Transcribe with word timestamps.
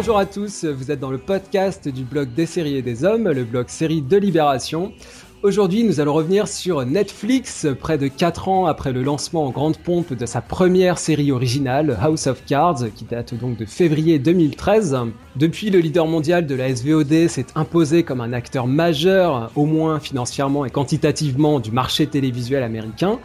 Bonjour 0.00 0.16
à 0.16 0.24
tous, 0.24 0.64
vous 0.64 0.90
êtes 0.90 0.98
dans 0.98 1.10
le 1.10 1.18
podcast 1.18 1.86
du 1.86 2.04
blog 2.04 2.32
des 2.32 2.46
séries 2.46 2.76
et 2.76 2.80
des 2.80 3.04
hommes, 3.04 3.28
le 3.28 3.44
blog 3.44 3.68
série 3.68 4.00
de 4.00 4.16
Libération. 4.16 4.94
Aujourd'hui, 5.42 5.84
nous 5.84 6.00
allons 6.00 6.14
revenir 6.14 6.48
sur 6.48 6.86
Netflix, 6.86 7.66
près 7.78 7.98
de 7.98 8.08
4 8.08 8.48
ans 8.48 8.64
après 8.64 8.94
le 8.94 9.02
lancement 9.02 9.44
en 9.44 9.50
grande 9.50 9.76
pompe 9.76 10.14
de 10.14 10.24
sa 10.24 10.40
première 10.40 10.96
série 10.96 11.30
originale, 11.32 11.98
House 12.00 12.28
of 12.28 12.42
Cards, 12.46 12.84
qui 12.96 13.04
date 13.04 13.34
donc 13.34 13.58
de 13.58 13.66
février 13.66 14.18
2013. 14.18 14.96
Depuis, 15.36 15.68
le 15.68 15.80
leader 15.80 16.06
mondial 16.06 16.46
de 16.46 16.54
la 16.54 16.74
SVOD 16.74 17.28
s'est 17.28 17.48
imposé 17.54 18.02
comme 18.02 18.22
un 18.22 18.32
acteur 18.32 18.66
majeur, 18.66 19.52
au 19.54 19.66
moins 19.66 20.00
financièrement 20.00 20.64
et 20.64 20.70
quantitativement, 20.70 21.60
du 21.60 21.72
marché 21.72 22.06
télévisuel 22.06 22.62
américain, 22.62 23.18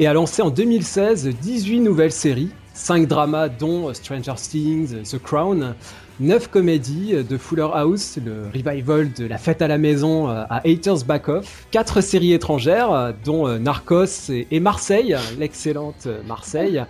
et 0.00 0.08
a 0.08 0.12
lancé 0.12 0.42
en 0.42 0.50
2016 0.50 1.28
18 1.40 1.78
nouvelles 1.78 2.10
séries, 2.10 2.50
5 2.80 3.06
dramas 3.06 3.48
dont 3.50 3.92
Stranger 3.92 4.34
Things, 4.36 5.02
The 5.02 5.18
Crown, 5.18 5.74
9 6.18 6.48
comédies 6.48 7.14
de 7.28 7.36
Fuller 7.36 7.68
House, 7.74 8.18
le 8.24 8.44
revival 8.54 9.12
de 9.12 9.26
La 9.26 9.36
Fête 9.36 9.60
à 9.60 9.68
la 9.68 9.76
Maison 9.76 10.28
euh, 10.28 10.44
à 10.48 10.66
Haters 10.66 11.04
Back 11.06 11.28
Off, 11.28 11.66
4 11.72 12.00
séries 12.00 12.32
étrangères 12.32 12.90
euh, 12.90 13.12
dont 13.22 13.46
euh, 13.46 13.58
Narcos 13.58 14.30
et 14.30 14.60
Marseille, 14.60 15.14
l'excellente 15.38 16.08
Marseille, 16.26 16.82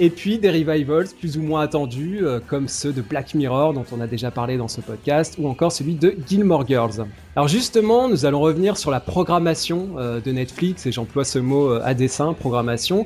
et 0.00 0.10
puis 0.10 0.38
des 0.38 0.50
revivals 0.50 1.08
plus 1.18 1.38
ou 1.38 1.42
moins 1.42 1.62
attendus 1.62 2.24
comme 2.48 2.66
ceux 2.66 2.92
de 2.92 3.02
Black 3.02 3.34
Mirror 3.34 3.74
dont 3.74 3.84
on 3.92 4.00
a 4.00 4.06
déjà 4.06 4.30
parlé 4.30 4.56
dans 4.56 4.66
ce 4.66 4.80
podcast 4.80 5.36
ou 5.38 5.48
encore 5.48 5.70
celui 5.70 5.94
de 5.94 6.16
Gilmore 6.26 6.66
Girls. 6.66 7.06
Alors 7.36 7.46
justement, 7.46 8.08
nous 8.08 8.24
allons 8.24 8.40
revenir 8.40 8.76
sur 8.78 8.90
la 8.90 9.00
programmation 9.00 9.90
de 10.24 10.32
Netflix 10.32 10.86
et 10.86 10.92
j'emploie 10.92 11.24
ce 11.24 11.38
mot 11.38 11.70
à 11.74 11.94
dessein, 11.94 12.32
programmation 12.32 13.04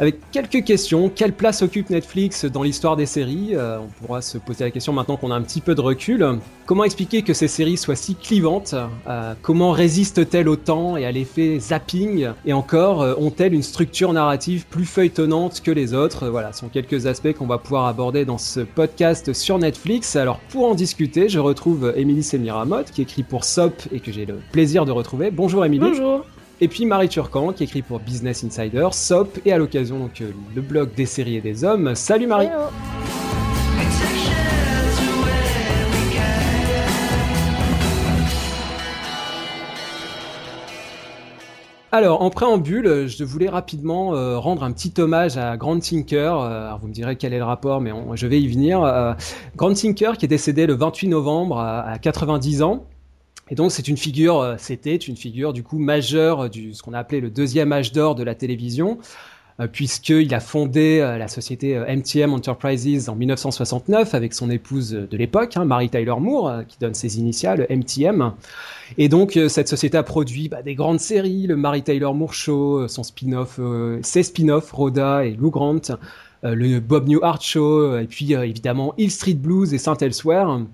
avec 0.00 0.18
quelques 0.32 0.64
questions. 0.64 1.10
Quelle 1.14 1.34
place 1.34 1.60
occupe 1.60 1.90
Netflix 1.90 2.46
dans 2.46 2.62
l'histoire 2.62 2.96
des 2.96 3.04
séries? 3.04 3.50
Euh, 3.52 3.78
On 3.78 4.06
pourra 4.06 4.22
se 4.22 4.38
poser 4.38 4.64
la 4.64 4.70
question 4.70 4.94
maintenant 4.94 5.18
qu'on 5.18 5.30
a 5.30 5.34
un 5.34 5.42
petit 5.42 5.60
peu 5.60 5.74
de 5.74 5.82
recul. 5.82 6.26
Comment 6.64 6.84
expliquer 6.84 7.20
que 7.20 7.34
ces 7.34 7.48
séries 7.48 7.76
soient 7.76 7.96
si 7.96 8.14
clivantes? 8.14 8.74
Euh, 9.06 9.34
Comment 9.42 9.72
résistent-elles 9.72 10.48
au 10.48 10.56
temps 10.56 10.96
et 10.96 11.04
à 11.04 11.12
l'effet 11.12 11.58
zapping? 11.60 12.30
Et 12.46 12.54
encore, 12.54 13.02
euh, 13.02 13.14
ont-elles 13.18 13.52
une 13.52 13.62
structure 13.62 14.14
narrative 14.14 14.64
plus 14.70 14.86
feuilletonnante 14.86 15.60
que 15.60 15.70
les 15.70 15.92
autres? 15.92 16.28
Voilà, 16.28 16.54
ce 16.54 16.60
sont 16.60 16.68
quelques 16.68 17.04
aspects 17.06 17.34
qu'on 17.34 17.46
va 17.46 17.58
pouvoir 17.58 17.84
aborder 17.84 18.24
dans 18.24 18.38
ce 18.38 18.60
podcast 18.60 19.34
sur 19.34 19.58
Netflix. 19.58 20.16
Alors 20.16 20.40
pour 20.48 20.64
en 20.66 20.74
discuter, 20.74 21.28
je 21.28 21.38
retrouve 21.38 21.92
Émilie 21.94 22.22
Semiramotte 22.22 22.90
qui 22.90 23.02
écrit 23.02 23.22
pour 23.22 23.44
SOP 23.44 23.74
et 23.92 24.00
que 24.00 24.12
j'ai 24.12 24.24
le 24.24 24.38
plaisir 24.50 24.86
de 24.86 24.92
retrouver. 24.92 25.30
Bonjour 25.30 25.62
Émilie. 25.62 25.90
Bonjour. 25.90 26.24
Et 26.62 26.68
puis 26.68 26.84
Marie 26.84 27.08
Turcan 27.08 27.54
qui 27.54 27.64
écrit 27.64 27.80
pour 27.80 28.00
Business 28.00 28.44
Insider, 28.44 28.88
SOP 28.92 29.38
et 29.46 29.52
à 29.52 29.56
l'occasion 29.56 29.98
donc 29.98 30.20
euh, 30.20 30.30
le 30.54 30.60
blog 30.60 30.94
des 30.94 31.06
séries 31.06 31.36
et 31.36 31.40
des 31.40 31.64
hommes. 31.64 31.94
Salut 31.94 32.26
Marie. 32.26 32.48
Alors, 41.92 42.20
en 42.20 42.28
préambule, 42.28 43.08
je 43.08 43.24
voulais 43.24 43.48
rapidement 43.48 44.14
euh, 44.14 44.38
rendre 44.38 44.62
un 44.62 44.70
petit 44.70 44.92
hommage 45.00 45.38
à 45.38 45.56
Grand 45.56 45.80
Tinker. 45.80 46.38
Euh, 46.40 46.66
alors, 46.66 46.78
vous 46.78 46.88
me 46.88 46.92
direz 46.92 47.16
quel 47.16 47.32
est 47.32 47.38
le 47.38 47.44
rapport, 47.44 47.80
mais 47.80 47.90
je 48.14 48.26
vais 48.26 48.38
y 48.38 48.46
venir. 48.46 49.16
Grand 49.56 49.72
Tinker, 49.72 50.18
qui 50.18 50.26
est 50.26 50.28
décédé 50.28 50.66
le 50.66 50.74
28 50.74 51.08
novembre 51.08 51.58
à 51.58 51.98
90 51.98 52.62
ans. 52.62 52.84
Et 53.50 53.56
donc 53.56 53.72
c'est 53.72 53.88
une 53.88 53.96
figure, 53.96 54.40
euh, 54.40 54.54
c'était 54.58 54.96
une 54.96 55.16
figure 55.16 55.52
du 55.52 55.62
coup 55.62 55.78
majeure 55.78 56.48
du 56.48 56.72
ce 56.72 56.82
qu'on 56.82 56.92
a 56.92 56.98
appelé 56.98 57.20
le 57.20 57.30
deuxième 57.30 57.72
âge 57.72 57.92
d'or 57.92 58.14
de 58.14 58.22
la 58.22 58.36
télévision, 58.36 58.98
euh, 59.58 59.66
puisqu'il 59.66 60.32
a 60.32 60.38
fondé 60.38 61.00
euh, 61.00 61.18
la 61.18 61.26
société 61.26 61.76
MTM 61.76 62.32
Enterprises 62.32 63.08
en 63.08 63.16
1969 63.16 64.14
avec 64.14 64.34
son 64.34 64.50
épouse 64.50 64.92
de 64.92 65.16
l'époque, 65.16 65.56
hein, 65.56 65.64
Mary 65.64 65.90
Tyler 65.90 66.14
Moore, 66.20 66.62
qui 66.68 66.78
donne 66.78 66.94
ses 66.94 67.18
initiales 67.18 67.66
MTM. 67.68 68.32
Et 68.98 69.08
donc 69.08 69.38
cette 69.48 69.68
société 69.68 69.98
a 69.98 70.04
produit 70.04 70.48
bah, 70.48 70.62
des 70.62 70.76
grandes 70.76 71.00
séries, 71.00 71.48
le 71.48 71.56
Mary 71.56 71.82
Tyler 71.82 72.10
Moore 72.14 72.34
Show, 72.34 72.86
son 72.86 73.02
spin-off, 73.02 73.58
ses 74.02 74.22
spin-offs 74.22 74.70
Rhoda 74.70 75.24
et 75.24 75.32
Lou 75.32 75.50
Grant, 75.50 75.80
le 76.42 76.78
Bob 76.78 77.08
Newhart 77.08 77.42
Show, 77.42 77.98
et 77.98 78.06
puis 78.06 78.32
évidemment 78.32 78.94
Hill 78.96 79.10
Street 79.10 79.34
Blues 79.34 79.74
et 79.74 79.78
Saint 79.78 79.96
Elsewhere 79.96 80.66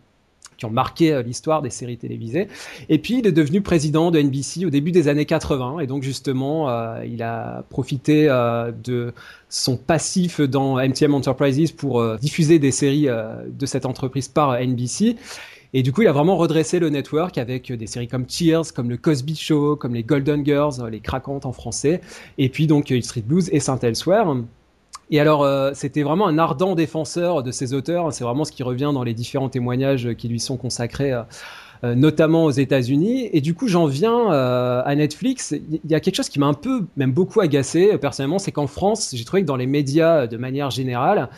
qui 0.57 0.65
ont 0.65 0.71
marqué 0.71 1.13
euh, 1.13 1.23
l'histoire 1.23 1.63
des 1.63 1.71
séries 1.71 1.99
télévisées. 1.99 2.49
Et 2.89 2.99
puis, 2.99 3.19
il 3.19 3.27
est 3.27 3.33
devenu 3.33 3.61
président 3.61 4.11
de 4.11 4.21
NBC 4.21 4.65
au 4.65 4.71
début 4.71 4.93
des 4.93 5.09
années 5.09 5.27
80. 5.27 5.81
Et 5.81 5.87
donc, 5.87 6.03
justement, 6.03 6.69
euh, 6.71 7.05
il 7.05 7.23
a 7.23 7.65
profité 7.69 8.27
euh, 8.29 8.73
de 8.73 9.13
son 9.49 9.77
passif 9.77 10.41
dans 10.41 10.77
MTM 10.77 11.15
Enterprises 11.15 11.73
pour 11.73 12.17
diffuser 12.19 12.59
des 12.59 12.73
séries 12.73 13.07
de 13.07 13.67
cette 13.67 13.87
entreprise 13.87 14.29
par 14.29 14.59
NBC. 14.61 15.17
Et 15.73 15.83
du 15.83 15.93
coup, 15.93 16.03
il 16.03 16.09
a 16.09 16.13
vraiment 16.13 16.37
redressé 16.37 16.79
le 16.79 16.91
network 16.91 17.39
avec 17.39 17.73
des 17.73 17.87
séries 17.87 18.09
comme 18.09 18.29
Cheers, 18.29 18.73
comme 18.75 18.91
le 18.91 18.97
Cosby 18.97 19.37
Show, 19.37 19.77
comme 19.77 19.95
les 19.95 20.03
Golden 20.03 20.45
Girls, 20.45 20.75
les 20.91 21.01
Craquantes 21.01 21.47
en 21.47 21.53
français, 21.53 22.01
et 22.39 22.49
puis 22.49 22.67
donc 22.67 22.93
Street 23.03 23.23
Blues 23.25 23.49
et 23.53 23.61
Saint 23.61 23.79
Elsewhere. 23.79 24.43
Et 25.11 25.21
alors, 25.21 25.45
euh, 25.45 25.71
c'était 25.75 26.03
vraiment 26.03 26.27
un 26.27 26.39
ardent 26.39 26.75
défenseur 26.75 27.43
de 27.43 27.51
ses 27.51 27.75
auteurs. 27.75 28.13
C'est 28.13 28.25
vraiment 28.25 28.45
ce 28.45 28.53
qui 28.53 28.63
revient 28.63 28.91
dans 28.93 29.05
les 29.05 29.15
différents 29.15 29.49
témoignages 29.49 30.15
qui 30.15 30.29
lui 30.29 30.41
sont 30.41 30.57
consacrés. 30.57 31.13
Euh, 31.13 31.23
euh, 31.85 31.95
notamment 31.95 32.47
aux 32.47 32.51
États-Unis. 32.51 33.29
Et 33.35 33.43
du 33.43 33.53
coup, 33.53 33.69
j'en 33.69 33.85
viens 33.85 34.31
à 34.31 34.95
Netflix. 34.95 35.53
Il 35.53 35.91
y 35.91 35.95
a 35.95 36.01
quelque 36.01 36.15
chose 36.17 36.31
qui 36.31 36.41
m'a 36.41 36.47
un 36.47 36.55
peu, 36.55 36.87
même 36.97 37.13
beaucoup 37.13 37.43
agacé 37.43 37.99
personnellement, 37.99 38.39
c'est 38.39 38.51
qu'en 38.51 38.67
France, 38.67 39.11
j'ai 39.13 39.27
trouvé 39.27 39.43
que 39.43 39.47
dans 39.47 39.57
les 39.57 39.67
médias, 39.67 40.27
de 40.27 40.39
manière 40.39 40.71
générale, 40.71 41.29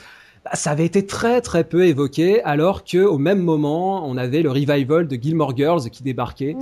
bah, 0.45 0.53
ça 0.55 0.71
avait 0.71 0.87
été 0.87 1.05
très 1.05 1.41
très 1.41 1.65
peu 1.65 1.87
évoqué, 1.87 2.41
alors 2.45 2.85
que 2.85 2.99
au 2.99 3.19
même 3.19 3.41
moment, 3.41 4.09
on 4.09 4.17
avait 4.17 4.43
le 4.43 4.53
revival 4.53 5.09
de 5.09 5.17
Gilmore 5.17 5.57
Girls 5.57 5.91
qui 5.91 6.05
débarquait. 6.05 6.55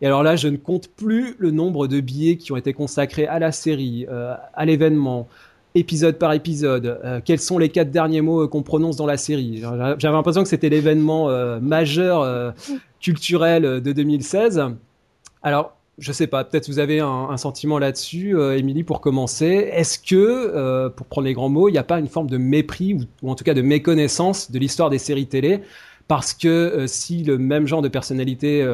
Et 0.00 0.06
alors 0.06 0.22
là, 0.22 0.36
je 0.36 0.46
ne 0.46 0.56
compte 0.56 0.86
plus 0.86 1.34
le 1.40 1.50
nombre 1.50 1.88
de 1.88 1.98
billets 1.98 2.36
qui 2.36 2.52
ont 2.52 2.56
été 2.56 2.72
consacrés 2.72 3.26
à 3.26 3.40
la 3.40 3.50
série, 3.50 4.06
à 4.54 4.64
l'événement, 4.64 5.26
épisode 5.74 6.18
par 6.18 6.32
épisode, 6.32 7.00
euh, 7.04 7.20
quels 7.24 7.40
sont 7.40 7.58
les 7.58 7.68
quatre 7.68 7.90
derniers 7.90 8.20
mots 8.20 8.42
euh, 8.42 8.48
qu'on 8.48 8.62
prononce 8.62 8.96
dans 8.96 9.06
la 9.06 9.16
série? 9.16 9.60
J'avais 9.60 10.14
l'impression 10.14 10.42
que 10.42 10.48
c'était 10.48 10.68
l'événement 10.68 11.30
euh, 11.30 11.58
majeur 11.60 12.54
culturel 13.00 13.80
de 13.82 13.92
2016. 13.92 14.62
Alors, 15.42 15.76
je 15.98 16.12
sais 16.12 16.26
pas, 16.26 16.44
peut-être 16.44 16.68
vous 16.68 16.78
avez 16.78 17.00
un, 17.00 17.36
sentiment 17.36 17.78
là-dessus, 17.78 18.36
Émilie, 18.56 18.82
pour 18.82 19.00
commencer. 19.00 19.68
Est-ce 19.72 19.98
que, 19.98 20.88
pour 20.88 21.06
prendre 21.06 21.26
les 21.26 21.34
grands 21.34 21.48
mots, 21.48 21.68
il 21.68 21.72
n'y 21.72 21.78
a 21.78 21.84
pas 21.84 22.00
une 22.00 22.08
forme 22.08 22.28
de 22.28 22.38
mépris 22.38 22.96
ou, 23.22 23.30
en 23.30 23.34
tout 23.34 23.44
cas 23.44 23.54
de 23.54 23.62
méconnaissance 23.62 24.50
de 24.50 24.58
l'histoire 24.58 24.90
des 24.90 24.98
séries 24.98 25.26
télé? 25.26 25.60
Parce 26.08 26.34
que 26.34 26.84
si 26.86 27.22
le 27.22 27.38
même 27.38 27.66
genre 27.66 27.82
de 27.82 27.88
personnalité 27.88 28.64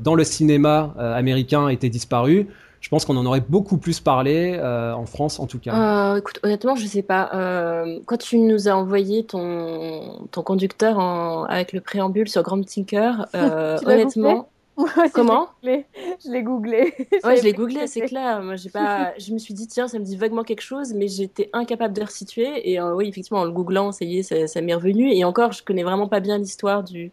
dans 0.00 0.14
le 0.14 0.24
cinéma 0.24 0.94
américain 0.98 1.68
était 1.68 1.88
disparu, 1.88 2.46
je 2.80 2.88
pense 2.88 3.04
qu'on 3.04 3.16
en 3.16 3.26
aurait 3.26 3.40
beaucoup 3.40 3.76
plus 3.76 4.00
parlé 4.00 4.56
euh, 4.58 4.92
en 4.92 5.06
France 5.06 5.40
en 5.40 5.46
tout 5.46 5.58
cas. 5.58 5.74
Euh, 5.74 6.16
écoute, 6.16 6.38
honnêtement, 6.42 6.76
je 6.76 6.86
sais 6.86 7.02
pas. 7.02 7.30
Euh, 7.34 7.98
quand 8.06 8.18
tu 8.18 8.38
nous 8.38 8.68
as 8.68 8.72
envoyé 8.76 9.24
ton, 9.24 10.26
ton 10.30 10.42
conducteur 10.42 10.98
en, 10.98 11.44
avec 11.44 11.72
le 11.72 11.80
préambule 11.80 12.28
sur 12.28 12.42
Grand 12.42 12.60
Tinker, 12.62 13.26
honnêtement. 13.34 14.48
Comment 15.12 15.48
Je 15.64 16.30
l'ai 16.30 16.42
googlé. 16.44 16.94
ouais, 17.24 17.36
je 17.36 17.42
l'ai 17.42 17.52
googlé, 17.52 17.88
c'est 17.88 18.02
clair. 18.02 18.40
Moi, 18.42 18.54
j'ai 18.54 18.70
pas. 18.70 19.12
Je 19.18 19.32
me 19.32 19.38
suis 19.38 19.52
dit 19.52 19.66
tiens, 19.66 19.88
ça 19.88 19.98
me 19.98 20.04
dit 20.04 20.16
vaguement 20.16 20.44
quelque 20.44 20.60
chose, 20.60 20.94
mais 20.94 21.08
j'étais 21.08 21.50
incapable 21.52 21.94
de 21.94 22.02
resituer. 22.02 22.70
Et 22.70 22.80
oui, 22.80 23.08
effectivement, 23.08 23.40
en 23.40 23.44
le 23.44 23.50
googlant, 23.50 23.90
ça 23.90 24.04
y 24.04 24.18
est, 24.18 24.22
ça, 24.22 24.46
ça 24.46 24.60
m'est 24.60 24.74
revenu. 24.74 25.12
Et 25.12 25.24
encore, 25.24 25.50
je 25.50 25.64
connais 25.64 25.82
vraiment 25.82 26.06
pas 26.06 26.20
bien 26.20 26.38
l'histoire 26.38 26.84
du 26.84 27.10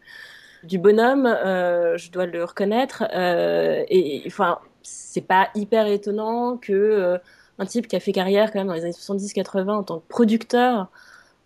du 0.61 0.77
bonhomme. 0.77 1.25
je 1.25 2.11
dois 2.11 2.27
le 2.27 2.43
reconnaître. 2.43 3.03
et 3.11 4.21
enfin, 4.27 4.59
c'est 4.85 5.21
pas 5.21 5.49
hyper 5.55 5.87
étonnant 5.87 6.57
que 6.57 6.73
euh, 6.73 7.17
un 7.59 7.65
type 7.65 7.87
qui 7.87 7.95
a 7.95 7.99
fait 7.99 8.11
carrière 8.11 8.51
quand 8.51 8.59
même 8.59 8.67
dans 8.67 8.73
les 8.73 8.83
années 8.83 8.91
70-80 8.91 9.69
en 9.71 9.83
tant 9.83 9.99
que 9.99 10.07
producteur 10.07 10.89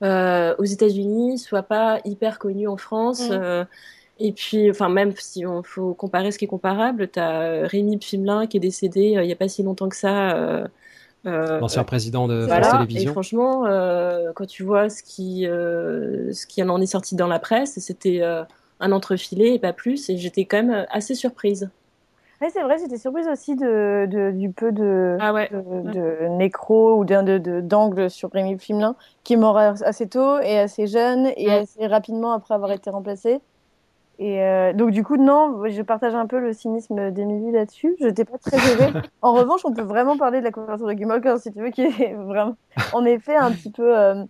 euh, 0.02 0.56
aux 0.58 0.66
États-Unis 0.66 1.38
soit 1.38 1.64
pas 1.64 2.00
hyper 2.06 2.40
connu 2.40 2.68
en 2.68 2.78
France. 2.78 3.24
Euh, 3.32 3.66
et 4.20 4.34
puis, 4.34 4.70
enfin, 4.70 4.90
même 4.90 5.14
si 5.18 5.46
on 5.46 5.64
faut 5.64 5.94
comparer 5.94 6.32
ce 6.32 6.38
qui 6.38 6.46
est 6.46 6.50
comparable, 6.50 7.10
tu 7.10 7.20
as 7.20 7.68
Rémi 7.68 7.98
Pfimelin 7.98 8.48
qui 8.48 8.58
est 8.58 8.60
décédé 8.60 9.18
il 9.18 9.26
y 9.26 9.32
a 9.32 9.36
pas 9.36 9.48
si 9.48 9.64
longtemps 9.64 9.88
que 9.88 9.96
ça. 9.96 10.68
L'ancien 11.24 11.84
président 11.86 12.28
de 12.28 12.46
France 12.46 12.72
Télévisions. 12.72 13.12
Et 13.12 13.14
franchement, 13.14 13.64
quand 14.36 14.46
tu 14.46 14.64
vois 14.64 14.90
ce 14.90 15.04
qui, 15.04 15.44
ce 15.46 16.46
qui 16.48 16.62
en 16.62 16.82
est 16.82 16.86
sorti 16.86 17.16
dans 17.16 17.28
la 17.28 17.40
presse, 17.40 17.80
c'était 17.80 18.22
un 18.82 18.92
entrefilet 18.92 19.56
et 19.56 19.60
pas 19.60 19.72
plus. 19.72 20.10
Et 20.10 20.18
j'étais 20.18 20.44
quand 20.44 20.64
même 20.64 20.86
assez 20.90 21.16
surprise. 21.16 21.70
Oui, 22.42 22.48
c'est 22.54 22.64
vrai, 22.64 22.78
j'étais 22.78 22.98
surprise 22.98 23.28
aussi 23.28 23.56
de, 23.56 24.08
de, 24.10 24.32
du 24.32 24.50
peu 24.50 24.72
de, 24.72 25.18
ah 25.20 25.34
ouais. 25.34 25.50
de, 25.52 26.28
nécro 26.38 26.96
ou 26.96 27.04
d'angle 27.04 28.10
sur 28.10 28.32
Rémi 28.32 28.58
Flimelin, 28.58 28.96
qui 29.24 29.34
est 29.34 29.38
mort 29.38 29.58
assez 29.58 30.08
tôt 30.08 30.40
et 30.40 30.58
assez 30.58 30.88
jeune 30.88 31.32
et 31.36 31.52
assez 31.52 31.86
rapidement 31.88 32.32
après 32.32 32.56
avoir 32.56 32.72
été 32.72 32.90
remplacé. 32.90 33.42
Et 34.20 34.44
euh, 34.44 34.74
donc 34.74 34.92
du 34.92 35.04
coup, 35.04 35.16
non, 35.16 35.64
je 35.70 35.82
partage 35.82 36.14
un 36.14 36.28
peu 36.28 36.40
le 36.40 36.52
cynisme 36.52 37.12
d'Emilie 37.12 37.52
là-dessus. 37.52 37.96
Je 38.00 38.08
n'étais 38.08 38.26
pas 38.26 38.38
très 38.38 38.58
aidée. 38.72 39.00
en 39.22 39.34
revanche, 39.34 39.62
on 39.64 39.74
peut 39.74 39.82
vraiment 39.82 40.18
parler 40.18 40.40
de 40.40 40.44
la 40.44 40.52
couverture 40.52 40.88
de 40.88 40.94
Gilmore 40.94 41.20
si 41.38 41.52
tu 41.52 41.60
veux, 41.60 41.70
qui 41.70 41.84
est 41.84 42.14
vraiment, 42.14 42.56
en 42.94 43.06
effet, 43.06 43.36
un 43.36 43.52
petit 43.52 43.72
peu... 43.72 43.98
Euh, 43.98 44.24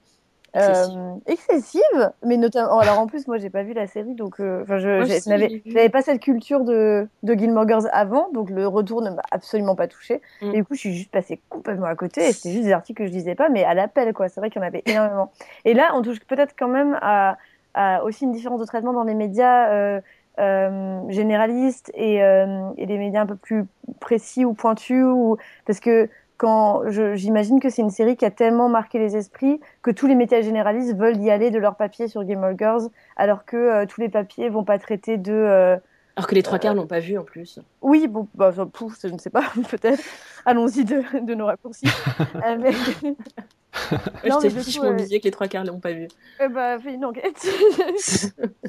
euh, 0.56 1.16
excessive, 1.28 2.12
mais 2.26 2.38
notamment. 2.38 2.78
Oh, 2.78 2.80
alors 2.80 3.00
en 3.00 3.08
plus, 3.08 3.28
moi, 3.28 3.38
j'ai 3.38 3.50
pas 3.50 3.64
vu 3.64 3.74
la 3.74 3.88
série, 3.88 4.16
donc 4.16 4.40
euh, 4.40 4.64
enfin, 4.64 4.80
je 4.80 5.70
n'avais 5.70 5.90
pas 5.90 6.02
cette 6.02 6.22
culture 6.22 6.64
de, 6.64 7.08
de 7.24 7.34
Gilmore 7.34 7.68
Girls 7.68 7.90
avant, 7.92 8.30
donc 8.32 8.50
le 8.50 8.68
retour 8.68 9.02
ne 9.02 9.12
m'a 9.12 9.22
absolument 9.32 9.76
pas 9.76 9.88
touché. 9.88 10.22
Mm. 10.42 10.50
Et 10.50 10.58
du 10.58 10.66
coup, 10.66 10.74
je 10.74 10.80
suis 10.80 10.96
juste 10.96 11.12
passée 11.12 11.40
complètement 11.50 11.86
à 11.86 11.96
côté. 11.96 12.28
Et 12.28 12.34
c'était 12.34 12.52
juste 12.52 12.66
des 12.66 12.72
articles 12.72 13.04
que 13.04 13.08
je 13.08 13.14
lisais 13.14 13.36
pas, 13.36 13.50
mais 13.50 13.64
à 13.64 13.74
l'appel, 13.74 14.14
quoi. 14.14 14.30
C'est 14.30 14.40
vrai 14.40 14.50
qu'il 14.50 14.62
y 14.62 14.66
en 14.66 14.68
avait 14.68 14.84
énormément. 14.86 15.32
Et 15.66 15.74
là, 15.74 15.92
on 15.94 16.02
touche 16.02 16.20
peut-être 16.22 16.56
quand 16.58 16.68
même 16.70 16.98
à, 17.02 17.38
à, 17.76 18.04
aussi 18.04 18.24
une 18.26 18.32
différence 18.32 18.60
de 18.60 18.66
traitement 18.66 18.94
dans 18.94 19.04
les 19.04 19.16
médias. 19.16 19.70
Euh, 19.72 20.02
euh 20.40 21.02
généralistes 21.10 21.92
et, 21.96 22.24
euh, 22.24 22.70
et, 22.78 22.86
les 22.86 22.98
médias 22.98 23.22
un 23.22 23.26
peu 23.26 23.36
plus 23.36 23.66
précis 24.00 24.46
ou 24.46 24.54
pointus 24.54 25.04
ou 25.04 25.38
parce 25.66 25.82
que 25.82 26.08
quand 26.40 26.90
j'imagine 26.90 27.60
que 27.60 27.70
c'est 27.70 27.82
une 27.82 27.90
série 27.90 28.16
qui 28.16 28.24
a 28.24 28.32
tellement 28.32 28.70
marqué 28.70 28.98
les 28.98 29.18
esprits 29.18 29.60
que 29.82 29.92
tous 29.92 30.08
les 30.08 30.16
médias 30.16 30.42
généralistes 30.42 30.96
veulent 30.96 31.18
y 31.18 31.30
aller 31.30 31.52
de 31.52 31.60
leur 31.60 31.76
papier 31.76 32.08
sur 32.08 32.24
Game 32.24 32.44
of 32.46 32.58
Girls, 32.58 32.90
alors 33.18 33.44
que 33.44 33.58
euh, 33.58 33.86
tous 33.86 34.00
les 34.00 34.08
papiers 34.08 34.48
vont 34.48 34.64
pas 34.64 34.80
traiter 34.80 35.18
de. 35.18 35.34
Euh, 35.34 35.78
alors 36.16 36.28
que 36.28 36.36
les 36.36 36.44
trois 36.44 36.58
quarts 36.58 36.72
euh, 36.72 36.76
l'ont 36.76 36.88
pas 36.88 37.02
vu 37.02 37.18
en 37.18 37.26
plus. 37.26 37.60
Oui, 37.82 38.08
bon, 38.08 38.30
bah, 38.36 38.54
pouf, 38.72 38.98
je 39.04 39.10
ne 39.10 39.18
sais 39.18 39.30
pas, 39.30 39.52
peut-être. 39.70 40.02
Allons-y 40.46 40.86
de, 40.86 41.04
de, 41.20 41.34
nos 41.36 41.46
raccourcis. 41.46 41.88
mais... 42.34 42.72
je 42.72 44.40
t'ai 44.40 44.50
je 44.50 44.80
me 44.82 44.96
disais 44.96 45.20
que 45.20 45.26
les 45.26 45.32
trois 45.32 45.48
quarts 45.48 45.66
l'ont 45.66 45.82
pas 45.82 45.92
vu. 45.92 46.08
Eh 46.42 46.48
bah, 46.48 46.80
fais 46.80 46.94
une 46.94 47.04
enquête. 47.04 47.46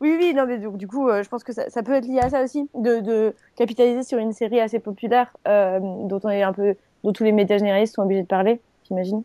oui, 0.00 0.16
oui, 0.18 0.34
non, 0.34 0.44
mais 0.44 0.58
du, 0.58 0.88
coup, 0.88 1.08
je 1.08 1.28
pense 1.28 1.44
que 1.44 1.52
ça, 1.52 1.70
ça, 1.70 1.84
peut 1.84 1.92
être 1.92 2.06
lié 2.06 2.18
à 2.18 2.30
ça 2.30 2.42
aussi, 2.42 2.68
de, 2.74 2.98
de 2.98 3.32
capitaliser 3.54 4.02
sur 4.02 4.18
une 4.18 4.32
série 4.32 4.58
assez 4.58 4.80
populaire, 4.80 5.36
dont 5.44 6.20
on 6.24 6.30
est 6.30 6.42
un 6.42 6.52
peu 6.52 6.74
dont 7.06 7.12
tous 7.12 7.24
les 7.24 7.32
médias 7.32 7.56
généralistes 7.56 7.94
sont 7.94 8.02
obligés 8.02 8.22
de 8.22 8.26
parler, 8.26 8.60
j'imagine. 8.88 9.22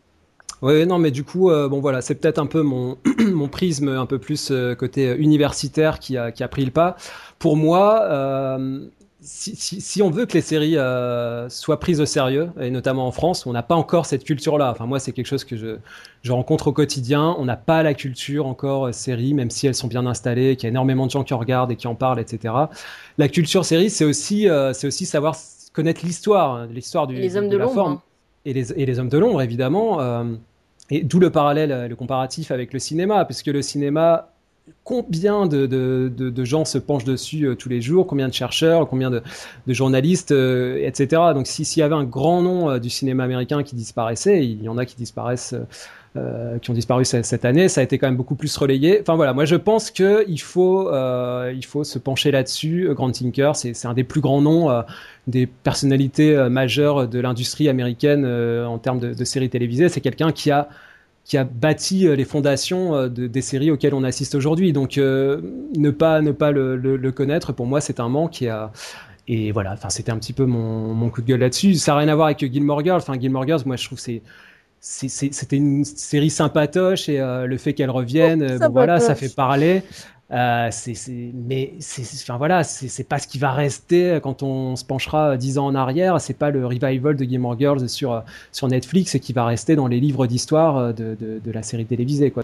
Oui, 0.62 0.86
non, 0.86 0.98
mais 0.98 1.10
du 1.10 1.24
coup, 1.24 1.50
euh, 1.50 1.68
bon 1.68 1.80
voilà, 1.80 2.00
c'est 2.00 2.14
peut-être 2.14 2.38
un 2.38 2.46
peu 2.46 2.62
mon, 2.62 2.96
mon 3.18 3.48
prisme 3.48 3.88
un 3.88 4.06
peu 4.06 4.20
plus 4.20 4.50
euh, 4.52 4.76
côté 4.76 5.16
universitaire 5.16 5.98
qui 5.98 6.16
a, 6.16 6.30
qui 6.30 6.44
a 6.44 6.48
pris 6.48 6.64
le 6.64 6.70
pas. 6.70 6.94
Pour 7.40 7.56
moi, 7.56 8.02
euh, 8.04 8.86
si, 9.20 10.00
on 10.00 10.10
veut 10.10 10.26
que 10.26 10.34
les 10.34 10.40
séries 10.40 10.76
soient 11.48 11.80
prises 11.80 12.00
au 12.00 12.06
sérieux, 12.06 12.50
et 12.60 12.70
notamment 12.70 13.08
en 13.08 13.12
France, 13.12 13.46
on 13.46 13.52
n'a 13.52 13.64
pas 13.64 13.74
encore 13.74 14.06
cette 14.06 14.22
culture-là. 14.22 14.70
Enfin, 14.70 14.86
moi, 14.86 15.00
c'est 15.00 15.10
quelque 15.10 15.26
chose 15.26 15.44
que 15.44 15.56
je, 15.56 15.76
je 16.22 16.32
rencontre 16.32 16.68
au 16.68 16.72
quotidien. 16.72 17.34
On 17.38 17.44
n'a 17.44 17.56
pas 17.56 17.82
la 17.82 17.94
culture 17.94 18.46
encore 18.46 18.94
série, 18.94 19.34
même 19.34 19.50
si 19.50 19.66
elles 19.66 19.76
sont 19.76 19.88
bien 19.88 20.06
installées, 20.06 20.54
qu'il 20.54 20.64
y 20.64 20.66
a 20.66 20.70
énormément 20.70 21.06
de 21.06 21.10
gens 21.12 21.24
qui 21.24 21.34
en 21.34 21.38
regardent 21.38 21.72
et 21.72 21.76
qui 21.76 21.88
en 21.88 21.96
parlent, 21.96 22.20
etc. 22.20 22.54
La 23.18 23.28
culture 23.28 23.64
série, 23.64 23.90
c'est 23.90 24.04
aussi, 24.04 24.48
c'est 24.72 24.86
aussi 24.88 25.06
savoir 25.06 25.36
connaître 25.72 26.04
l'histoire, 26.04 26.54
hein, 26.54 26.68
l'histoire 26.70 27.06
du, 27.06 27.14
les 27.14 27.36
hommes 27.36 27.48
de, 27.48 27.56
la 27.56 27.68
forme. 27.68 27.94
Hein. 27.94 28.02
Et 28.44 28.52
les, 28.52 28.72
et 28.72 28.86
les 28.86 28.98
hommes 28.98 29.08
de 29.08 29.18
l'ombre, 29.18 29.42
évidemment. 29.42 30.00
Euh, 30.00 30.24
et 30.90 31.02
d'où 31.02 31.18
le 31.18 31.30
parallèle, 31.30 31.72
euh, 31.72 31.88
le 31.88 31.96
comparatif 31.96 32.50
avec 32.50 32.72
le 32.72 32.78
cinéma, 32.78 33.24
puisque 33.24 33.46
le 33.46 33.62
cinéma, 33.62 34.30
combien 34.84 35.46
de, 35.46 35.66
de, 35.66 36.10
de, 36.14 36.44
gens 36.44 36.64
se 36.64 36.78
penchent 36.78 37.04
dessus 37.04 37.46
euh, 37.46 37.54
tous 37.54 37.68
les 37.68 37.80
jours, 37.80 38.06
combien 38.06 38.28
de 38.28 38.34
chercheurs, 38.34 38.88
combien 38.88 39.10
de, 39.10 39.22
journalistes, 39.66 40.32
etc. 40.32 41.22
Donc 41.34 41.46
s'il 41.46 41.78
y 41.78 41.82
avait 41.82 41.94
un 41.94 42.04
grand 42.04 42.42
nom 42.42 42.78
du 42.78 42.90
cinéma 42.90 43.24
américain 43.24 43.62
qui 43.62 43.74
disparaissait, 43.74 44.44
il 44.44 44.62
y 44.62 44.68
en 44.68 44.78
a 44.78 44.84
qui 44.84 44.96
disparaissent 44.96 45.54
euh, 46.14 46.58
qui 46.58 46.70
ont 46.70 46.74
disparu 46.74 47.06
cette 47.06 47.46
année, 47.46 47.68
ça 47.68 47.80
a 47.80 47.84
été 47.84 47.96
quand 47.96 48.06
même 48.06 48.18
beaucoup 48.18 48.34
plus 48.34 48.54
relayé. 48.58 48.98
Enfin 49.00 49.16
voilà, 49.16 49.32
moi 49.32 49.46
je 49.46 49.56
pense 49.56 49.90
que 49.90 50.26
il 50.28 50.42
faut 50.42 50.90
euh, 50.90 51.50
il 51.56 51.64
faut 51.64 51.84
se 51.84 51.98
pencher 51.98 52.30
là-dessus. 52.30 52.90
Grand 52.92 53.10
Tinker, 53.10 53.52
c'est 53.54 53.86
un 53.86 53.94
des 53.94 54.04
plus 54.04 54.20
grands 54.20 54.42
noms, 54.42 54.68
euh, 54.68 54.82
des 55.26 55.46
personnalités 55.46 56.36
majeures 56.50 57.08
de 57.08 57.18
l'industrie 57.18 57.70
américaine 57.70 58.26
en 58.26 58.76
termes 58.76 59.00
de, 59.00 59.24
séries 59.24 59.48
télévisées. 59.48 59.88
C'est 59.88 60.02
quelqu'un 60.02 60.32
qui 60.32 60.50
a 60.50 60.68
qui 61.24 61.38
a 61.38 61.44
bâti 61.44 62.06
les 62.14 62.24
fondations 62.26 63.08
de, 63.08 63.26
des 63.26 63.40
séries 63.40 63.70
auxquelles 63.70 63.94
on 63.94 64.04
assiste 64.04 64.34
aujourd'hui. 64.34 64.74
Donc 64.74 64.98
ne 64.98 65.90
pas 65.90 66.20
ne 66.20 66.32
pas 66.32 66.50
le, 66.50 67.10
connaître, 67.12 67.54
pour 67.54 67.64
moi, 67.64 67.80
c'est 67.80 68.00
un 68.00 68.10
manque. 68.10 68.44
Et, 69.28 69.50
voilà, 69.50 69.72
enfin 69.72 69.88
c'était 69.88 70.12
un 70.12 70.18
petit 70.18 70.34
peu 70.34 70.44
mon, 70.44 70.92
mon 70.92 71.08
coup 71.08 71.22
de 71.22 71.26
gueule 71.26 71.40
là-dessus. 71.40 71.76
Ça 71.76 71.92
n'a 71.92 71.98
rien 72.00 72.08
à 72.08 72.14
voir 72.14 72.26
avec 72.26 72.40
Gilmore 72.40 72.84
Girls. 72.84 73.00
Enfin 73.00 73.18
Gilmore 73.18 73.46
Girls, 73.46 73.62
moi 73.64 73.76
je 73.76 73.86
trouve 73.86 73.98
c'est 73.98 74.20
c'était 74.82 75.56
une 75.56 75.84
série 75.84 76.28
sympatoche 76.28 77.08
et 77.08 77.20
euh, 77.20 77.46
le 77.46 77.56
fait 77.56 77.72
qu'elle 77.72 77.90
revienne, 77.90 78.42
euh, 78.42 78.68
voilà, 78.68 78.98
ça 78.98 79.14
fait 79.14 79.32
parler. 79.32 79.84
Euh, 80.32 80.68
c'est, 80.72 80.94
mais 81.34 81.74
enfin 82.14 82.36
voilà, 82.36 82.64
c'est 82.64 83.04
pas 83.04 83.18
ce 83.18 83.28
qui 83.28 83.38
va 83.38 83.52
rester 83.52 84.18
quand 84.22 84.42
on 84.42 84.74
se 84.74 84.84
penchera 84.84 85.36
dix 85.36 85.58
ans 85.58 85.66
en 85.66 85.74
arrière. 85.76 86.20
C'est 86.20 86.36
pas 86.36 86.50
le 86.50 86.66
revival 86.66 87.14
de 87.14 87.24
Game 87.24 87.44
of 87.44 87.58
Girls 87.58 87.88
sur 87.88 88.24
sur 88.50 88.66
Netflix 88.66 89.16
qui 89.20 89.32
va 89.32 89.44
rester 89.44 89.76
dans 89.76 89.86
les 89.86 90.00
livres 90.00 90.26
d'histoire 90.26 90.92
de, 90.92 91.16
de, 91.20 91.40
de, 91.44 91.52
la 91.52 91.62
série 91.62 91.84
télévisée, 91.84 92.32
quoi. 92.32 92.42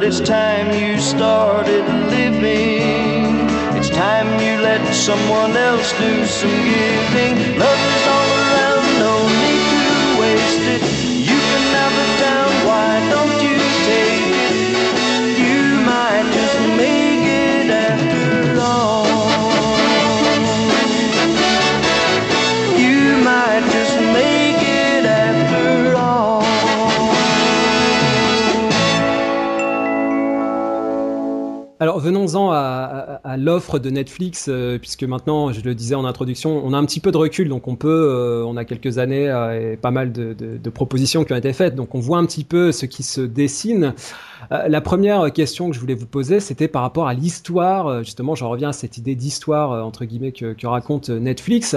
But 0.00 0.06
it's 0.06 0.20
time 0.20 0.72
you 0.72 0.98
started 0.98 1.84
living. 2.08 3.46
It's 3.76 3.90
time 3.90 4.28
you 4.40 4.62
let 4.62 4.80
someone 4.94 5.54
else 5.54 5.92
do 5.98 6.24
some 6.24 6.56
giving. 6.64 7.58
Love 7.58 7.99
venons-en 32.10 32.50
à, 32.50 33.36
l'offre 33.36 33.78
de 33.78 33.88
Netflix, 33.88 34.46
euh, 34.48 34.78
puisque 34.78 35.04
maintenant, 35.04 35.52
je 35.52 35.60
le 35.60 35.74
disais 35.76 35.94
en 35.94 36.04
introduction, 36.04 36.60
on 36.64 36.72
a 36.72 36.76
un 36.76 36.84
petit 36.84 36.98
peu 36.98 37.12
de 37.12 37.16
recul, 37.16 37.48
donc 37.48 37.68
on 37.68 37.76
peut, 37.76 37.88
euh, 37.88 38.44
on 38.44 38.56
a 38.56 38.64
quelques 38.64 38.98
années 38.98 39.30
euh, 39.30 39.72
et 39.72 39.76
pas 39.76 39.92
mal 39.92 40.12
de, 40.12 40.70
propositions 40.70 41.24
qui 41.24 41.32
ont 41.32 41.36
été 41.36 41.52
faites, 41.52 41.74
donc 41.74 41.94
on 41.94 42.00
voit 42.00 42.18
un 42.18 42.26
petit 42.26 42.44
peu 42.44 42.72
ce 42.72 42.86
qui 42.86 43.02
se 43.02 43.20
dessine. 43.20 43.94
la 44.50 44.80
première 44.80 45.32
question 45.32 45.68
que 45.68 45.74
je 45.74 45.80
voulais 45.80 45.94
vous 45.94 46.06
poser, 46.06 46.40
c'était 46.40 46.68
par 46.68 46.82
rapport 46.82 47.06
à 47.06 47.14
l'histoire, 47.14 48.02
justement, 48.02 48.34
je 48.34 48.44
reviens 48.44 48.70
à 48.70 48.72
cette 48.72 48.96
idée 48.98 49.14
d'histoire, 49.14 49.84
entre 49.84 50.04
guillemets, 50.04 50.32
que, 50.32 50.66
raconte 50.66 51.10
Netflix. 51.10 51.76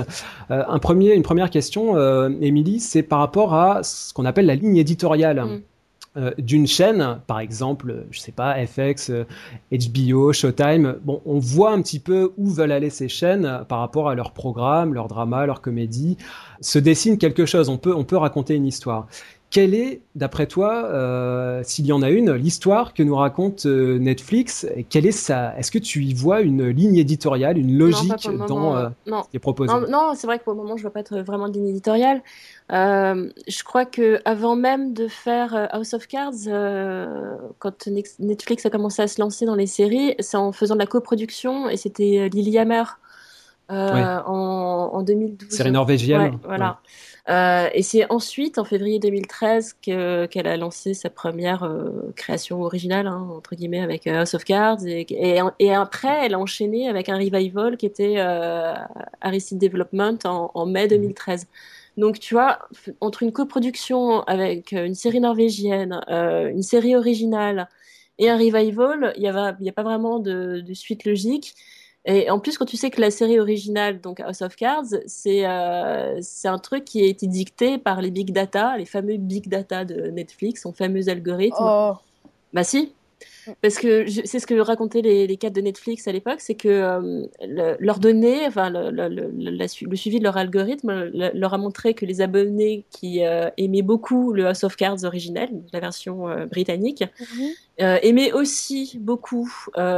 un 0.49 0.79
premier, 0.79 1.13
une 1.13 1.23
première 1.23 1.49
question, 1.49 1.97
Émilie, 2.41 2.79
c'est 2.79 3.03
par 3.03 3.19
rapport 3.19 3.53
à 3.53 3.83
ce 3.83 4.13
qu'on 4.13 4.25
appelle 4.25 4.45
la 4.45 4.55
ligne 4.55 4.77
éditoriale. 4.77 5.43
Mm. 5.43 5.61
Euh, 6.15 6.31
d'une 6.37 6.67
chaîne, 6.67 7.21
par 7.25 7.39
exemple, 7.39 8.05
je 8.11 8.19
sais 8.19 8.31
pas, 8.31 8.55
FX, 8.65 9.09
HBO, 9.71 10.29
euh, 10.29 10.33
Showtime, 10.33 10.97
on 11.07 11.39
voit 11.39 11.71
un 11.71 11.81
petit 11.81 11.99
peu 11.99 12.33
où 12.37 12.49
veulent 12.49 12.71
aller 12.71 12.91
ces 12.91 13.07
chaînes 13.09 13.65
par 13.67 13.79
rapport 13.79 14.09
à 14.09 14.15
leur 14.15 14.31
programme, 14.31 14.93
leur 14.93 15.07
drama, 15.07 15.47
leur 15.47 15.61
comédie. 15.61 16.17
Se 16.61 16.77
dessine 16.77 17.17
quelque 17.17 17.47
chose. 17.47 17.67
On 17.67 17.77
peut, 17.77 17.95
on 17.95 18.03
peut 18.03 18.17
raconter 18.17 18.53
une 18.53 18.67
histoire. 18.67 19.07
Quelle 19.53 19.75
est, 19.75 20.01
d'après 20.15 20.47
toi, 20.47 20.85
euh, 20.85 21.61
s'il 21.63 21.85
y 21.85 21.91
en 21.91 22.01
a 22.01 22.09
une, 22.09 22.33
l'histoire 22.33 22.95
que 22.95 23.03
nous 23.03 23.15
raconte 23.15 23.67
euh, 23.67 23.99
Netflix 23.99 24.65
Quelle 24.89 25.05
est 25.05 25.11
ça 25.11 25.53
Est-ce 25.59 25.69
que 25.69 25.77
tu 25.77 26.01
y 26.01 26.15
vois 26.15 26.41
une 26.41 26.69
ligne 26.69 26.95
éditoriale, 26.95 27.59
une 27.59 27.77
logique 27.77 28.27
dans 28.47 28.75
euh, 28.75 28.89
ce 29.05 29.29
qui 29.29 29.37
est 29.37 29.39
proposé? 29.39 29.71
Non, 29.91 30.13
c'est 30.15 30.25
vrai 30.25 30.39
que 30.39 30.43
pour 30.43 30.53
le 30.53 30.57
moment, 30.57 30.75
je 30.75 30.81
vois 30.81 30.89
pas 30.89 31.03
vraiment 31.21 31.49
de 31.49 31.53
ligne 31.53 31.67
éditoriale. 31.67 32.23
je 32.71 33.63
crois 33.63 33.85
que 33.85 34.19
avant 34.25 34.55
même 34.55 34.95
de 34.95 35.07
faire 35.07 35.67
House 35.71 35.93
of 35.93 36.07
Cards, 36.07 36.49
quand 37.59 37.87
Netflix 38.17 38.65
a 38.65 38.71
commencé 38.71 39.03
à 39.03 39.07
se 39.07 39.21
lancer 39.21 39.45
dans 39.45 39.53
les 39.53 39.67
séries, 39.67 40.15
c'est 40.17 40.35
en 40.35 40.51
faisant 40.51 40.73
de 40.73 40.79
la 40.79 40.87
coproduction 40.87 41.69
et 41.69 41.77
c'était 41.77 42.27
Lily 42.33 42.57
Hammer 42.57 42.85
en, 43.69 44.89
en, 44.93 45.03
2012. 45.03 45.51
Série 45.51 45.71
norvégienne. 45.71 46.39
voilà. 46.43 46.79
Euh, 47.29 47.69
et 47.73 47.83
c'est 47.83 48.11
ensuite, 48.11 48.57
en 48.57 48.65
février 48.65 48.99
2013, 48.99 49.77
qu'elle 49.81 50.47
a 50.47 50.57
lancé 50.57 50.93
sa 50.93 51.09
première 51.09 51.63
euh, 51.63 52.11
création 52.17 52.61
originale, 52.61 53.07
hein, 53.07 53.29
entre 53.31 53.55
guillemets, 53.55 53.79
avec 53.79 54.07
euh, 54.07 54.19
House 54.21 54.33
of 54.33 54.43
Cards. 54.43 54.85
Et, 54.85 55.07
et, 55.59 55.73
après, 55.73 56.25
elle 56.25 56.33
a 56.33 56.39
enchaîné 56.39 56.89
avec 56.89 57.07
un 57.07 57.17
revival 57.17 57.77
qui 57.77 57.85
était 57.85 58.17
Aristide 59.21 59.59
Development 59.59 60.17
en, 60.25 60.51
en 60.53 60.65
mai 60.65 60.87
2013. 60.87 61.45
Mhm. 61.97 62.01
Donc, 62.03 62.19
tu 62.19 62.33
vois, 62.33 62.59
entre 63.01 63.23
une 63.23 63.31
coproduction 63.31 64.23
avec 64.23 64.71
une 64.71 64.95
série 64.95 65.19
norvégienne, 65.19 66.01
une 66.09 66.63
série 66.63 66.95
originale 66.95 67.69
et 68.17 68.29
un 68.29 68.37
revival, 68.37 69.13
il 69.15 69.21
n'y 69.21 69.27
a, 69.29 69.45
a, 69.47 69.71
pas 69.71 69.83
vraiment 69.83 70.19
de, 70.19 70.61
de 70.61 70.73
suite 70.73 71.05
logique. 71.05 71.55
Et 72.05 72.29
en 72.29 72.39
plus, 72.39 72.57
quand 72.57 72.65
tu 72.65 72.75
sais 72.75 72.89
que 72.89 72.99
la 72.99 73.11
série 73.11 73.39
originale, 73.39 74.01
donc 74.01 74.19
House 74.19 74.41
of 74.41 74.55
Cards, 74.55 74.87
c'est 75.05 75.47
euh, 75.47 76.19
c'est 76.21 76.49
un 76.49 76.57
truc 76.57 76.83
qui 76.83 77.01
a 77.01 77.05
été 77.05 77.27
dicté 77.27 77.77
par 77.77 78.01
les 78.01 78.11
big 78.11 78.33
data, 78.33 78.77
les 78.77 78.85
fameux 78.85 79.15
big 79.17 79.47
data 79.47 79.85
de 79.85 80.09
Netflix, 80.09 80.63
son 80.63 80.73
fameux 80.73 81.07
algorithme. 81.07 81.55
Oh. 81.59 81.93
Bah 82.51 82.65
si, 82.65 82.91
parce 83.61 83.77
que 83.77 84.05
c'est 84.25 84.39
ce 84.39 84.47
que 84.47 84.55
racontaient 84.59 85.01
les, 85.01 85.27
les 85.27 85.37
cadres 85.37 85.55
de 85.55 85.61
Netflix 85.61 86.07
à 86.07 86.11
l'époque, 86.11 86.39
c'est 86.39 86.55
que 86.55 86.67
euh, 86.67 87.25
le, 87.41 87.75
leurs 87.79 87.99
données, 87.99 88.45
enfin 88.47 88.69
le, 88.69 88.89
le, 88.91 89.09
le, 89.09 89.95
suivi 89.95 90.19
de 90.19 90.23
leur 90.23 90.37
algorithme 90.37 91.11
leur 91.13 91.53
a 91.53 91.57
montré 91.57 91.93
que 91.93 92.05
les 92.05 92.21
abonnés 92.21 92.85
qui 92.89 93.25
euh, 93.25 93.49
aimaient 93.57 93.81
beaucoup 93.81 94.33
le 94.33 94.47
House 94.47 94.63
of 94.63 94.75
Cards 94.75 95.03
originel, 95.03 95.49
la 95.71 95.79
version 95.79 96.29
euh, 96.29 96.45
britannique, 96.45 97.03
mhm. 97.19 97.49
Euh, 97.81 97.97
aimaient 98.03 98.31
aussi 98.33 98.99
beaucoup 99.01 99.51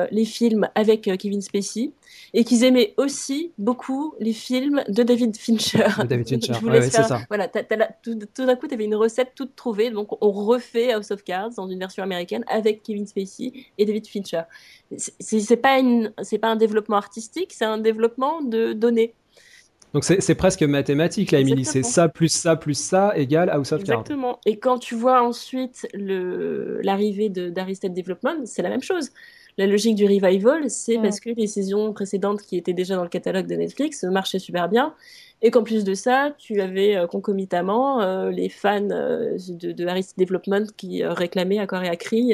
les 0.09 0.23
films 0.23 0.69
avec 0.75 1.01
Kevin 1.19 1.41
Spacey 1.41 1.91
et 2.33 2.43
qu'ils 2.43 2.63
aimaient 2.63 2.93
aussi 2.97 3.51
beaucoup 3.57 4.15
les 4.19 4.33
films 4.33 4.83
de 4.87 5.03
David 5.03 5.37
Fincher. 5.37 5.87
De 5.99 6.03
David 6.03 6.27
Fincher, 6.29 6.65
ouais, 6.65 6.81
c'est 6.81 7.03
ça. 7.03 7.21
Voilà, 7.29 7.47
tout, 7.47 8.45
d'un 8.45 8.55
coup, 8.55 8.67
tu 8.67 8.73
avais 8.73 8.85
une 8.85 8.95
recette 8.95 9.31
toute 9.35 9.55
trouvée, 9.55 9.91
donc 9.91 10.09
on 10.21 10.31
refait 10.31 10.93
House 10.93 11.11
of 11.11 11.23
Cards 11.23 11.51
dans 11.57 11.67
une 11.67 11.79
version 11.79 12.03
américaine 12.03 12.43
avec 12.47 12.83
Kevin 12.83 13.07
Spacey 13.07 13.53
et 13.77 13.85
David 13.85 14.07
Fincher. 14.07 14.43
C'est 14.97 15.57
pas, 15.57 15.79
une, 15.79 16.11
pas 16.41 16.47
un 16.49 16.55
développement 16.55 16.97
artistique, 16.97 17.53
c'est 17.53 17.65
un 17.65 17.77
développement 17.77 18.41
de 18.41 18.73
données. 18.73 19.13
Donc 19.95 20.03
c'est 20.03 20.35
presque 20.35 20.61
mathématique 20.63 21.31
là, 21.31 21.39
Emily. 21.39 21.63
C'est 21.63 21.81
ça 21.81 22.09
plus 22.09 22.27
ça 22.27 22.57
plus 22.57 22.73
ça 22.73 23.13
égale 23.15 23.49
House 23.49 23.71
of 23.71 23.81
Cards. 23.85 24.01
Exactement. 24.01 24.41
Et 24.45 24.59
quand 24.59 24.77
tu 24.77 24.93
vois 24.93 25.23
ensuite 25.23 25.87
l'arrivée 25.93 27.29
d'Arrested 27.29 27.93
Development, 27.93 28.45
c'est 28.45 28.61
la 28.61 28.67
même 28.67 28.81
chose. 28.81 29.11
La 29.57 29.67
logique 29.67 29.95
du 29.95 30.05
revival, 30.05 30.69
c'est 30.69 30.97
parce 30.97 31.21
que 31.21 31.29
les 31.29 31.47
saisons 31.47 31.93
précédentes 31.93 32.41
qui 32.41 32.57
étaient 32.57 32.73
déjà 32.73 32.97
dans 32.97 33.03
le 33.03 33.09
catalogue 33.09 33.47
de 33.47 33.55
Netflix 33.55 34.03
marchaient 34.03 34.39
super 34.39 34.67
bien. 34.67 34.93
Et 35.41 35.49
qu'en 35.49 35.63
plus 35.63 35.85
de 35.85 35.93
ça, 35.93 36.31
tu 36.37 36.59
avais 36.59 36.95
euh, 36.95 37.07
concomitamment 37.07 38.01
euh, 38.01 38.31
les 38.31 38.49
fans 38.49 38.89
euh, 38.89 39.37
de, 39.47 39.71
de 39.71 39.87
Arrested 39.87 40.17
Development 40.17 40.65
qui 40.75 41.05
réclamaient 41.05 41.59
à 41.59 41.67
corps 41.67 41.83
et 41.83 41.89
à 41.89 41.95
cri 41.95 42.33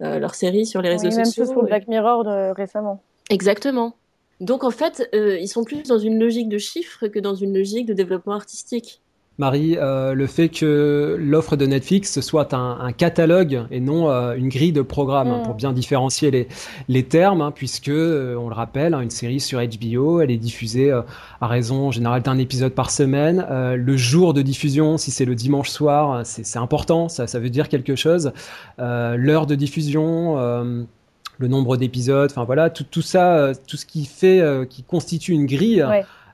leur 0.00 0.34
série 0.34 0.64
sur 0.64 0.80
les 0.80 0.90
réseaux 0.90 1.10
sociaux. 1.10 1.22
Même 1.24 1.32
chose 1.32 1.52
pour 1.52 1.64
Black 1.64 1.88
Mirror 1.88 2.24
récemment. 2.56 3.02
Exactement. 3.28 3.94
Donc 4.40 4.64
en 4.64 4.70
fait, 4.70 5.08
ils 5.12 5.48
sont 5.48 5.64
plus 5.64 5.82
dans 5.82 5.98
une 5.98 6.18
logique 6.18 6.48
de 6.48 6.56
chiffres 6.56 7.08
que 7.08 7.18
dans 7.18 7.34
une 7.34 7.52
logique 7.52 7.86
de 7.86 7.92
développement 7.92 8.34
artistique. 8.34 9.02
Marie, 9.40 9.78
euh, 9.78 10.12
le 10.12 10.26
fait 10.26 10.50
que 10.50 11.16
l'offre 11.18 11.56
de 11.56 11.64
Netflix 11.64 12.20
soit 12.20 12.52
un, 12.52 12.92
catalogue 12.92 13.64
et 13.70 13.80
non 13.80 14.10
euh, 14.10 14.34
une 14.34 14.50
grille 14.50 14.72
de 14.72 14.82
programmes, 14.82 15.28
hein, 15.28 15.38
mm. 15.40 15.42
pour 15.44 15.54
bien 15.54 15.72
différencier 15.72 16.30
les, 16.30 16.46
les 16.88 17.04
termes, 17.04 17.40
hein, 17.40 17.50
puisque, 17.50 17.88
on 17.88 18.48
le 18.48 18.54
rappelle, 18.54 18.92
hein, 18.92 19.00
une 19.00 19.08
série 19.08 19.40
sur 19.40 19.58
HBO, 19.58 20.20
elle 20.20 20.30
est 20.30 20.36
diffusée 20.36 20.92
à 21.40 21.46
raison 21.46 21.86
en 21.86 21.90
général 21.90 22.20
d'un 22.20 22.36
épisode 22.36 22.74
par 22.74 22.90
semaine. 22.90 23.46
le 23.50 23.96
jour 23.96 24.34
de 24.34 24.42
diffusion, 24.42 24.98
si 24.98 25.10
c'est 25.10 25.24
le 25.24 25.34
dimanche 25.34 25.70
soir, 25.70 26.20
c'est 26.24 26.58
important, 26.58 27.08
ça, 27.08 27.26
ça 27.26 27.38
veut 27.38 27.50
dire 27.50 27.70
quelque 27.70 27.96
chose. 27.96 28.32
L'heure 28.78 29.46
de 29.46 29.54
diffusion 29.54 30.86
le 31.40 31.48
nombre 31.48 31.78
d'épisodes, 31.78 32.30
enfin 32.30 32.44
voilà, 32.44 32.68
tout, 32.68 32.84
tout, 32.84 33.02
ça, 33.02 33.34
euh, 33.36 33.54
tout 33.66 33.78
ce 33.78 33.86
qui 33.86 34.04
fait, 34.04 34.40
euh, 34.40 34.66
qui 34.66 34.82
constitue 34.82 35.32
une 35.32 35.46
grille, 35.46 35.84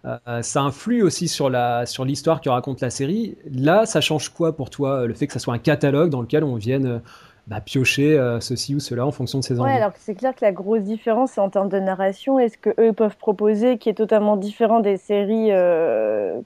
euh, 0.06 0.42
ça 0.42 0.62
influe 0.62 1.02
aussi 1.02 1.28
sur 1.28 1.50
la 1.50 1.86
sur 1.86 2.04
l'histoire 2.04 2.40
que 2.40 2.48
raconte 2.48 2.80
la 2.80 2.90
série. 2.90 3.36
Là, 3.50 3.86
ça 3.86 4.00
change 4.00 4.28
quoi 4.28 4.56
pour 4.56 4.70
toi, 4.70 5.06
le 5.06 5.14
fait 5.14 5.26
que 5.26 5.32
ça 5.32 5.38
soit 5.38 5.54
un 5.54 5.58
catalogue 5.58 6.10
dans 6.10 6.20
lequel 6.20 6.44
on 6.44 6.54
vienne 6.54 7.00
bah, 7.46 7.60
piocher 7.60 8.18
ceci 8.40 8.74
ou 8.74 8.80
cela 8.80 9.06
en 9.06 9.12
fonction 9.12 9.38
de 9.38 9.44
ses 9.44 9.60
envies? 9.60 9.70
Ouais, 9.70 9.76
alors 9.76 9.92
c'est 9.96 10.14
clair 10.14 10.34
que 10.34 10.44
la 10.44 10.52
grosse 10.52 10.82
différence, 10.82 11.32
c'est 11.32 11.40
en 11.40 11.50
termes 11.50 11.68
de 11.68 11.78
narration. 11.78 12.38
est 12.38 12.48
ce 12.48 12.58
que 12.58 12.70
eux 12.80 12.92
peuvent 12.92 13.16
proposer, 13.16 13.78
qui 13.78 13.88
est 13.88 13.94
totalement 13.94 14.36
différent 14.36 14.80
des 14.80 14.96
séries 14.96 15.50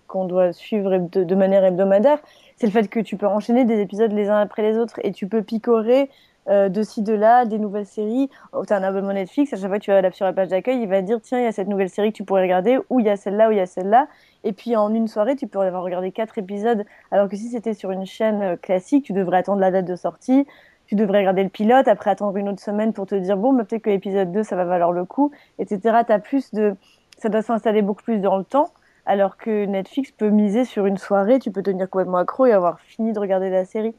qu'on 0.07 0.27
doit 0.27 0.53
suivre 0.53 0.99
de, 0.99 1.25
de, 1.25 1.35
manière 1.35 1.65
hebdomadaire, 1.65 2.19
c'est 2.57 2.67
le 2.67 2.73
fait 2.73 2.89
que 2.89 3.01
tu 3.01 3.17
peux 3.17 3.27
enchaîner 3.27 3.65
des 3.65 3.81
épisodes 3.81 4.13
les 4.13 4.29
uns 4.29 4.41
après 4.41 4.63
les 4.63 4.77
autres 4.77 5.01
et 5.03 5.13
tu 5.13 5.27
peux 5.27 5.43
picorer 5.43 6.11
euh, 6.49 6.69
de 6.69 6.83
ci, 6.83 7.03
de 7.03 7.13
là, 7.13 7.45
des 7.45 7.59
nouvelles 7.59 7.87
séries. 7.87 8.31
Oh, 8.53 8.65
tu 8.65 8.73
as 8.73 8.77
un 8.77 8.83
abonnement 8.83 9.13
Netflix, 9.13 9.53
à 9.53 9.57
chaque 9.57 9.69
fois 9.69 9.79
que 9.79 9.85
tu 9.85 9.91
vas 9.91 10.11
sur 10.11 10.25
la 10.25 10.33
page 10.33 10.49
d'accueil, 10.49 10.81
il 10.81 10.89
va 10.89 11.03
dire 11.03 11.21
tiens, 11.23 11.39
il 11.39 11.45
y 11.45 11.47
a 11.47 11.53
cette 11.53 11.69
nouvelle 11.69 11.91
série 11.91 12.13
que 12.13 12.17
tu 12.17 12.25
pourrais 12.25 12.43
regarder, 12.43 12.79
ou 12.89 13.01
il 13.01 13.07
y 13.07 13.11
a 13.11 13.17
celle-là, 13.17 13.49
ou 13.49 13.53
il 13.53 13.59
y 13.59 13.61
a 13.61 13.67
celle-là. 13.67 14.09
Et 14.43 14.53
puis 14.53 14.75
en 14.75 14.93
une 14.95 15.07
soirée, 15.07 15.37
tu 15.37 15.47
pourrais 15.47 15.67
avoir 15.67 15.83
regardé 15.83 16.13
quatre 16.13 16.39
épisodes, 16.39 16.85
alors 17.11 17.29
que 17.29 17.37
si 17.37 17.49
c'était 17.49 17.75
sur 17.75 17.91
une 17.91 18.07
chaîne 18.07 18.43
euh, 18.43 18.57
classique, 18.57 19.05
tu 19.05 19.13
devrais 19.13 19.39
attendre 19.39 19.61
la 19.61 19.71
date 19.71 19.85
de 19.85 19.97
sortie, 19.97 20.47
tu 20.87 20.95
devrais 20.95 21.19
regarder 21.19 21.45
le 21.45 21.51
pilote, 21.51 21.89
après 21.89 22.11
attendre 22.11 22.37
une 22.37 22.49
autre 22.49 22.63
semaine 22.63 22.93
pour 22.93 23.07
te 23.07 23.15
dire 23.15 23.37
bon, 23.37 23.53
bah, 23.53 23.65
peut-être 23.65 23.83
que 23.83 23.91
l'épisode 23.91 24.33
2, 24.33 24.43
ça 24.43 24.57
va 24.57 24.65
valoir 24.65 24.93
le 24.93 25.05
coup, 25.05 25.31
etc. 25.59 26.03
As 26.09 26.19
plus 26.19 26.53
de... 26.53 26.75
Ça 27.19 27.29
doit 27.29 27.43
s'installer 27.43 27.83
beaucoup 27.83 28.03
plus 28.03 28.19
dans 28.19 28.39
le 28.39 28.45
temps 28.45 28.71
alors 29.07 29.37
que 29.37 29.65
Netflix 29.65 30.13
peut 30.13 30.31
miser 30.31 30.65
sur 30.65 30.87
une 30.87 30.99
soirée, 30.99 31.39
tu 31.39 31.51
peux 31.51 31.63
tenir 31.63 31.89
complètement 31.89 32.19
accro 32.19 32.47
et 32.47 32.53
avoir 32.53 32.81
fini 32.81 33.13
de 33.13 33.19
regarder 33.19 33.51
la 33.51 33.65
série 33.65 33.95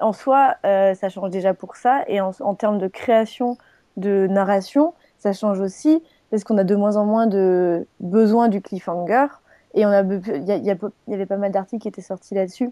en 0.00 0.12
soi, 0.12 0.56
euh, 0.64 0.94
ça 0.94 1.08
change 1.08 1.30
déjà 1.30 1.54
pour 1.54 1.76
ça. 1.76 2.04
Et 2.08 2.20
en, 2.20 2.32
termes 2.54 2.78
de 2.78 2.88
création 2.88 3.56
de 3.96 4.26
narration, 4.28 4.94
ça 5.18 5.32
change 5.32 5.60
aussi 5.60 6.02
parce 6.30 6.44
qu'on 6.44 6.58
a 6.58 6.64
de 6.64 6.74
moins 6.74 6.96
en 6.96 7.04
moins 7.04 7.26
de 7.26 7.86
besoin 8.00 8.48
du 8.48 8.60
cliffhanger. 8.60 9.26
Et 9.74 9.86
on 9.86 9.90
a, 9.90 10.02
il 10.02 10.44
y, 10.46 10.70
avait 10.70 11.26
pas 11.26 11.36
mal 11.36 11.52
d'articles 11.52 11.82
qui 11.82 11.88
étaient 11.88 12.02
sortis 12.02 12.34
là-dessus 12.34 12.70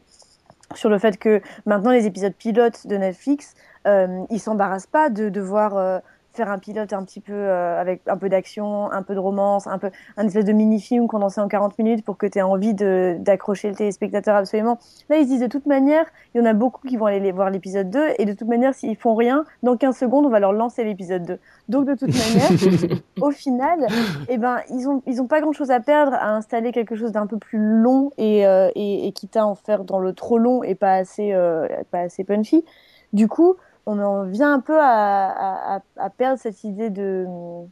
sur 0.74 0.88
le 0.88 0.98
fait 0.98 1.18
que 1.18 1.42
maintenant 1.66 1.90
les 1.90 2.06
épisodes 2.06 2.34
pilotes 2.34 2.86
de 2.86 2.96
Netflix, 2.96 3.54
euh, 3.86 4.24
ils 4.30 4.40
s'embarrassent 4.40 4.86
pas 4.86 5.10
de 5.10 5.28
devoir 5.28 5.76
euh, 5.76 5.98
faire 6.32 6.50
un 6.50 6.58
pilote 6.58 6.92
un 6.92 7.04
petit 7.04 7.20
peu 7.20 7.32
euh, 7.32 7.80
avec 7.80 8.02
un 8.06 8.16
peu 8.16 8.28
d'action, 8.28 8.90
un 8.90 9.02
peu 9.02 9.14
de 9.14 9.18
romance, 9.18 9.66
un 9.66 9.78
peu 9.78 9.90
un 10.16 10.26
espèce 10.26 10.44
de 10.44 10.52
mini-film 10.52 11.06
condensé 11.08 11.40
en 11.40 11.48
40 11.48 11.78
minutes 11.78 12.04
pour 12.04 12.16
que 12.16 12.26
tu 12.26 12.38
aies 12.38 12.42
envie 12.42 12.74
d'accrocher 12.74 13.68
le 13.68 13.74
téléspectateur 13.74 14.36
absolument. 14.36 14.78
Là, 15.08 15.18
ils 15.18 15.24
se 15.24 15.28
disent 15.28 15.40
de 15.40 15.46
toute 15.46 15.66
manière, 15.66 16.06
il 16.34 16.38
y 16.38 16.40
en 16.40 16.46
a 16.46 16.54
beaucoup 16.54 16.86
qui 16.86 16.96
vont 16.96 17.06
aller 17.06 17.32
voir 17.32 17.50
l'épisode 17.50 17.90
2 17.90 18.14
et 18.18 18.24
de 18.24 18.32
toute 18.32 18.48
manière, 18.48 18.74
s'ils 18.74 18.96
font 18.96 19.14
rien, 19.14 19.44
dans 19.62 19.76
15 19.76 19.96
secondes, 19.96 20.26
on 20.26 20.30
va 20.30 20.40
leur 20.40 20.52
lancer 20.52 20.84
l'épisode 20.84 21.24
2. 21.24 21.38
Donc, 21.68 21.86
de 21.86 21.94
toute 21.94 22.10
manière, 22.10 22.98
au 23.20 23.30
final, 23.30 23.86
eh 24.28 24.38
ben, 24.38 24.60
ils 24.70 24.88
ont, 24.88 25.02
ils 25.06 25.20
ont 25.20 25.26
pas 25.26 25.40
grand 25.40 25.52
chose 25.52 25.70
à 25.70 25.80
perdre 25.80 26.14
à 26.14 26.34
installer 26.34 26.72
quelque 26.72 26.96
chose 26.96 27.12
d'un 27.12 27.26
peu 27.26 27.38
plus 27.38 27.58
long 27.58 28.10
et, 28.16 28.46
euh, 28.46 28.70
et, 28.74 29.06
et 29.06 29.12
quitte 29.12 29.36
à 29.36 29.46
en 29.46 29.54
faire 29.54 29.84
dans 29.84 29.98
le 29.98 30.12
trop 30.12 30.38
long 30.38 30.62
et 30.62 30.74
pas 30.74 30.94
assez, 30.94 31.32
euh, 31.32 31.68
pas 31.90 32.00
assez 32.00 32.24
punchy. 32.24 32.64
Du 33.12 33.28
coup, 33.28 33.56
on 33.86 33.98
en 33.98 34.24
vient 34.24 34.54
un 34.54 34.60
peu 34.60 34.78
à, 34.78 35.80
perdre 36.16 36.38
cette 36.38 36.64
idée 36.64 36.90
de, 36.90 37.66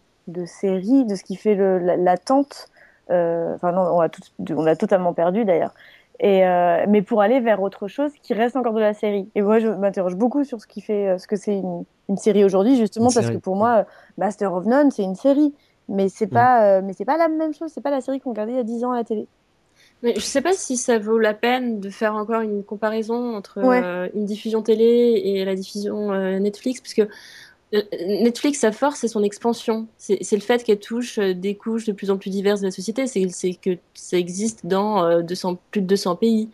série, 0.46 1.04
de 1.04 1.14
ce 1.14 1.22
qui 1.22 1.36
fait 1.36 1.54
l'attente. 1.54 2.68
Euh, 3.10 3.54
enfin 3.54 3.72
non, 3.72 3.82
on 3.82 4.00
a, 4.00 4.08
on 4.54 4.66
a 4.66 4.76
totalement 4.76 5.12
perdu 5.12 5.44
d'ailleurs. 5.44 5.74
Et 6.20 6.46
euh, 6.46 6.84
mais 6.88 7.00
pour 7.00 7.22
aller 7.22 7.40
vers 7.40 7.62
autre 7.62 7.88
chose 7.88 8.12
qui 8.22 8.34
reste 8.34 8.54
encore 8.54 8.74
de 8.74 8.80
la 8.80 8.92
série. 8.92 9.28
Et 9.34 9.42
moi, 9.42 9.58
je 9.58 9.68
m'interroge 9.68 10.16
beaucoup 10.16 10.44
sur 10.44 10.60
ce 10.60 10.66
qui 10.66 10.80
fait 10.80 11.08
euh, 11.08 11.18
ce 11.18 11.26
que 11.26 11.36
c'est 11.36 11.56
une, 11.56 12.16
série 12.16 12.44
aujourd'hui, 12.44 12.76
justement 12.76 13.08
parce 13.14 13.30
que 13.30 13.36
pour 13.36 13.56
moi, 13.56 13.86
Master 14.18 14.52
of 14.52 14.66
None, 14.66 14.90
c'est 14.90 15.04
une 15.04 15.14
série, 15.14 15.54
mais 15.88 16.08
c'est 16.08 16.26
mm. 16.26 16.34
pas, 16.34 16.82
mais 16.82 16.92
c'est 16.92 17.04
pas 17.04 17.16
la 17.16 17.28
même 17.28 17.54
chose. 17.54 17.70
C'est 17.72 17.80
pas 17.80 17.90
la 17.90 18.00
série 18.00 18.20
qu'on 18.20 18.30
regardait 18.30 18.52
il 18.52 18.56
y 18.56 18.60
a 18.60 18.64
10 18.64 18.84
ans 18.84 18.90
à 18.90 18.96
la 18.96 19.04
télé. 19.04 19.26
Mais 20.02 20.14
je 20.14 20.20
sais 20.20 20.40
pas 20.40 20.54
si 20.54 20.76
ça 20.76 20.98
vaut 20.98 21.18
la 21.18 21.34
peine 21.34 21.80
de 21.80 21.90
faire 21.90 22.14
encore 22.14 22.40
une 22.40 22.64
comparaison 22.64 23.36
entre 23.36 23.58
euh, 23.58 24.08
une 24.14 24.24
diffusion 24.24 24.62
télé 24.62 25.20
et 25.24 25.44
la 25.44 25.54
diffusion 25.54 26.12
euh, 26.12 26.38
Netflix, 26.38 26.80
puisque 26.80 27.00
euh, 27.74 27.82
Netflix, 28.06 28.60
sa 28.60 28.72
force, 28.72 29.00
c'est 29.00 29.08
son 29.08 29.22
expansion. 29.22 29.88
C'est 29.98 30.32
le 30.32 30.40
fait 30.40 30.64
qu'elle 30.64 30.80
touche 30.80 31.18
des 31.18 31.54
couches 31.54 31.84
de 31.84 31.92
plus 31.92 32.10
en 32.10 32.16
plus 32.16 32.30
diverses 32.30 32.60
de 32.60 32.66
la 32.66 32.70
société. 32.70 33.06
C'est 33.06 33.54
que 33.54 33.76
ça 33.94 34.16
existe 34.16 34.64
dans 34.64 35.22
200, 35.22 35.58
plus 35.70 35.82
de 35.82 35.86
200 35.86 36.16
pays. 36.16 36.48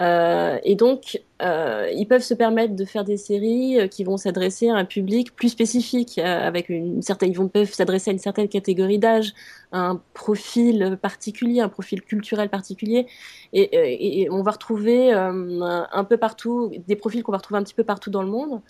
et 0.00 0.74
donc, 0.76 1.20
ils 1.42 2.06
peuvent 2.08 2.22
se 2.22 2.34
permettre 2.34 2.74
de 2.76 2.84
faire 2.84 3.04
des 3.04 3.16
séries 3.16 3.88
qui 3.90 4.04
vont 4.04 4.16
s'adresser 4.16 4.68
à 4.68 4.76
un 4.76 4.84
public 4.84 5.34
plus 5.34 5.48
spécifique, 5.48 6.18
avec 6.18 6.68
une 6.68 7.02
certaine, 7.02 7.30
ils 7.30 7.36
vont 7.36 7.48
peuvent 7.48 7.72
s'adresser 7.72 8.10
à 8.10 8.12
une 8.12 8.18
certaine 8.18 8.48
catégorie 8.48 8.98
d'âge, 8.98 9.34
un 9.72 10.00
profil 10.14 10.98
particulier, 11.00 11.60
un 11.60 11.68
profil 11.68 12.02
culturel 12.02 12.48
particulier, 12.48 13.06
et, 13.54 14.28
on 14.30 14.42
va 14.42 14.52
retrouver 14.52 15.12
euh, 15.12 15.82
un 15.92 16.04
peu 16.04 16.16
partout 16.16 16.72
des 16.88 16.96
profils 16.96 17.22
qu'on 17.22 17.32
va 17.32 17.38
retrouver 17.38 17.58
un 17.58 17.62
petit 17.62 17.74
peu 17.74 17.84
partout 17.84 18.10
dans 18.10 18.22
le 18.22 18.28
monde, 18.28 18.54
mmh. 18.54 18.60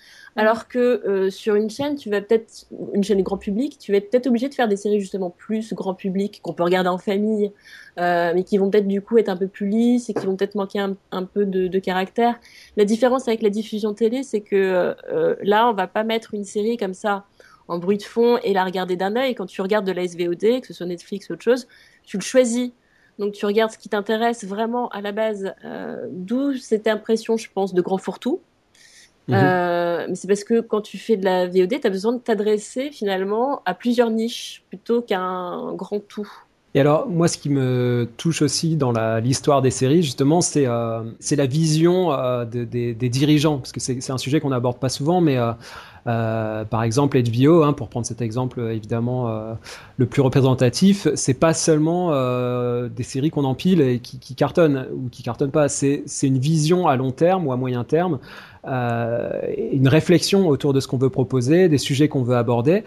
alors 0.40 0.66
que 0.66 0.78
euh, 0.78 1.30
sur 1.30 1.54
une 1.54 1.70
chaîne, 1.70 1.96
tu 1.96 2.10
vas 2.10 2.20
peut-être 2.20 2.66
une 2.94 3.04
chaîne 3.04 3.22
grand 3.22 3.36
public, 3.36 3.78
tu 3.78 3.92
vas 3.92 3.98
être 3.98 4.10
peut-être 4.10 4.26
obligé 4.26 4.48
de 4.48 4.54
faire 4.54 4.68
des 4.68 4.76
séries 4.76 5.00
justement 5.00 5.30
plus 5.30 5.72
grand 5.74 5.94
public 5.94 6.40
qu'on 6.42 6.52
peut 6.52 6.64
regarder 6.64 6.88
en 6.88 6.98
famille, 6.98 7.52
euh, 7.98 8.32
mais 8.34 8.42
qui 8.42 8.58
vont 8.58 8.70
peut-être 8.70 8.88
du 8.88 9.02
coup 9.02 9.18
être 9.18 9.28
un 9.28 9.36
peu 9.36 9.46
plus 9.46 9.68
lisses 9.68 10.08
et 10.08 10.14
qui 10.14 10.26
vont 10.26 10.36
peut-être 10.36 10.54
manquer 10.54 10.78
un, 10.78 11.24
peu 11.24 11.44
de, 11.46 11.68
de, 11.68 11.78
caractère. 11.78 12.40
La 12.76 12.84
différence 12.84 13.28
avec 13.28 13.42
la 13.42 13.50
diffusion 13.50 13.94
télé, 13.94 14.22
c'est 14.22 14.40
que 14.40 14.94
là, 15.42 15.68
on 15.68 15.72
va 15.72 15.86
pas 15.86 16.04
mettre 16.04 16.34
une 16.34 16.44
série 16.44 16.76
comme 16.76 16.94
ça 16.94 17.24
en 17.68 17.78
bruit 17.78 17.98
de 17.98 18.02
fond 18.02 18.38
et 18.42 18.52
la 18.52 18.64
regarder 18.64 18.96
d'un 18.96 19.16
œil. 19.16 19.34
Quand 19.34 19.46
tu 19.46 19.62
regardes 19.62 19.86
de 19.86 19.92
la 19.92 20.06
SVOD, 20.06 20.60
que 20.60 20.66
ce 20.66 20.74
soit 20.74 20.86
Netflix 20.86 21.28
ou 21.28 21.34
autre 21.34 21.42
chose, 21.42 21.66
tu 22.04 22.16
le 22.16 22.22
choisis. 22.22 22.70
Donc 23.18 23.32
tu 23.32 23.46
regardes 23.46 23.70
ce 23.70 23.78
qui 23.78 23.88
t'intéresse 23.88 24.44
vraiment 24.44 24.88
à 24.88 25.00
la 25.00 25.12
base, 25.12 25.54
euh, 25.64 26.06
d'où 26.10 26.56
cette 26.56 26.86
impression, 26.86 27.36
je 27.36 27.48
pense, 27.52 27.74
de 27.74 27.82
grand 27.82 27.98
fourre-tout. 27.98 28.40
Mhm. 29.28 29.36
mais 30.08 30.14
c'est 30.16 30.26
parce 30.26 30.42
que 30.42 30.60
quand 30.60 30.80
tu 30.80 30.98
fais 30.98 31.16
de 31.16 31.24
la 31.24 31.46
VOD, 31.46 31.80
tu 31.80 31.86
as 31.86 31.90
besoin 31.90 32.12
de 32.12 32.18
t'adresser 32.18 32.90
finalement 32.90 33.62
à 33.64 33.72
plusieurs 33.72 34.10
niches 34.10 34.64
plutôt 34.68 35.00
qu'à 35.00 35.20
un 35.20 35.74
grand 35.74 36.00
tout. 36.00 36.28
Et 36.74 36.80
alors, 36.80 37.06
moi, 37.06 37.28
ce 37.28 37.36
qui 37.36 37.50
me 37.50 38.08
touche 38.16 38.40
aussi 38.40 38.76
dans 38.76 38.92
l'histoire 39.18 39.60
des 39.60 39.70
séries, 39.70 40.02
justement, 40.02 40.40
c'est 40.40 40.66
euh, 40.66 41.02
la 41.30 41.46
vision 41.46 42.12
euh, 42.12 42.46
des, 42.46 42.94
dirigeants, 42.94 43.58
parce 43.58 43.72
que 43.72 43.80
c'est 43.80 44.10
un 44.10 44.18
sujet 44.18 44.40
qu'on 44.40 44.48
n'aborde 44.48 44.78
pas 44.78 44.88
souvent, 44.88 45.20
mais 45.20 45.36
euh, 45.36 45.52
euh 46.06 46.64
par 46.64 46.82
exemple, 46.82 47.20
HBO, 47.22 47.62
hein, 47.62 47.74
pour 47.74 47.88
prendre 47.90 48.06
cet 48.06 48.22
exemple 48.22 48.60
évidemment 48.60 49.54
le 49.98 50.06
plus 50.06 50.22
représentatif, 50.22 51.08
c'est 51.14 51.34
pas 51.34 51.52
seulement 51.52 52.10
des 52.88 53.02
séries 53.02 53.30
qu'on 53.30 53.44
empile 53.44 53.80
et 53.82 53.98
qui, 54.00 54.18
qui, 54.18 54.34
cartonnent 54.34 54.86
ou 54.94 55.08
qui 55.10 55.22
cartonnent 55.22 55.50
pas, 55.50 55.68
c'est 55.68 56.04
une 56.22 56.38
vision 56.38 56.88
à 56.88 56.96
long 56.96 57.12
terme 57.12 57.46
ou 57.46 57.52
à 57.52 57.56
moyen 57.56 57.84
terme, 57.84 58.18
une 58.64 59.88
réflexion 59.88 60.48
autour 60.48 60.72
de 60.72 60.80
ce 60.80 60.88
qu'on 60.88 60.98
veut 60.98 61.10
proposer, 61.10 61.68
des 61.68 61.78
sujets 61.78 62.08
qu'on 62.08 62.22
veut 62.22 62.36
aborder. 62.36 62.82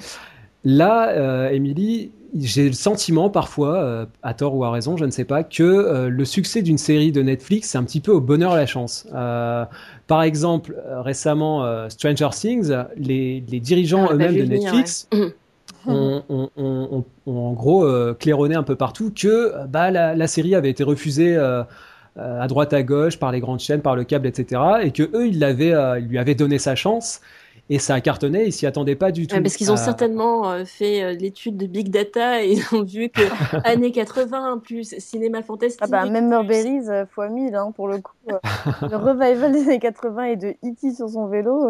Là, 0.63 1.51
Émilie, 1.51 2.11
j'ai 2.39 2.67
le 2.67 2.73
sentiment 2.73 3.29
parfois, 3.29 3.77
euh, 3.77 4.05
à 4.23 4.33
tort 4.33 4.55
ou 4.55 4.63
à 4.65 4.71
raison, 4.71 4.97
je 4.97 5.05
ne 5.05 5.11
sais 5.11 5.23
pas, 5.23 5.43
que 5.43 5.63
euh, 5.63 6.09
le 6.09 6.25
succès 6.25 6.61
d'une 6.61 6.77
série 6.77 7.11
de 7.11 7.21
Netflix, 7.21 7.69
c'est 7.69 7.77
un 7.77 7.83
petit 7.83 8.01
peu 8.01 8.11
au 8.11 8.19
bonheur 8.19 8.51
à 8.51 8.57
la 8.57 8.65
chance. 8.65 9.07
Euh, 9.13 9.65
par 10.07 10.21
exemple, 10.21 10.75
récemment, 10.87 11.89
Stranger 11.89 12.29
Things, 12.31 12.71
les, 12.97 13.41
dirigeants 13.41 14.07
ah, 14.09 14.13
eux-mêmes 14.13 14.35
de 14.35 14.43
Netflix 14.43 15.09
ont, 15.87 16.23
en 17.25 17.53
gros 17.53 17.87
claironné 18.19 18.55
un 18.55 18.63
peu 18.63 18.75
partout 18.75 19.11
que 19.15 19.53
bah, 19.67 19.89
la, 19.89 20.27
série 20.27 20.53
avait 20.53 20.69
été 20.69 20.83
refusée 20.83 21.35
à 21.35 22.47
droite 22.47 22.73
à 22.73 22.83
gauche 22.83 23.17
par 23.17 23.31
les 23.31 23.39
grandes 23.39 23.61
chaînes, 23.61 23.81
par 23.81 23.95
le 23.95 24.03
câble, 24.03 24.27
etc. 24.27 24.61
Et 24.83 24.91
que 24.91 25.03
eux, 25.03 25.27
ils, 25.27 25.41
ils 25.41 26.07
lui 26.07 26.19
avaient 26.19 26.35
donné 26.35 26.59
sa 26.59 26.75
chance 26.75 27.21
et 27.69 27.79
ça 27.79 27.95
a 27.95 28.01
cartonné, 28.01 28.45
ils 28.45 28.53
s'y 28.53 28.67
attendaient 28.67 28.95
pas 28.95 29.11
du 29.11 29.25
tout. 29.25 29.41
parce 29.41 29.55
qu'ils 29.55 29.71
ont 29.71 29.77
certainement 29.77 30.51
euh, 30.51 30.65
fait 30.65 31.03
euh, 31.03 31.13
l'étude 31.13 31.57
de 31.57 31.65
Big 31.65 31.89
Data 31.89 32.43
et 32.43 32.53
ils 32.53 32.75
ont 32.75 32.83
vu 32.83 33.09
que 33.09 33.21
années 33.67 33.91
80 33.91 34.59
plus 34.59 34.95
cinéma 34.99 35.41
fantastique. 35.41 35.81
Ah 35.83 35.87
bah, 35.87 36.05
même 36.05 36.31
euh, 36.31 37.05
fois 37.07 37.29
1000 37.29 37.55
hein, 37.55 37.71
pour 37.75 37.87
le 37.87 37.99
coup. 37.99 38.13
le 38.27 38.37
revival 38.95 39.51
des 39.51 39.63
années 39.63 39.79
80 39.79 40.23
et 40.25 40.35
de 40.35 40.47
E.T. 40.63 40.93
sur 40.93 41.09
son 41.09 41.27
vélo. 41.27 41.67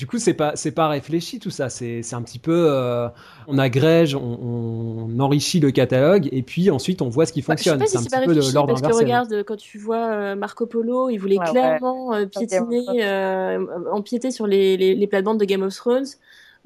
Du 0.00 0.06
coup, 0.06 0.16
c'est 0.16 0.32
pas 0.32 0.52
c'est 0.54 0.70
pas 0.70 0.88
réfléchi 0.88 1.40
tout 1.40 1.50
ça. 1.50 1.68
C'est 1.68 2.14
un 2.14 2.22
petit 2.22 2.38
peu 2.38 2.68
euh, 2.70 3.06
on 3.46 3.58
agrège, 3.58 4.14
on, 4.14 5.10
enrichit 5.18 5.60
le 5.60 5.70
catalogue 5.72 6.26
et 6.32 6.40
puis 6.40 6.70
ensuite 6.70 7.02
on 7.02 7.10
voit 7.10 7.26
ce 7.26 7.34
qui 7.34 7.42
bah, 7.42 7.48
fonctionne. 7.48 7.82
c'est 7.86 7.98
un 7.98 8.02
petit 8.04 8.26
peu 8.26 8.34
de 8.34 8.54
l'ordre 8.54 8.80
Parce 8.80 8.96
que 8.96 8.98
regarde, 8.98 9.42
quand 9.42 9.58
tu 9.58 9.76
vois 9.76 10.10
euh, 10.10 10.36
Marco 10.36 10.64
Polo, 10.64 11.10
il 11.10 11.18
voulait 11.18 11.36
clairement 11.36 12.14
euh, 12.14 12.24
piétiner, 12.24 13.58
empiéter 13.92 14.30
sur 14.30 14.46
les, 14.46 14.78
les, 14.78 14.94
les 14.94 15.06
plates-bandes 15.06 15.38
de 15.38 15.44
Game 15.44 15.60
of 15.60 15.76
Thrones. 15.76 16.06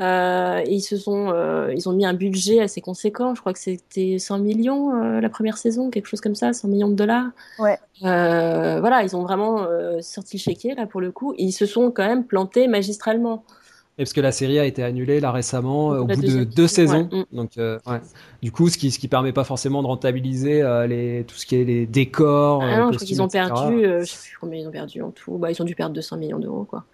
Euh, 0.00 0.62
ils 0.66 0.80
se 0.80 0.96
sont, 0.96 1.30
euh, 1.32 1.72
ils 1.74 1.88
ont 1.88 1.92
mis 1.92 2.04
un 2.04 2.14
budget 2.14 2.60
assez 2.60 2.80
conséquent. 2.80 3.34
Je 3.34 3.40
crois 3.40 3.52
que 3.52 3.58
c'était 3.60 4.18
100 4.18 4.38
millions 4.40 4.92
euh, 4.92 5.20
la 5.20 5.28
première 5.28 5.56
saison, 5.56 5.90
quelque 5.90 6.08
chose 6.08 6.20
comme 6.20 6.34
ça, 6.34 6.52
100 6.52 6.68
millions 6.68 6.88
de 6.88 6.94
dollars. 6.94 7.28
Ouais. 7.58 7.78
voilà, 8.00 9.02
ils 9.04 9.14
ont 9.14 9.22
vraiment 9.22 9.66
sorti 10.00 10.36
le 10.36 10.42
chéquier 10.42 10.74
là 10.74 10.86
pour 10.86 11.00
le 11.00 11.12
coup. 11.12 11.34
ils 11.38 11.52
se 11.52 11.66
sont 11.66 11.90
quand 11.90 12.06
même 12.06 12.24
plantés 12.24 12.66
magistralement. 12.66 13.44
Et 13.96 14.02
parce 14.02 14.12
que 14.12 14.20
la 14.20 14.32
série 14.32 14.58
a 14.58 14.64
été 14.64 14.82
annulée 14.82 15.20
là 15.20 15.30
récemment 15.30 15.90
au 15.90 16.04
bout 16.04 16.20
de 16.20 16.42
deux 16.42 16.66
saisons. 16.66 17.08
Mm. 17.12 17.36
Donc, 17.36 17.50
ouais. 17.56 18.00
du 18.42 18.50
coup, 18.50 18.68
ce 18.68 18.76
qui 18.76 18.90
ce 18.90 18.98
qui 18.98 19.06
permet 19.06 19.32
pas 19.32 19.44
forcément 19.44 19.82
de 19.82 19.86
rentabiliser 19.86 20.64
les 20.88 21.24
tout 21.28 21.36
ce 21.36 21.46
qui 21.46 21.54
est 21.54 21.64
les 21.64 21.86
décors. 21.86 22.64
Ah 22.64 22.78
non, 22.78 22.90
je 22.90 22.96
crois 22.96 23.06
qu'ils 23.06 23.22
ont 23.22 23.28
perdu. 23.28 23.84
je 23.84 24.04
sais 24.04 24.30
plus 24.30 24.38
combien 24.40 24.58
ils 24.58 24.66
ont 24.66 24.72
perdu 24.72 25.02
en 25.02 25.12
tout. 25.12 25.38
Bah, 25.38 25.52
ils 25.52 25.62
ont 25.62 25.64
dû 25.64 25.76
perdre 25.76 25.94
200 25.94 26.16
millions 26.16 26.40
d'euros 26.40 26.64
quoi 26.64 26.84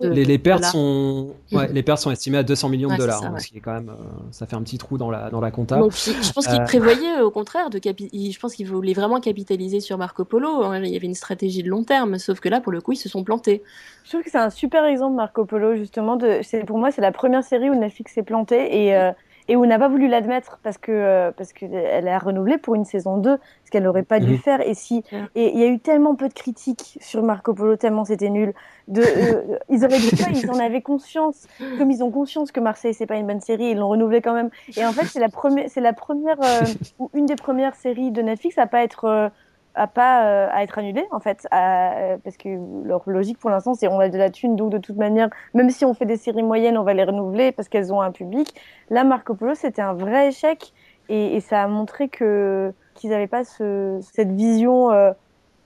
les, 0.00 0.24
les, 0.24 0.38
pertes 0.38 0.64
sont, 0.64 1.34
ouais, 1.52 1.68
les 1.72 1.82
pertes 1.82 2.00
sont 2.00 2.10
estimées 2.10 2.38
à 2.38 2.42
200 2.42 2.68
millions 2.68 2.88
de 2.90 2.96
dollars, 2.96 3.20
ça, 3.20 3.38
ce 3.38 3.48
qui 3.48 3.56
est 3.56 3.60
quand 3.60 3.72
même, 3.72 3.88
euh, 3.88 4.02
ça 4.30 4.46
fait 4.46 4.54
un 4.54 4.62
petit 4.62 4.78
trou 4.78 4.96
dans 4.96 5.10
la 5.10 5.30
dans 5.30 5.40
la 5.40 5.50
compta. 5.50 5.76
je 5.76 6.32
pense 6.32 6.46
qu'il 6.46 6.60
euh, 6.60 6.64
prévoyait 6.64 7.20
au 7.20 7.30
contraire 7.30 7.70
de 7.70 7.78
je 7.78 8.38
pense 8.38 8.54
qu'il 8.54 8.66
voulait 8.66 8.92
vraiment 8.92 9.20
capitaliser 9.20 9.80
sur 9.80 9.98
Marco 9.98 10.24
Polo. 10.24 10.64
Hein. 10.64 10.82
Il 10.84 10.92
y 10.92 10.96
avait 10.96 11.06
une 11.06 11.14
stratégie 11.14 11.62
de 11.62 11.68
long 11.68 11.84
terme, 11.84 12.18
sauf 12.18 12.40
que 12.40 12.48
là, 12.48 12.60
pour 12.60 12.72
le 12.72 12.80
coup, 12.80 12.92
ils 12.92 12.96
se 12.96 13.08
sont 13.08 13.24
plantés. 13.24 13.62
Je 14.04 14.10
trouve 14.10 14.22
que 14.22 14.30
c'est 14.30 14.38
un 14.38 14.50
super 14.50 14.84
exemple 14.84 15.16
Marco 15.16 15.44
Polo 15.44 15.76
justement. 15.76 16.16
De, 16.16 16.40
pour 16.64 16.78
moi, 16.78 16.90
c'est 16.90 17.02
la 17.02 17.12
première 17.12 17.42
série 17.42 17.68
où 17.68 17.74
Netflix 17.74 18.12
s'est 18.14 18.22
planté 18.22 18.84
et 18.84 18.94
euh, 18.94 19.10
et 19.48 19.56
où 19.56 19.64
on 19.64 19.66
n'a 19.66 19.78
pas 19.78 19.88
voulu 19.88 20.08
l'admettre 20.08 20.58
parce 20.62 20.78
que 20.78 20.92
euh, 20.92 21.30
parce 21.32 21.52
qu'elle 21.52 22.06
a 22.06 22.18
renouvelé 22.18 22.58
pour 22.58 22.74
une 22.74 22.84
saison 22.84 23.16
2 23.16 23.38
ce 23.64 23.70
qu'elle 23.70 23.82
n'aurait 23.82 24.02
pas 24.02 24.20
dû 24.20 24.32
mhm. 24.32 24.38
faire. 24.38 24.66
Et 24.66 24.74
si 24.74 25.04
et 25.34 25.52
il 25.52 25.58
y 25.58 25.64
a 25.64 25.66
eu 25.66 25.78
tellement 25.80 26.14
peu 26.14 26.28
de 26.28 26.34
critiques 26.34 26.98
sur 27.00 27.22
Marco 27.22 27.54
Polo 27.54 27.76
tellement 27.76 28.04
c'était 28.04 28.30
nul 28.30 28.52
de 28.88 29.02
euh, 29.02 29.58
ils 29.68 29.84
auraient 29.84 29.98
dit 29.98 30.10
quoi? 30.10 30.26
Ils 30.30 30.50
en 30.50 30.58
avaient 30.58 30.82
conscience. 30.82 31.46
Comme 31.78 31.90
ils 31.90 32.02
ont 32.04 32.10
conscience 32.10 32.52
que 32.52 32.60
Marseille 32.60 32.94
c'est 32.94 33.06
pas 33.06 33.16
une 33.16 33.26
bonne 33.26 33.40
série 33.40 33.70
ils 33.70 33.78
l'ont 33.78 33.88
renouvelé 33.88 34.20
quand 34.20 34.34
même. 34.34 34.50
Et 34.76 34.84
en 34.84 34.92
fait 34.92 35.06
c'est 35.06 35.20
la 35.20 35.28
première 35.30 35.68
c'est 35.68 35.80
la 35.80 35.92
première 35.92 36.40
euh, 36.42 36.64
ou 36.98 37.10
une 37.14 37.26
des 37.26 37.36
premières 37.36 37.74
séries 37.74 38.10
de 38.10 38.22
Netflix 38.22 38.58
à 38.58 38.66
pas 38.66 38.82
être 38.82 39.30
à 39.78 39.86
pas 39.86 40.24
euh, 40.24 40.48
à 40.52 40.64
être 40.64 40.78
annulé 40.78 41.06
en 41.12 41.20
fait 41.20 41.46
euh, 41.54 42.16
parce 42.22 42.36
que 42.36 42.48
leur 42.84 43.02
logique 43.06 43.38
pour 43.38 43.48
l'instant 43.48 43.74
c'est 43.74 43.86
on 43.88 44.00
a 44.00 44.08
de 44.08 44.18
la 44.18 44.28
thune. 44.28 44.56
Donc 44.56 44.70
de 44.70 44.78
toute 44.78 44.96
manière 44.96 45.30
même 45.54 45.70
si 45.70 45.84
on 45.84 45.94
fait 45.94 46.04
des 46.04 46.16
séries 46.16 46.42
moyennes 46.42 46.76
on 46.76 46.82
va 46.82 46.94
les 46.94 47.04
renouveler 47.04 47.52
parce 47.52 47.68
qu'elles 47.68 47.92
ont 47.92 48.00
un 48.00 48.10
public. 48.10 48.54
Là 48.90 49.04
Marco 49.04 49.34
Polo 49.34 49.54
c'était 49.54 49.82
un 49.82 49.94
vrai 49.94 50.28
échec. 50.28 50.72
Et, 51.10 51.40
ça 51.40 51.62
a 51.62 51.68
montré 51.68 52.10
que 52.10 52.74
qu'ils 52.92 53.08
n'avaient 53.08 53.28
pas 53.28 53.42
ce, 53.42 53.98
cette 54.12 54.30
vision 54.30 54.90
euh, 54.90 55.12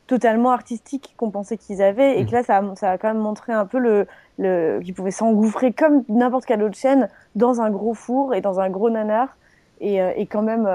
totalement 0.07 0.53
artistique 0.53 1.15
qu'on 1.17 1.33
pensait 1.33 1.57
qu'ils 1.57 1.83
avaient. 1.83 2.21
Et 2.21 2.27
que 2.27 2.31
là 2.31 2.45
ça 2.45 2.59
a, 2.59 2.77
ça 2.77 2.91
a 2.93 2.99
quand 2.99 3.09
même 3.09 3.23
montré 3.23 3.53
un 3.53 3.67
peu 3.67 3.79
le, 3.79 4.07
le 4.39 4.79
qu'ils 4.85 4.95
pouvaient 4.95 5.11
s'engouffrer 5.11 5.73
comme 5.73 6.05
n'importe 6.09 6.45
quelle 6.45 6.63
autre 6.63 6.77
chaîne 6.77 7.09
dans 7.35 7.61
un 7.61 7.71
gros 7.71 7.95
four 7.95 8.35
et 8.35 8.41
dans 8.41 8.61
un 8.61 8.71
gros 8.71 8.91
nanar. 8.91 9.37
Et, 9.81 9.97
et 9.97 10.27
quand 10.27 10.43
même 10.43 10.69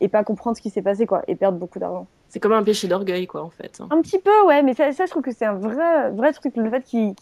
et 0.00 0.08
pas 0.08 0.24
comprendre 0.24 0.56
ce 0.56 0.62
qui 0.62 0.70
s'est 0.70 0.82
passé 0.82 1.06
quoi 1.06 1.22
et 1.28 1.36
perdre 1.36 1.56
beaucoup 1.58 1.78
d'argent 1.78 2.08
c'est 2.30 2.40
comme 2.40 2.52
un 2.52 2.62
péché 2.62 2.88
d'orgueil, 2.88 3.26
quoi, 3.26 3.42
en 3.42 3.50
fait. 3.50 3.82
Un 3.90 4.00
petit 4.00 4.18
peu, 4.18 4.46
ouais, 4.46 4.62
mais 4.62 4.74
ça, 4.74 4.92
ça 4.92 5.04
je 5.04 5.10
trouve 5.10 5.22
que 5.22 5.32
c'est 5.32 5.44
un 5.44 5.54
vrai, 5.54 6.10
vrai 6.10 6.32
truc, 6.32 6.56
le 6.56 6.70
fait 6.70 6.82
qu'il 6.82 7.14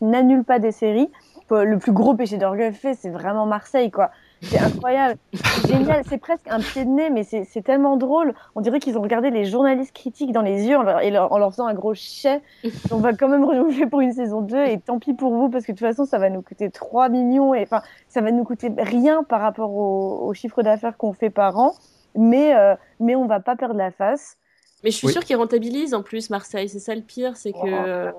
n'annule 0.00 0.44
pas 0.44 0.58
des 0.58 0.72
séries. 0.72 1.10
Le 1.50 1.78
plus 1.78 1.90
gros 1.90 2.14
péché 2.14 2.38
d'orgueil 2.38 2.72
fait, 2.72 2.94
c'est 2.94 3.10
vraiment 3.10 3.44
Marseille, 3.44 3.90
quoi. 3.90 4.10
C'est 4.42 4.58
incroyable, 4.58 5.18
c'est 5.34 5.68
génial, 5.68 6.02
c'est 6.08 6.18
presque 6.18 6.46
un 6.48 6.60
pied 6.60 6.84
de 6.84 6.90
nez, 6.90 7.10
mais 7.10 7.24
c'est 7.24 7.62
tellement 7.62 7.96
drôle. 7.96 8.32
On 8.54 8.60
dirait 8.60 8.80
qu'ils 8.80 8.96
ont 8.96 9.02
regardé 9.02 9.30
les 9.30 9.44
journalistes 9.44 9.92
critiques 9.92 10.32
dans 10.32 10.42
les 10.42 10.66
yeux 10.66 10.78
en 10.78 10.82
leur, 10.82 11.02
et 11.02 11.16
en 11.18 11.38
leur 11.38 11.50
faisant 11.50 11.66
un 11.66 11.74
gros 11.74 11.94
chais. 11.94 12.40
On 12.90 12.98
va 12.98 13.12
quand 13.12 13.28
même 13.28 13.44
renouveler 13.44 13.86
pour 13.86 14.00
une 14.00 14.12
saison 14.12 14.40
2 14.40 14.56
et 14.64 14.78
tant 14.78 14.98
pis 14.98 15.12
pour 15.12 15.34
vous 15.34 15.50
parce 15.50 15.66
que 15.66 15.72
de 15.72 15.76
toute 15.76 15.86
façon 15.86 16.06
ça 16.06 16.18
va 16.18 16.30
nous 16.30 16.40
coûter 16.40 16.70
3 16.70 17.10
millions 17.10 17.52
et 17.54 17.62
enfin 17.62 17.82
ça 18.08 18.22
va 18.22 18.30
nous 18.30 18.44
coûter 18.44 18.72
rien 18.78 19.24
par 19.24 19.42
rapport 19.42 19.74
au, 19.74 20.32
chiffre 20.32 20.62
d'affaires 20.62 20.96
qu'on 20.96 21.12
fait 21.12 21.30
par 21.30 21.58
an, 21.58 21.74
mais, 22.16 22.54
euh, 22.56 22.76
mais 22.98 23.14
on 23.16 23.26
va 23.26 23.40
pas 23.40 23.56
perdre 23.56 23.76
la 23.76 23.90
face. 23.90 24.38
Mais 24.82 24.90
je 24.90 24.96
suis 24.96 25.08
sûre 25.08 25.24
qu'ils 25.24 25.36
rentabilisent 25.36 25.92
en 25.92 26.02
plus 26.02 26.30
Marseille. 26.30 26.68
C'est 26.68 26.78
ça 26.78 26.94
le 26.94 27.02
pire, 27.02 27.36
c'est 27.36 27.52
que. 27.52 27.58
Oh, 27.62 27.66
euh, 27.66 28.12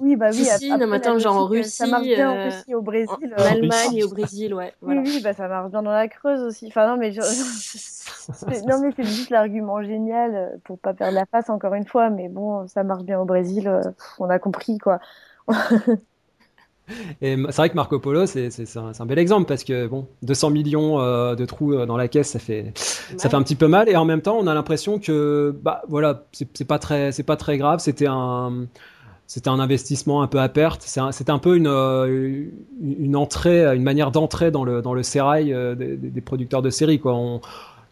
oui, 0.00 0.16
bah 0.16 0.28
oui. 0.30 0.44
Si, 0.44 0.70
non, 0.70 1.18
genre 1.18 1.36
en 1.36 1.46
Russie. 1.46 1.70
Ça 1.70 1.86
marche 1.86 2.04
bien 2.04 2.30
en 2.30 2.36
euh, 2.36 2.44
Russie, 2.44 2.74
au 2.74 2.82
Brésil. 2.82 3.34
En, 3.36 3.42
Allemagne 3.42 3.94
et 3.94 4.04
au 4.04 4.10
Brésil, 4.10 4.52
ouais. 4.52 4.74
Oui, 4.82 4.98
oui, 4.98 5.20
bah 5.22 5.32
ça 5.32 5.48
marche 5.48 5.70
bien 5.70 5.82
dans 5.82 5.90
la 5.90 6.08
Creuse 6.08 6.42
aussi. 6.42 6.66
Enfin, 6.66 6.86
non, 6.86 6.96
mais. 6.98 7.10
non, 8.68 8.80
mais 8.80 8.90
c'est 8.94 9.04
juste 9.04 9.30
l'argument 9.30 9.82
génial 9.82 10.34
euh, 10.34 10.48
pour 10.64 10.78
pas 10.78 10.92
perdre 10.92 11.14
la 11.14 11.24
face 11.24 11.48
encore 11.48 11.74
une 11.74 11.86
fois. 11.86 12.10
Mais 12.10 12.28
bon, 12.28 12.66
ça 12.68 12.84
marche 12.84 13.04
bien 13.04 13.18
au 13.18 13.24
Brésil. 13.24 13.70
On 14.18 14.28
a 14.28 14.38
compris, 14.38 14.78
quoi. 14.78 15.00
Et 17.22 17.36
c'est 17.36 17.56
vrai 17.56 17.70
que 17.70 17.74
Marco 17.74 17.98
Polo, 17.98 18.26
c'est 18.26 18.50
un, 18.76 18.92
un, 18.98 19.06
bel 19.06 19.18
exemple 19.18 19.46
parce 19.46 19.64
que 19.64 19.86
bon, 19.86 20.06
200 20.22 20.50
millions 20.50 21.00
euh, 21.00 21.34
de 21.34 21.44
trous 21.44 21.74
euh, 21.74 21.86
dans 21.86 21.96
la 21.96 22.08
caisse, 22.08 22.30
ça 22.30 22.38
fait, 22.38 22.72
ça 22.74 23.28
fait 23.28 23.36
un 23.36 23.42
petit 23.42 23.56
peu 23.56 23.68
mal. 23.68 23.88
Et 23.88 23.96
en 23.96 24.04
même 24.04 24.22
temps, 24.22 24.36
on 24.38 24.46
a 24.46 24.54
l'impression 24.54 24.98
que, 24.98 25.54
bah 25.62 25.82
voilà, 25.88 26.24
c'est 26.32 26.66
pas 26.66 26.78
très, 26.78 27.12
c'est 27.12 27.22
pas 27.22 27.36
très 27.36 27.58
grave. 27.58 27.80
C'était 27.80 28.08
un, 28.08 28.66
c'était 29.26 29.50
un 29.50 29.60
investissement 29.60 30.22
un 30.22 30.26
peu 30.26 30.40
à 30.40 30.48
perte. 30.48 30.82
C'était 30.82 31.30
un, 31.30 31.34
un, 31.34 31.38
peu 31.38 31.56
une, 31.56 31.68
euh, 31.68 32.46
une 32.80 33.16
entrée, 33.16 33.64
une 33.74 33.82
manière 33.82 34.10
d'entrer 34.10 34.50
dans 34.50 34.64
le, 34.64 34.82
dans 34.82 34.94
le 34.94 35.02
sérail 35.02 35.54
des, 35.76 35.96
des, 35.96 36.20
producteurs 36.20 36.62
de 36.62 36.70
séries. 36.70 37.00
Quoi. 37.00 37.14
On, 37.14 37.40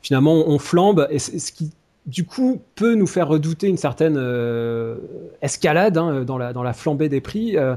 finalement, 0.02 0.48
on 0.48 0.58
flambe. 0.58 1.06
Et 1.11 1.18
ce 1.18 1.52
qui 1.52 1.72
du 2.08 2.24
coup, 2.24 2.62
peut 2.74 2.94
nous 2.94 3.06
faire 3.06 3.28
redouter 3.28 3.68
une 3.68 3.76
certaine 3.76 4.16
euh, 4.16 4.96
escalade 5.42 5.98
hein, 5.98 6.24
dans, 6.24 6.38
la, 6.38 6.54
dans 6.54 6.62
la 6.62 6.72
flambée 6.72 7.10
des 7.10 7.20
prix. 7.20 7.58
Euh, 7.58 7.76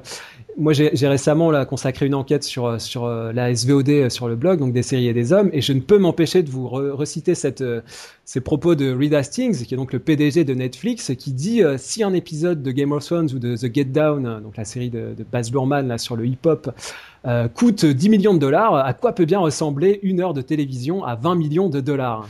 moi, 0.57 0.73
j'ai 0.73 1.07
récemment 1.07 1.65
consacré 1.65 2.05
une 2.05 2.15
enquête 2.15 2.43
sur, 2.43 2.79
sur 2.79 3.05
euh, 3.05 3.31
la 3.33 3.53
SVOD 3.53 4.09
sur 4.09 4.29
le 4.29 4.35
blog, 4.35 4.59
donc 4.59 4.73
des 4.73 4.83
séries 4.83 5.07
et 5.07 5.13
des 5.13 5.33
hommes, 5.33 5.49
et 5.53 5.61
je 5.61 5.73
ne 5.73 5.79
peux 5.79 5.97
m'empêcher 5.97 6.43
de 6.43 6.49
vous 6.49 6.67
reciter 6.67 7.35
ces 7.35 8.41
propos 8.41 8.75
de 8.75 8.93
Reed 8.93 9.13
Hastings, 9.13 9.65
qui 9.65 9.73
est 9.73 9.77
donc 9.77 9.93
le 9.93 9.99
PDG 9.99 10.43
de 10.43 10.53
Netflix, 10.53 11.13
qui 11.17 11.31
dit 11.31 11.61
si 11.77 12.03
un 12.03 12.13
épisode 12.13 12.63
de 12.63 12.71
Game 12.71 12.91
of 12.91 13.05
Thrones 13.05 13.29
ou 13.33 13.39
de 13.39 13.55
The 13.55 13.73
Get 13.73 13.85
Down, 13.85 14.41
donc 14.43 14.57
la 14.57 14.65
série 14.65 14.89
de, 14.89 15.13
de 15.17 15.23
Baz 15.29 15.51
Luhrmann 15.51 15.87
là, 15.87 15.97
sur 15.97 16.17
le 16.17 16.25
hip-hop, 16.25 16.69
coûte 17.53 17.85
10 17.85 18.09
millions 18.09 18.33
de 18.33 18.39
dollars, 18.39 18.75
à 18.75 18.93
quoi 18.93 19.13
peut 19.13 19.25
bien 19.25 19.39
ressembler 19.39 20.01
une 20.03 20.19
heure 20.19 20.33
de 20.33 20.41
télévision 20.41 21.05
à 21.05 21.15
20 21.15 21.35
millions 21.35 21.69
de 21.69 21.79
dollars? 21.79 22.27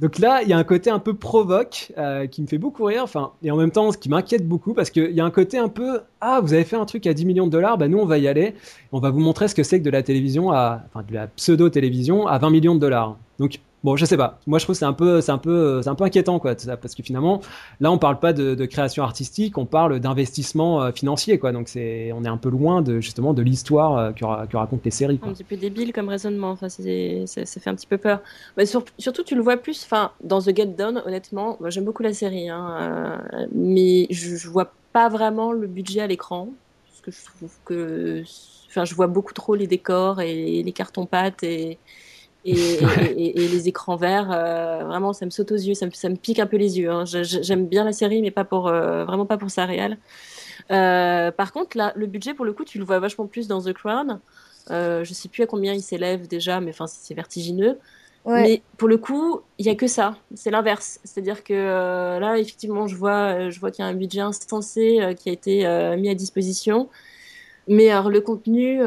Donc 0.00 0.18
là, 0.18 0.42
il 0.42 0.48
y 0.48 0.54
a 0.54 0.56
un 0.56 0.64
côté 0.64 0.88
un 0.88 0.98
peu 0.98 1.14
provoque 1.14 1.92
euh, 1.98 2.26
qui 2.26 2.40
me 2.40 2.46
fait 2.46 2.56
beaucoup 2.56 2.84
rire, 2.84 3.02
enfin, 3.02 3.32
et 3.42 3.50
en 3.50 3.56
même 3.56 3.70
temps, 3.70 3.92
ce 3.92 3.98
qui 3.98 4.08
m'inquiète 4.08 4.48
beaucoup, 4.48 4.72
parce 4.72 4.88
qu'il 4.88 5.12
y 5.12 5.20
a 5.20 5.24
un 5.24 5.30
côté 5.30 5.58
un 5.58 5.68
peu 5.68 6.00
ah, 6.22 6.40
vous 6.42 6.54
avez 6.54 6.64
fait 6.64 6.76
un 6.76 6.86
truc 6.86 7.06
à 7.06 7.12
10 7.12 7.26
millions 7.26 7.46
de 7.46 7.52
dollars, 7.52 7.76
bah 7.78 7.88
nous 7.88 7.98
on 7.98 8.06
va 8.06 8.18
y 8.18 8.26
aller, 8.26 8.54
on 8.92 8.98
va 8.98 9.10
vous 9.10 9.20
montrer 9.20 9.48
ce 9.48 9.54
que 9.54 9.62
c'est 9.62 9.78
que 9.78 9.84
de 9.84 9.90
la 9.90 10.02
télévision 10.02 10.52
à, 10.52 10.82
enfin, 10.88 11.04
de 11.06 11.14
la 11.14 11.26
pseudo-télévision 11.28 12.26
à 12.26 12.38
20 12.38 12.50
millions 12.50 12.74
de 12.74 12.80
dollars. 12.80 13.16
Bon, 13.82 13.96
je 13.96 14.04
sais 14.04 14.18
pas. 14.18 14.38
Moi, 14.46 14.58
je 14.58 14.64
trouve 14.64 14.76
c'est 14.76 14.84
un 14.84 14.92
peu, 14.92 15.22
c'est 15.22 15.32
un 15.32 15.38
peu, 15.38 15.80
c'est 15.82 15.88
un 15.88 15.94
peu 15.94 16.04
inquiétant, 16.04 16.38
quoi, 16.38 16.54
parce 16.54 16.94
que 16.94 17.02
finalement, 17.02 17.40
là, 17.80 17.90
on 17.90 17.96
parle 17.96 18.18
pas 18.18 18.32
de, 18.34 18.66
création 18.66 19.02
artistique, 19.02 19.56
on 19.56 19.64
parle 19.64 20.00
d'investissement 20.00 20.82
euh, 20.82 20.92
financier, 20.92 21.38
quoi. 21.38 21.52
Donc, 21.52 21.68
c'est, 21.68 22.12
on 22.12 22.24
est 22.24 22.28
un 22.28 22.36
peu 22.36 22.50
loin 22.50 22.82
de 22.82 23.00
justement 23.00 23.32
de 23.32 23.42
l'histoire 23.42 23.96
euh, 23.96 24.12
que, 24.12 24.24
racontent 24.56 24.82
les 24.84 24.90
séries. 24.90 25.18
Un 25.22 25.32
petit 25.32 25.44
peu 25.44 25.56
débile 25.56 25.92
comme 25.92 26.08
raisonnement. 26.08 26.50
Enfin, 26.50 26.68
ça, 26.68 26.82
fait 26.82 27.70
un 27.70 27.74
petit 27.74 27.86
peu 27.86 27.96
peur. 27.96 28.20
Mais 28.56 28.66
surtout, 28.66 29.22
tu 29.24 29.34
le 29.34 29.42
vois 29.42 29.56
plus. 29.56 29.82
Enfin, 29.84 30.12
dans 30.22 30.42
The 30.42 30.54
Get 30.54 30.66
Done, 30.66 31.02
honnêtement, 31.06 31.58
j'aime 31.68 31.84
beaucoup 31.84 32.02
la 32.02 32.12
série, 32.12 32.50
hein, 32.50 32.76
euh, 33.32 33.46
mais 33.54 34.06
je, 34.10 34.36
je 34.36 34.48
vois 34.48 34.72
pas 34.92 35.08
vraiment 35.08 35.52
le 35.52 35.66
budget 35.66 36.00
à 36.00 36.06
l'écran, 36.06 36.48
parce 36.88 37.00
que 37.00 37.10
je 37.10 37.24
trouve 37.24 37.54
que, 37.64 38.22
enfin, 38.68 38.84
je 38.84 38.94
vois 38.94 39.06
beaucoup 39.06 39.32
trop 39.32 39.54
les 39.54 39.66
décors 39.66 40.20
et 40.20 40.62
les 40.62 40.72
cartons 40.72 41.06
pâtes 41.06 41.42
et 41.42 41.78
et, 42.44 43.32
les 43.34 43.68
écrans 43.68 43.96
verts, 43.96 44.30
euh, 44.32 44.84
vraiment, 44.84 45.12
ça 45.12 45.26
me 45.26 45.30
saute 45.30 45.52
aux 45.52 45.56
yeux, 45.56 45.74
ça 45.74 45.86
me, 45.86 45.90
ça 45.90 46.08
me 46.08 46.16
pique 46.16 46.38
un 46.38 46.46
peu 46.46 46.56
les 46.56 46.78
yeux. 46.78 46.90
Hein. 46.90 47.04
J'aime 47.04 47.66
bien 47.66 47.84
la 47.84 47.92
série, 47.92 48.22
mais 48.22 48.30
pas 48.30 48.44
pour, 48.44 48.68
euh, 48.68 49.04
vraiment 49.04 49.26
pas 49.26 49.36
pour 49.36 49.50
sa 49.50 49.66
réelle. 49.66 49.98
Euh, 50.70 51.30
par 51.32 51.52
contre, 51.52 51.76
là, 51.76 51.92
le 51.96 52.06
budget, 52.06 52.32
pour 52.32 52.44
le 52.44 52.52
coup, 52.52 52.64
tu 52.64 52.78
le 52.78 52.84
vois 52.84 52.98
vachement 52.98 53.26
plus 53.26 53.46
dans 53.46 53.60
The 53.60 53.72
Crown. 53.72 54.20
je 54.68 55.10
sais 55.12 55.28
plus 55.28 55.42
à 55.42 55.46
combien 55.46 55.74
il 55.74 55.82
s'élève 55.82 56.28
déjà, 56.28 56.60
mais 56.60 56.70
enfin, 56.70 56.86
c'est 56.86 57.14
vertigineux. 57.14 57.78
Mais 58.26 58.62
pour 58.76 58.86
le 58.86 58.98
coup, 58.98 59.40
il 59.58 59.66
y 59.66 59.70
a 59.70 59.74
que 59.74 59.86
ça. 59.86 60.16
C'est 60.34 60.50
l'inverse. 60.50 61.00
C'est-à-dire 61.04 61.42
que 61.42 62.18
là, 62.18 62.38
effectivement, 62.38 62.86
je 62.86 62.94
vois, 62.94 63.50
je 63.50 63.58
vois 63.58 63.70
qu'il 63.70 63.82
y 63.82 63.88
a 63.88 63.90
un 63.90 63.94
budget 63.94 64.20
instancé 64.20 65.14
qui 65.18 65.28
a 65.30 65.32
été 65.32 65.96
mis 65.96 66.08
à 66.08 66.14
disposition. 66.14 66.88
Mais 67.66 67.90
alors, 67.90 68.10
le 68.10 68.20
contenu, 68.20 68.80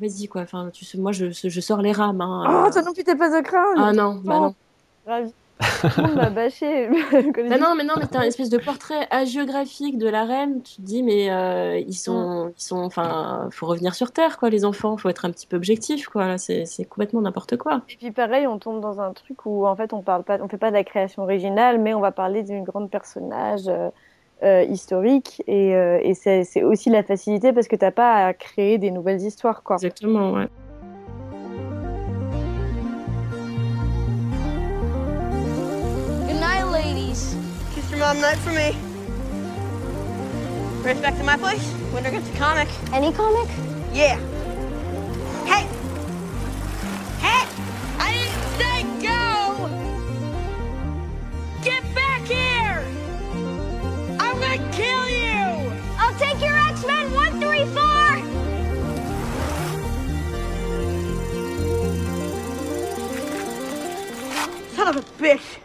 vas-y 0.00 0.28
quoi. 0.28 0.42
Enfin, 0.42 0.70
tu 0.72 0.84
sais, 0.84 0.98
moi 0.98 1.12
je, 1.12 1.30
je 1.30 1.60
sors 1.60 1.82
les 1.82 1.92
rames. 1.92 2.20
Hein. 2.20 2.64
Oh, 2.66 2.70
toi 2.72 2.82
non 2.82 2.92
plus 2.92 3.04
t'es 3.04 3.16
pas 3.16 3.30
The 3.30 3.44
Crown 3.44 3.74
Ah 3.76 3.92
non, 3.92 4.20
bah 4.24 4.34
non. 4.40 4.54
Ravi. 5.06 5.32
On 5.98 6.14
m'a 6.14 6.30
bâché. 6.30 6.88
bah 7.48 7.58
non, 7.58 7.74
mais 7.74 7.84
non, 7.84 7.94
mais 7.98 8.06
t'as 8.06 8.20
un 8.20 8.22
espèce 8.22 8.50
de 8.50 8.58
portrait 8.58 9.06
hagiographique 9.10 9.98
de 9.98 10.08
la 10.08 10.24
reine. 10.24 10.62
Tu 10.62 10.76
te 10.76 10.82
dis, 10.82 11.02
mais 11.02 11.30
euh, 11.30 11.78
ils 11.78 11.94
sont, 11.94 12.52
ils 12.56 12.62
sont, 12.62 12.78
enfin, 12.78 13.48
faut 13.50 13.66
revenir 13.66 13.94
sur 13.94 14.12
terre, 14.12 14.38
quoi, 14.38 14.50
les 14.50 14.64
enfants. 14.64 14.96
Faut 14.96 15.08
être 15.08 15.24
un 15.24 15.30
petit 15.30 15.46
peu 15.46 15.56
objectif, 15.56 16.08
quoi. 16.08 16.38
c'est, 16.38 16.66
complètement 16.88 17.20
n'importe 17.20 17.56
quoi. 17.56 17.82
Et 17.88 17.96
puis 17.96 18.10
pareil, 18.10 18.46
on 18.46 18.58
tombe 18.58 18.80
dans 18.80 19.00
un 19.00 19.12
truc 19.12 19.44
où 19.46 19.66
en 19.66 19.76
fait, 19.76 19.92
on 19.92 20.02
parle 20.02 20.24
pas, 20.24 20.38
on 20.40 20.48
fait 20.48 20.58
pas 20.58 20.70
de 20.70 20.76
la 20.76 20.84
création 20.84 21.22
originale, 21.22 21.78
mais 21.78 21.94
on 21.94 22.00
va 22.00 22.12
parler 22.12 22.42
d'une 22.42 22.64
grande 22.64 22.90
personnage. 22.90 23.68
Euh, 23.68 23.90
euh, 24.42 24.62
historique 24.62 25.42
et, 25.46 25.74
euh, 25.74 25.98
et 26.02 26.14
c'est 26.14 26.62
aussi 26.62 26.90
la 26.90 27.02
facilité 27.02 27.52
parce 27.52 27.68
que 27.68 27.76
t'as 27.76 27.90
pas 27.90 28.26
à 28.26 28.32
créer 28.34 28.78
des 28.78 28.90
nouvelles 28.90 29.22
histoires 29.22 29.62
quoi. 29.62 29.76
Exactement 29.76 30.32
ouais. 30.32 30.48
Good 36.26 36.40
night 36.40 36.64
ladies. 36.72 37.36
Kiss 37.74 37.90
your 37.90 38.00
mom 38.00 38.18
night 38.20 38.38
for 38.38 38.52
me. 38.52 38.74
Race 40.84 41.00
back 41.00 41.18
to 41.18 41.24
my 41.24 41.36
place? 41.36 41.74
Winter 41.92 42.10
gets 42.10 42.28
a 42.34 42.38
comic. 42.38 42.68
Any 42.94 43.12
comic? 43.12 43.48
Yeah. 43.92 44.16
Hey! 45.44 45.66
Hey! 47.20 47.46
Kill 54.72 55.08
you! 55.08 55.70
I'll 55.98 56.14
take 56.18 56.40
your 56.40 56.56
X-Men 56.56 57.12
134! 57.12 57.82
Son 64.74 64.88
of 64.88 64.96
a 64.96 65.02
bitch! 65.22 65.58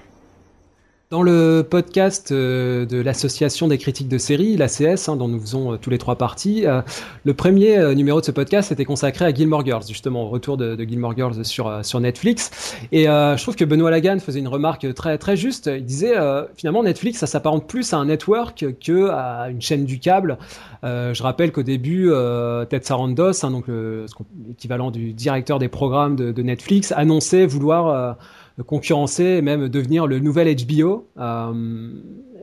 Dans 1.11 1.21
le 1.21 1.61
podcast 1.61 2.31
euh, 2.31 2.87
de 2.87 2.99
l'association 2.99 3.67
des 3.67 3.77
critiques 3.77 4.07
de 4.07 4.17
séries, 4.17 4.57
l'ACS, 4.57 5.07
hein, 5.07 5.15
dont 5.15 5.27
nous 5.27 5.39
faisons 5.39 5.73
euh, 5.73 5.77
tous 5.77 5.91
les 5.91 5.99
trois 5.99 6.15
parties, 6.15 6.65
euh, 6.65 6.81
le 7.25 7.35
premier 7.35 7.93
numéro 7.93 8.21
de 8.21 8.25
ce 8.25 8.31
podcast 8.31 8.71
était 8.71 8.85
consacré 8.85 9.23
à 9.23 9.31
Gilmore 9.31 9.63
Girls, 9.63 9.83
justement 9.87 10.23
au 10.23 10.29
retour 10.29 10.57
de, 10.57 10.75
de 10.75 10.83
Gilmore 10.83 11.15
Girls 11.15 11.45
sur 11.45 11.99
Netflix. 11.99 12.75
Et 12.91 13.03
je 13.03 13.41
trouve 13.41 13.55
que 13.55 13.65
Benoît 13.65 13.91
Lagan 13.91 14.17
faisait 14.19 14.39
une 14.39 14.47
remarque 14.47 14.91
très 14.95 15.17
très 15.17 15.37
juste. 15.37 15.67
Il 15.67 15.85
disait 15.85 16.13
finalement 16.55 16.83
Netflix, 16.83 17.19
ça 17.19 17.27
s'apparente 17.27 17.67
plus 17.67 17.93
à 17.93 17.97
un 17.97 18.05
network 18.05 18.65
que 18.83 19.09
à 19.09 19.49
une 19.49 19.61
chaîne 19.61 19.85
du 19.85 19.99
câble. 19.99 20.37
je 20.83 21.23
rappelle 21.23 21.51
qu'au 21.51 21.63
début, 21.63 22.11
Ted 22.69 22.85
Sarandos, 22.85 23.43
hein, 23.45 23.51
donc 23.51 23.65
l'équivalent 24.47 24.91
du 24.91 25.13
directeur 25.13 25.59
des 25.59 25.69
programmes 25.69 26.15
de 26.15 26.41
Netflix, 26.41 26.91
annonçait 26.95 27.45
vouloir 27.45 28.17
concurrencer 28.63 29.23
et 29.23 29.41
même 29.41 29.67
devenir 29.67 30.07
le 30.07 30.19
nouvel 30.19 30.53
HBO, 30.55 31.07
euh, 31.17 31.91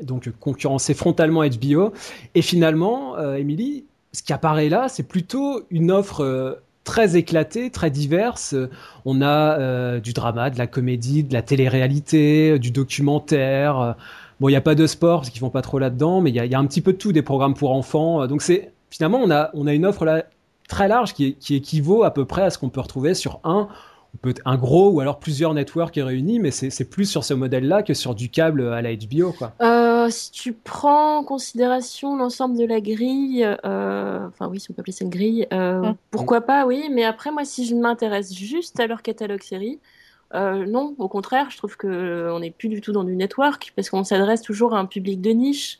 donc 0.02 0.30
concurrencer 0.40 0.94
frontalement 0.94 1.42
HBO. 1.42 1.92
Et 2.34 2.42
finalement, 2.42 3.16
euh, 3.16 3.36
Emily, 3.36 3.84
ce 4.12 4.22
qui 4.22 4.32
apparaît 4.32 4.68
là, 4.68 4.88
c'est 4.88 5.04
plutôt 5.04 5.62
une 5.70 5.90
offre 5.90 6.22
euh, 6.22 6.54
très 6.84 7.16
éclatée, 7.16 7.70
très 7.70 7.90
diverse. 7.90 8.54
On 9.04 9.22
a 9.22 10.00
du 10.00 10.12
drama, 10.12 10.50
de 10.50 10.58
la 10.58 10.66
comédie, 10.66 11.22
de 11.22 11.32
la 11.32 11.40
télé-réalité, 11.40 12.58
du 12.58 12.72
documentaire. 12.72 13.96
Bon, 14.40 14.48
il 14.48 14.52
n'y 14.52 14.56
a 14.56 14.62
pas 14.62 14.74
de 14.74 14.88
sport 14.88 15.20
parce 15.20 15.30
qu'ils 15.30 15.38
font 15.38 15.50
pas 15.50 15.62
trop 15.62 15.78
là-dedans, 15.78 16.20
mais 16.20 16.30
il 16.30 16.34
y, 16.34 16.54
a, 16.54 16.58
un 16.58 16.66
petit 16.66 16.80
peu 16.80 16.92
de 16.92 16.98
tout, 16.98 17.12
des 17.12 17.22
programmes 17.22 17.54
pour 17.54 17.70
enfants. 17.70 18.26
Donc 18.26 18.42
c'est 18.42 18.72
finalement 18.90 19.18
on 19.18 19.30
a 19.30 19.50
on 19.54 19.68
a 19.68 19.72
une 19.72 19.86
offre 19.86 20.04
là 20.04 20.24
très 20.68 20.88
large 20.88 21.14
qui 21.14 21.36
équivaut 21.50 22.02
à 22.02 22.12
peu 22.12 22.24
près 22.24 22.42
à 22.42 22.50
ce 22.50 22.58
qu'on 22.58 22.68
peut 22.68 22.80
retrouver 22.80 23.14
sur 23.14 23.38
un 23.44 23.68
peut 24.20 24.30
être 24.30 24.42
un 24.44 24.56
gros 24.56 24.90
ou 24.90 25.00
alors 25.00 25.18
plusieurs 25.18 25.54
networks 25.54 25.96
réunis, 25.96 26.38
mais 26.38 26.50
c'est 26.50 26.84
plus 26.84 27.06
sur 27.06 27.24
ce 27.24 27.34
modèle-là 27.34 27.82
que 27.82 27.94
sur 27.94 28.14
du 28.14 28.28
câble 28.28 28.72
à 28.72 28.82
la 28.82 28.94
HBO. 28.94 29.32
Quoi. 29.32 29.52
Euh, 29.62 30.08
si 30.10 30.30
tu 30.30 30.52
prends 30.52 31.18
en 31.18 31.24
considération 31.24 32.16
l'ensemble 32.16 32.58
de 32.58 32.64
la 32.64 32.80
grille, 32.80 33.44
euh, 33.64 34.26
enfin 34.28 34.48
oui, 34.48 34.60
si 34.60 34.70
on 34.70 34.74
peut 34.74 34.80
appeler 34.80 34.92
ça 34.92 35.04
une 35.04 35.10
grille, 35.10 35.46
euh, 35.52 35.80
mm. 35.80 35.96
pourquoi 36.10 36.42
pas, 36.42 36.66
oui, 36.66 36.88
mais 36.90 37.04
après, 37.04 37.30
moi, 37.30 37.44
si 37.44 37.66
je 37.66 37.74
m'intéresse 37.74 38.34
juste 38.34 38.78
à 38.80 38.86
leur 38.86 39.02
catalogue 39.02 39.42
série, 39.42 39.78
non, 40.34 40.94
au 40.96 41.08
contraire, 41.08 41.50
je 41.50 41.58
trouve 41.58 41.76
qu'on 41.76 42.40
n'est 42.40 42.50
plus 42.50 42.70
du 42.70 42.80
tout 42.80 42.92
dans 42.92 43.04
du 43.04 43.16
network, 43.16 43.72
parce 43.76 43.90
qu'on 43.90 44.02
s'adresse 44.02 44.40
toujours 44.40 44.74
à 44.74 44.78
un 44.78 44.86
public 44.86 45.20
de 45.20 45.30
niche. 45.30 45.78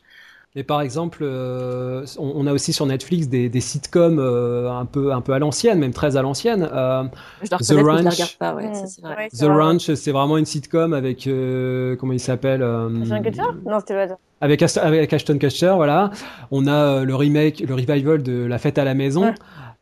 Mais 0.55 0.63
par 0.63 0.81
exemple, 0.81 1.19
euh, 1.23 2.05
on, 2.19 2.45
a 2.45 2.53
aussi 2.53 2.73
sur 2.73 2.85
Netflix 2.85 3.27
des, 3.27 3.49
des 3.49 3.59
sitcoms 3.59 4.19
euh, 4.19 4.69
un 4.71 4.85
peu 4.85 5.11
un 5.11 5.21
peu 5.21 5.33
à 5.33 5.39
l'ancienne, 5.39 5.79
même 5.79 5.93
très 5.93 6.15
à 6.15 6.21
l'ancienne. 6.21 6.69
Euh, 6.71 7.05
The 7.43 7.71
Ranch. 7.71 8.37
Pas, 8.37 8.53
ouais, 8.53 8.71
vrai. 9.01 9.29
The 9.29 9.45
Ranch, 9.45 9.91
c'est 9.95 10.11
vraiment 10.11 10.37
une 10.37 10.45
sitcom 10.45 10.93
avec 10.93 11.25
euh, 11.25 11.95
comment 11.95 12.13
il 12.13 12.19
s'appelle 12.19 12.61
Ashton 12.61 13.23
Kutcher 13.23 13.41
Non, 13.65 13.79
c'était 13.79 14.09
avec, 14.41 14.61
avec 14.61 15.13
Ashton 15.13 15.39
Kutcher, 15.39 15.73
voilà. 15.75 16.11
On 16.51 16.67
a 16.67 17.03
le 17.03 17.15
remake, 17.15 17.63
le 17.67 17.73
revival 17.73 18.21
de 18.21 18.45
La 18.45 18.59
Fête 18.59 18.77
à 18.77 18.83
la 18.83 18.93
maison. 18.93 19.33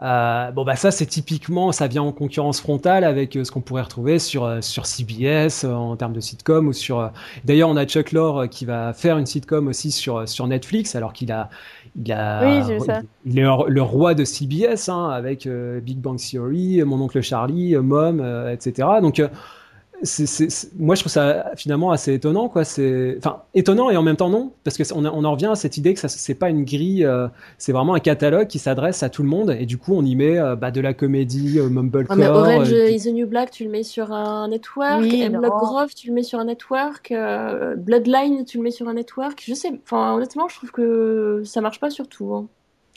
Euh, 0.04 0.50
bon 0.50 0.64
bah 0.64 0.76
ça 0.76 0.90
c'est 0.90 1.06
typiquement 1.06 1.72
ça 1.72 1.86
vient 1.86 2.02
en 2.02 2.12
concurrence 2.12 2.60
frontale 2.60 3.04
avec 3.04 3.36
euh, 3.36 3.44
ce 3.44 3.52
qu'on 3.52 3.62
pourrait 3.62 3.84
retrouver 3.84 4.18
sur 4.18 4.46
euh, 4.46 4.60
sur 4.60 4.88
CBS 4.88 5.64
en 5.64 5.96
termes 5.96 6.14
de 6.14 6.20
sitcom 6.20 6.68
ou 6.70 6.74
sur 6.74 7.12
d'ailleurs 7.46 7.70
on 7.70 7.78
a 7.78 7.86
Chuck 7.86 8.12
Lorre 8.12 8.50
qui 8.50 8.66
va 8.66 8.94
faire 8.94 9.20
une 9.20 9.28
sitcom 9.28 9.68
aussi 9.68 9.92
sur 9.92 10.28
sur 10.28 10.48
Netflix 10.48 10.96
alors 10.96 11.14
qu'il 11.14 11.32
a 11.32 11.50
il 11.96 12.12
a 12.14 12.42
oui, 12.44 12.80
ça. 12.80 13.02
il 13.26 13.38
est 13.38 13.46
le 13.68 13.82
roi 13.84 14.16
de 14.16 14.26
CBS 14.26 14.90
hein, 14.90 15.10
avec 15.10 15.48
Big 15.84 16.00
Bang 16.00 16.18
Theory, 16.18 16.82
Mon 16.84 17.02
oncle 17.02 17.22
Charlie, 17.22 17.76
Mom, 17.76 18.26
etc. 18.50 18.88
Donc 19.02 19.22
moi 20.80 20.96
je 20.96 21.02
trouve 21.02 21.12
ça 21.12 21.52
finalement 21.56 21.92
assez 21.92 22.14
étonnant 22.14 22.50
quoi. 22.50 22.64
C'est 22.64 23.16
enfin 23.18 23.44
étonnant 23.54 23.90
et 23.90 23.98
en 23.98 24.04
même 24.04 24.16
temps 24.16 24.30
non 24.30 24.52
parce 24.64 24.78
que 24.78 24.84
on, 24.94 25.06
on 25.06 25.24
en 25.24 25.32
revient 25.32 25.50
à 25.52 25.56
cette 25.56 25.78
idée 25.78 25.94
que 25.94 26.00
ça 26.00 26.08
c'est 26.08 26.34
pas 26.34 26.50
une 26.50 26.66
grille 26.66 27.06
euh, 27.06 27.28
c'est 27.58 27.72
vraiment 27.72 27.94
un 27.94 28.00
catalogue 28.00 28.48
qui 28.48 28.60
s'adresse 28.60 29.04
à 29.04 29.10
tout 29.10 29.22
le 29.22 29.30
monde 29.30 29.56
et 29.58 29.66
du 29.66 29.78
coup 29.78 29.94
on 29.94 30.04
y 30.04 30.16
met 30.16 30.40
euh, 30.40 30.56
bah, 30.56 30.72
de 30.72 30.82
la 30.82 30.94
comédie 30.94 31.60
euh, 31.60 31.70
mumblecore 31.70 32.16
mais 32.16 32.28
Orange 32.28 32.72
is 32.72 33.04
the 33.04 33.14
New 33.14 33.28
Black 33.28 33.52
tu 33.52 33.64
le 33.64 33.70
mets 33.70 33.84
sur 33.84 34.12
un 34.12 34.48
network. 34.48 35.02
Oui, 35.02 35.30
Blood 35.30 35.52
Grove 35.52 35.94
tu 35.96 36.08
le 36.08 36.14
mets 36.14 36.24
sur 36.24 36.40
un 36.40 36.46
network. 36.46 37.14
Bloodline 37.78 38.46
tu 38.46 38.58
le 38.58 38.64
mets 38.64 38.72
sur 38.72 38.88
un 38.88 38.94
network. 38.94 39.44
Je 39.46 39.54
sais 39.54 39.72
enfin 39.84 40.16
honnêtement 40.16 40.48
je 40.48 40.56
trouve 40.56 40.72
que 40.72 41.42
ça 41.46 41.62
marche 41.62 41.80
pas 41.80 41.90
sur 41.90 42.08
tout 42.08 42.34
hein. 42.34 42.48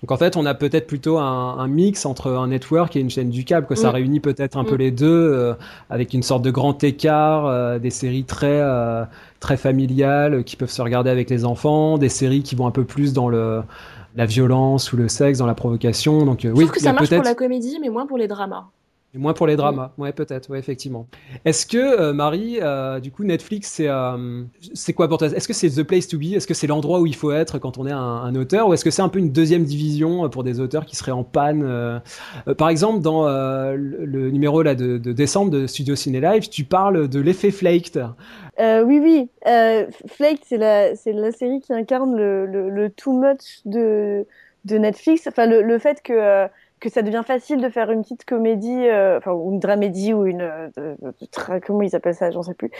Donc 0.04 0.12
en 0.12 0.18
fait, 0.18 0.36
on 0.36 0.44
a 0.44 0.52
peut-être 0.52 0.86
plutôt 0.86 1.16
un, 1.16 1.66
mix 1.66 2.04
entre 2.04 2.30
un 2.30 2.48
network 2.48 2.94
et 2.94 3.00
une 3.00 3.08
chaîne 3.08 3.30
du 3.30 3.42
câble, 3.46 3.66
que 3.66 3.74
ça 3.74 3.88
mm. 3.88 3.94
réunit 3.94 4.20
peut-être 4.20 4.58
un 4.58 4.64
peu 4.64 4.74
mm. 4.74 4.78
les 4.78 4.90
deux, 4.90 5.06
euh, 5.06 5.54
avec 5.88 6.12
une 6.12 6.22
sorte 6.22 6.42
de 6.42 6.50
grand 6.50 6.84
écart, 6.84 7.46
euh, 7.46 7.78
des 7.78 7.88
séries 7.88 8.24
très 8.24 8.60
euh, 8.60 9.06
très 9.40 9.56
familiales 9.56 10.44
qui 10.44 10.56
peuvent 10.56 10.70
se 10.70 10.82
regarder 10.82 11.08
avec 11.08 11.30
les 11.30 11.46
enfants, 11.46 11.96
des 11.96 12.10
séries 12.10 12.42
qui 12.42 12.54
vont 12.54 12.66
un 12.66 12.70
peu 12.70 12.84
plus 12.84 13.14
dans 13.14 13.30
le 13.30 13.62
la 14.14 14.26
violence 14.26 14.92
ou 14.92 14.98
le 14.98 15.08
sexe, 15.08 15.38
dans 15.38 15.46
la 15.46 15.54
provocation. 15.54 16.26
Donc 16.26 16.40
Je 16.42 16.48
oui, 16.48 16.64
trouve 16.64 16.72
que 16.72 16.80
ça 16.82 16.92
marche 16.92 17.08
pour 17.08 17.24
la 17.24 17.34
comédie, 17.34 17.78
mais 17.80 17.88
moins 17.88 18.06
pour 18.06 18.18
les 18.18 18.28
dramas. 18.28 18.66
Et 19.14 19.18
moins 19.18 19.32
pour 19.32 19.46
les 19.46 19.56
dramas, 19.56 19.92
ouais, 19.96 20.12
peut-être, 20.12 20.50
ouais, 20.50 20.58
effectivement. 20.58 21.06
Est-ce 21.44 21.66
que, 21.66 21.78
euh, 21.78 22.12
Marie, 22.12 22.58
euh, 22.60 22.98
du 22.98 23.12
coup, 23.12 23.22
Netflix, 23.22 23.70
c'est 23.70 23.88
euh, 23.88 24.42
c'est 24.72 24.92
quoi 24.92 25.08
pour 25.08 25.18
toi? 25.18 25.28
Est-ce 25.28 25.46
que 25.46 25.54
c'est 25.54 25.70
the 25.70 25.84
place 25.84 26.08
to 26.08 26.18
be? 26.18 26.34
Est-ce 26.34 26.46
que 26.46 26.54
c'est 26.54 26.66
l'endroit 26.66 27.00
où 27.00 27.06
il 27.06 27.14
faut 27.14 27.30
être 27.30 27.58
quand 27.58 27.78
on 27.78 27.86
est 27.86 27.92
un, 27.92 27.98
un 27.98 28.34
auteur? 28.34 28.68
Ou 28.68 28.74
est-ce 28.74 28.84
que 28.84 28.90
c'est 28.90 29.02
un 29.02 29.08
peu 29.08 29.20
une 29.20 29.30
deuxième 29.30 29.64
division 29.64 30.28
pour 30.28 30.42
des 30.42 30.58
auteurs 30.58 30.84
qui 30.84 30.96
seraient 30.96 31.12
en 31.12 31.24
panne 31.24 32.02
Par 32.58 32.68
exemple, 32.68 33.00
dans 33.00 33.26
le, 33.28 33.76
le 33.76 34.30
numéro 34.30 34.62
là, 34.62 34.74
de, 34.74 34.98
de 34.98 35.12
décembre 35.12 35.50
de 35.50 35.66
Studio 35.66 35.94
Ciné 35.94 36.20
Live, 36.20 36.48
tu 36.48 36.64
parles 36.64 37.08
de 37.08 37.20
l'effet 37.20 37.50
Flaked. 37.50 38.04
Oui, 38.58 38.98
oui. 39.00 39.28
Euh, 39.46 39.86
Flake, 40.08 40.40
c'est 40.44 40.56
la, 40.56 40.94
série 41.32 41.60
qui 41.60 41.72
incarne 41.72 42.16
le, 42.16 42.46
le, 42.46 42.70
le 42.70 42.90
too 42.90 43.12
much 43.12 43.60
de, 43.64 44.26
de 44.64 44.78
Netflix. 44.78 45.26
Enfin, 45.26 45.46
le, 45.46 45.62
le 45.62 45.78
fait 45.78 46.02
que, 46.02 46.46
que 46.84 46.90
ça 46.90 47.02
devient 47.02 47.22
facile 47.26 47.60
de 47.60 47.68
faire 47.68 47.90
une 47.90 48.02
petite 48.02 48.24
comédie, 48.24 48.86
euh, 48.88 49.18
enfin, 49.18 49.32
ou 49.32 49.52
une 49.52 49.58
dramédie, 49.58 50.12
ou 50.14 50.26
une. 50.26 50.42
euh, 50.42 50.68
de- 50.76 50.96
de- 51.00 51.14
de 51.20 51.26
tra- 51.26 51.60
comment 51.60 51.82
ils 51.82 51.96
appellent 51.96 52.14
ça 52.14 52.30
J'en 52.30 52.42
sais 52.42 52.54
plus. 52.54 52.70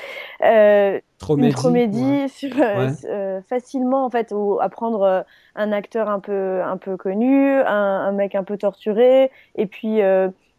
Euh, 0.44 1.00
Tromédie. 1.18 1.48
une 1.48 1.54
comédie 1.62 2.20
ouais. 2.22 2.28
sur, 2.28 2.54
Ouais. 2.56 2.88
euh, 3.06 3.40
facilement 3.48 4.04
en 4.04 4.10
fait 4.10 4.32
ou 4.32 4.58
à 4.60 4.68
prendre 4.68 5.24
un 5.56 5.72
acteur 5.72 6.08
un 6.08 6.20
peu 6.20 6.62
un 6.62 6.76
peu 6.76 6.96
connu 6.96 7.60
un, 7.60 7.66
un 7.66 8.12
mec 8.12 8.34
un 8.34 8.44
peu 8.44 8.58
torturé 8.58 9.30
et 9.56 9.66
puis 9.66 10.00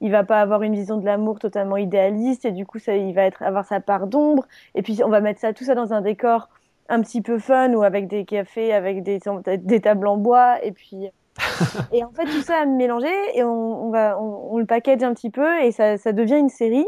il 0.02 0.12
va 0.12 0.24
pas 0.24 0.42
avoir 0.42 0.64
une 0.64 0.74
vision 0.74 0.98
de 0.98 1.06
l'amour 1.06 1.40
totalement 1.40 1.78
idéaliste 1.78 2.46
et 2.46 2.52
du 2.52 2.66
coup 2.66 2.80
ça 2.80 2.96
il 2.96 3.14
va 3.14 3.24
être 3.24 3.44
avoir 3.44 3.66
sa 3.66 3.80
part 3.80 4.08
d'ombre 4.08 4.46
et 4.74 4.82
puis 4.82 5.02
on 5.04 5.10
va 5.10 5.22
mettre 5.22 5.40
ça 5.40 5.54
tout 5.54 5.64
ça 5.66 5.76
dans 5.76 5.94
un 5.94 6.02
décor 6.02 6.50
un 6.90 7.02
petit 7.02 7.22
peu 7.22 7.38
fun 7.40 7.74
ou 7.74 7.84
avec 7.84 8.08
des 8.08 8.26
cafés 8.26 8.74
avec 8.74 9.04
des 9.04 9.20
des 9.58 9.82
tables 9.82 10.08
en 10.08 10.18
bois 10.18 10.64
et 10.64 10.72
puis 10.72 11.10
et 11.92 12.04
en 12.04 12.12
fait 12.12 12.26
tout 12.26 12.42
ça 12.42 12.62
à 12.62 12.66
mélanger 12.66 13.14
et 13.34 13.44
on, 13.44 13.90
va 13.90 14.18
on, 14.20 14.58
le 14.58 14.66
package 14.66 15.04
un 15.04 15.14
petit 15.14 15.30
peu 15.30 15.62
et 15.62 15.72
ça 15.72 15.98
ça 15.98 16.14
devient 16.14 16.38
une 16.38 16.50
série 16.50 16.86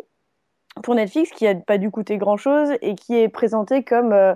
pour 0.84 0.96
Netflix 0.96 1.32
qui 1.32 1.46
a 1.48 1.56
pas 1.56 1.78
dû 1.78 1.92
coûter 1.92 2.18
grand 2.18 2.38
chose 2.38 2.72
et 2.82 2.96
qui 2.96 3.18
est 3.18 3.30
présenté 3.30 3.84
comme 3.84 4.14
euh, 4.14 4.36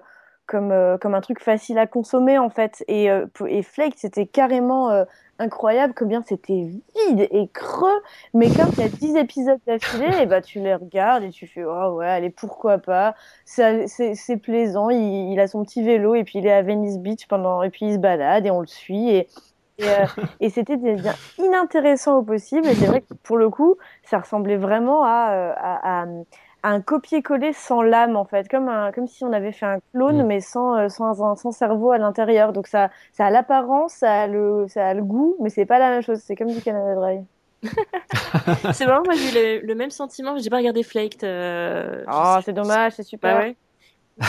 comme 0.52 0.71
euh, 0.71 0.97
comme 0.97 1.13
un 1.13 1.21
truc 1.21 1.41
facile 1.41 1.78
à 1.78 1.88
consommer 1.88 2.38
en 2.38 2.50
fait. 2.50 2.84
Et 2.88 3.10
euh, 3.10 3.26
Flake 3.63 3.93
c'était 3.95 4.26
carrément 4.26 4.89
euh, 4.91 5.06
incroyable 5.39 5.93
combien 5.95 6.21
c'était 6.26 6.67
vide 7.08 7.28
et 7.32 7.47
creux. 7.54 8.02
Mais 8.34 8.47
quand 8.50 8.67
il 8.74 8.80
y 8.80 8.84
a 8.84 8.89
10 8.89 9.15
épisodes 9.15 9.60
d'affilée 9.65 10.21
et 10.21 10.26
bah 10.26 10.41
tu 10.41 10.60
les 10.60 10.76
regardes 10.76 11.24
et 11.24 11.30
tu 11.30 11.47
fais 11.47 11.63
oh 11.63 11.95
ouais 11.95 12.08
allez 12.10 12.30
pourquoi 12.30 12.80
pas. 12.80 13.15
C'est 13.45 14.38
plaisant. 14.43 14.89
Il, 14.89 15.32
il 15.32 15.39
a 15.39 15.47
son 15.47 15.63
petit 15.63 15.84
vélo 15.84 16.15
et 16.15 16.24
puis 16.26 16.39
il 16.39 16.45
est 16.45 16.54
à 16.54 16.62
Venice 16.62 17.00
Beach 17.00 17.28
pendant 17.28 17.63
et 17.63 17.69
puis 17.69 17.86
il 17.86 17.93
se 17.93 18.00
balade 18.00 18.45
et 18.45 18.52
on 18.52 18.60
le 18.60 18.67
suit 18.67 19.10
et 19.10 19.28
et, 19.82 19.91
euh, 19.91 20.06
et 20.39 20.50
c'était 20.50 20.78
inintéressants 21.38 22.17
au 22.20 22.24
possible. 22.24 22.70
Et 22.70 22.76
c'est 22.76 22.88
vrai 22.88 23.02
que 23.02 23.13
pour 23.24 23.38
le 23.38 23.50
coup, 23.50 23.78
ça 24.04 24.20
ressemblait 24.20 24.58
vraiment 24.58 25.04
à, 25.04 25.34
euh, 25.34 25.54
à, 25.58 26.02
à- 26.04 26.08
à 26.63 26.70
un 26.70 26.82
copier-coller 26.82 27.54
sans 27.54 27.82
l'âme, 27.82 28.15
en 28.15 28.26
fait. 28.26 28.48
Comme, 28.48 28.70
un, 28.70 28.91
comme 28.91 29.08
si 29.08 29.24
on 29.24 29.34
avait 29.34 29.52
fait 29.52 29.65
un 29.65 29.80
clone, 29.94 30.24
Mm. 30.24 30.28
mais 30.28 30.41
sans, 30.41 30.76
euh, 30.78 30.89
sans, 30.89 31.24
un- 31.24 31.36
sans 31.36 31.52
cerveau 31.52 31.91
à 31.91 31.98
l'intérieur. 31.98 32.54
Donc 32.54 32.67
ça, 32.67 32.89
ça 33.13 33.26
a 33.26 33.30
l'apparence, 33.32 33.94
ça, 33.94 34.22
a 34.24 34.28
le- 34.28 34.67
ça 34.67 34.88
a 34.89 34.94
le 34.94 35.04
goût, 35.04 35.36
mais 35.41 35.50
c'est 35.50 35.65
pas 35.65 35.80
la 35.80 35.89
même 35.89 36.02
chose. 36.04 36.20
C'est 36.24 36.36
comme 36.36 36.54
du 36.54 36.62
Canada 36.62 36.96
Dry. 36.96 37.20
C'est 38.74 38.86
marrant, 38.86 39.04
moi 39.06 39.13
j'ai 39.15 39.30
eu 39.30 39.60
le, 39.62 39.65
le 39.67 39.76
même 39.76 39.91
sentiment, 39.91 40.36
j'ai 40.38 40.50
pas 40.50 40.58
regardé 40.58 40.84
Flaked. 40.84 41.24
euh, 41.24 42.04
Oh, 42.12 42.38
c'est 42.44 42.54
dommage, 42.54 42.94
c'est 42.94 43.04
super. 43.04 43.36
Bah 43.36 43.41
ouais. 43.41 43.56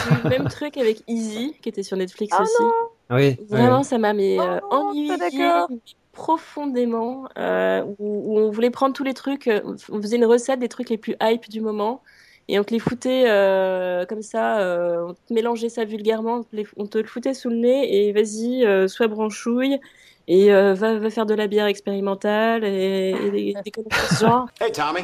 J'ai 0.05 0.13
eu 0.13 0.23
le 0.23 0.29
même 0.29 0.49
truc 0.49 0.77
avec 0.77 1.03
Easy, 1.07 1.57
qui 1.63 1.69
était 1.69 1.83
sur 1.83 1.97
Netflix 1.97 2.35
Ah 2.39 2.43
aussi. 2.43 2.63
Oui. 3.11 3.37
Vraiment, 3.51 3.83
ça 3.83 3.99
m'a 3.99 4.13
mais, 4.13 4.39
Oh 4.39 4.43
euh, 4.43 4.55
non, 4.55 4.61
pas 4.69 4.77
ennuyé 4.77 5.17
d'accord. 5.19 5.69
profondément. 6.13 7.29
euh, 7.39 7.83
où, 7.99 8.35
où 8.35 8.39
on 8.39 8.51
voulait 8.51 8.71
prendre 8.71 8.95
tous 8.95 9.05
les 9.05 9.15
trucs, 9.15 9.49
euh, 9.49 9.61
on 9.91 10.01
faisait 10.01 10.17
une 10.17 10.25
recette 10.25 10.61
des 10.61 10.69
trucs 10.69 10.89
les 10.91 10.99
plus 10.99 11.17
hype 11.23 11.49
du 11.49 11.61
moment. 11.61 12.03
Et 12.49 12.59
on 12.59 12.65
te 12.65 12.73
les 12.75 12.81
foutait 12.81 13.25
euh, 13.29 14.05
comme 14.07 14.21
ça, 14.23 14.59
euh, 14.59 15.07
on 15.09 15.15
te 15.15 15.33
mélangeait 15.33 15.69
ça 15.69 15.85
vulgairement, 15.85 16.39
on 16.39 16.43
te, 16.43 16.57
les- 16.57 16.67
on 16.77 16.87
te 16.87 16.99
le 16.99 17.05
foutait 17.07 17.35
sous 17.35 17.51
le 17.51 17.57
nez 17.57 18.09
et 18.09 18.13
vas-y, 18.13 18.67
euh, 18.67 18.89
sois 18.89 19.07
branchouille 19.07 19.79
et 20.27 20.53
euh, 20.53 20.75
va, 20.75 20.99
va 20.99 21.09
faire 21.11 21.25
de 21.25 21.35
la 21.35 21.47
bière 21.47 21.67
expérimentale 21.67 22.65
et, 22.65 23.11
et 23.13 23.31
des, 23.31 23.55
des 23.65 23.71
conneries 23.71 23.91
de 23.91 24.15
ce 24.15 24.25
genre. 24.25 24.47
Hey, 24.61 24.73
Tommy. 24.73 25.01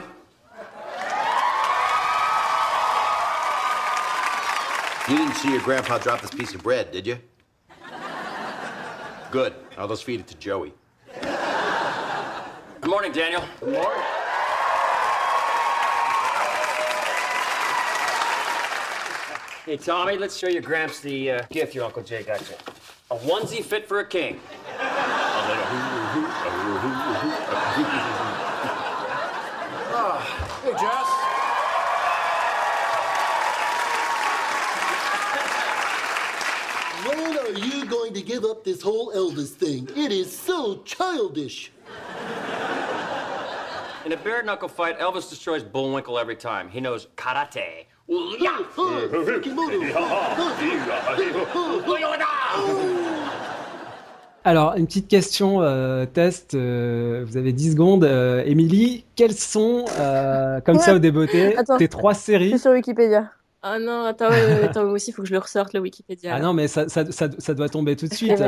You 5.08 5.16
didn't 5.16 5.34
see 5.36 5.50
your 5.52 5.62
grandpa 5.62 5.98
drop 5.98 6.20
this 6.20 6.30
piece 6.32 6.54
of 6.54 6.62
bread, 6.62 6.90
did 6.90 7.06
you? 7.06 7.16
Good. 9.30 9.54
Now 9.76 9.84
let's 9.84 10.00
feed 10.00 10.20
it 10.20 10.26
to 10.28 10.36
Joey. 10.36 10.72
Good 11.20 12.90
morning, 12.90 13.12
Daniel. 13.12 13.44
Good 13.60 13.74
morning. 13.74 14.02
Hey, 19.66 19.76
Tommy, 19.76 20.16
let's 20.16 20.34
show 20.34 20.48
your 20.48 20.62
Gramps 20.62 21.00
the 21.00 21.30
uh, 21.30 21.42
gift 21.50 21.74
your 21.74 21.84
Uncle 21.84 22.02
Jay 22.02 22.22
got 22.22 22.40
you. 22.48 22.56
A 23.10 23.16
onesie 23.16 23.62
fit 23.62 23.86
for 23.86 24.00
a 24.00 24.06
king. 24.06 24.40
Hey, 30.64 30.72
Jess. 30.72 31.27
To 38.18 38.24
give 38.24 38.44
up 38.44 38.64
this 38.64 38.82
whole 38.82 39.12
Elvis 39.14 39.50
thing? 39.50 39.88
It 39.96 40.10
is 40.12 40.26
so 40.30 40.82
childish. 40.84 41.70
In 44.06 44.12
a 44.12 44.16
bare 44.16 44.42
knuckle 44.42 44.68
fight, 44.68 44.98
Elvis 44.98 45.28
destroys 45.28 45.62
Bullwinkle 45.62 46.18
every 46.18 46.36
time. 46.36 46.68
He 46.68 46.80
knows 46.80 47.08
karate. 47.16 47.86
Ah. 48.10 48.58
Alors, 54.44 54.74
une 54.76 54.86
petite 54.86 55.08
question 55.08 55.60
euh, 55.62 56.06
test. 56.06 56.54
euh, 56.54 57.22
vous 57.26 57.36
avez 57.36 57.52
10 57.52 57.72
secondes. 57.72 58.04
Euh, 58.04 58.42
Émilie, 58.46 59.04
quelles 59.14 59.34
sont, 59.34 59.84
euh, 59.98 60.60
comme 60.62 60.78
ça 60.78 60.92
Ouais. 60.92 60.96
au 60.96 60.98
débeauté, 61.00 61.54
tes 61.78 61.88
trois 61.88 62.14
Je 62.14 62.18
séries 62.18 62.48
suis 62.50 62.58
sur 62.60 62.70
Wikipédia. 62.70 63.30
Ah 63.62 63.78
non, 63.78 64.04
attends, 64.04 64.30
ouais, 64.30 64.44
ouais, 64.44 64.64
attends, 64.64 64.84
moi 64.84 64.92
aussi, 64.92 65.10
il 65.10 65.14
faut 65.14 65.22
que 65.22 65.28
je 65.28 65.32
le 65.32 65.40
ressorte, 65.40 65.72
le 65.72 65.80
Wikipédia. 65.80 66.34
Ah 66.34 66.40
non, 66.40 66.52
mais 66.52 66.68
ça, 66.68 66.88
ça, 66.88 67.10
ça, 67.10 67.28
ça 67.38 67.54
doit 67.54 67.68
tomber 67.68 67.96
tout 67.96 68.06
de 68.06 68.14
suite. 68.14 68.40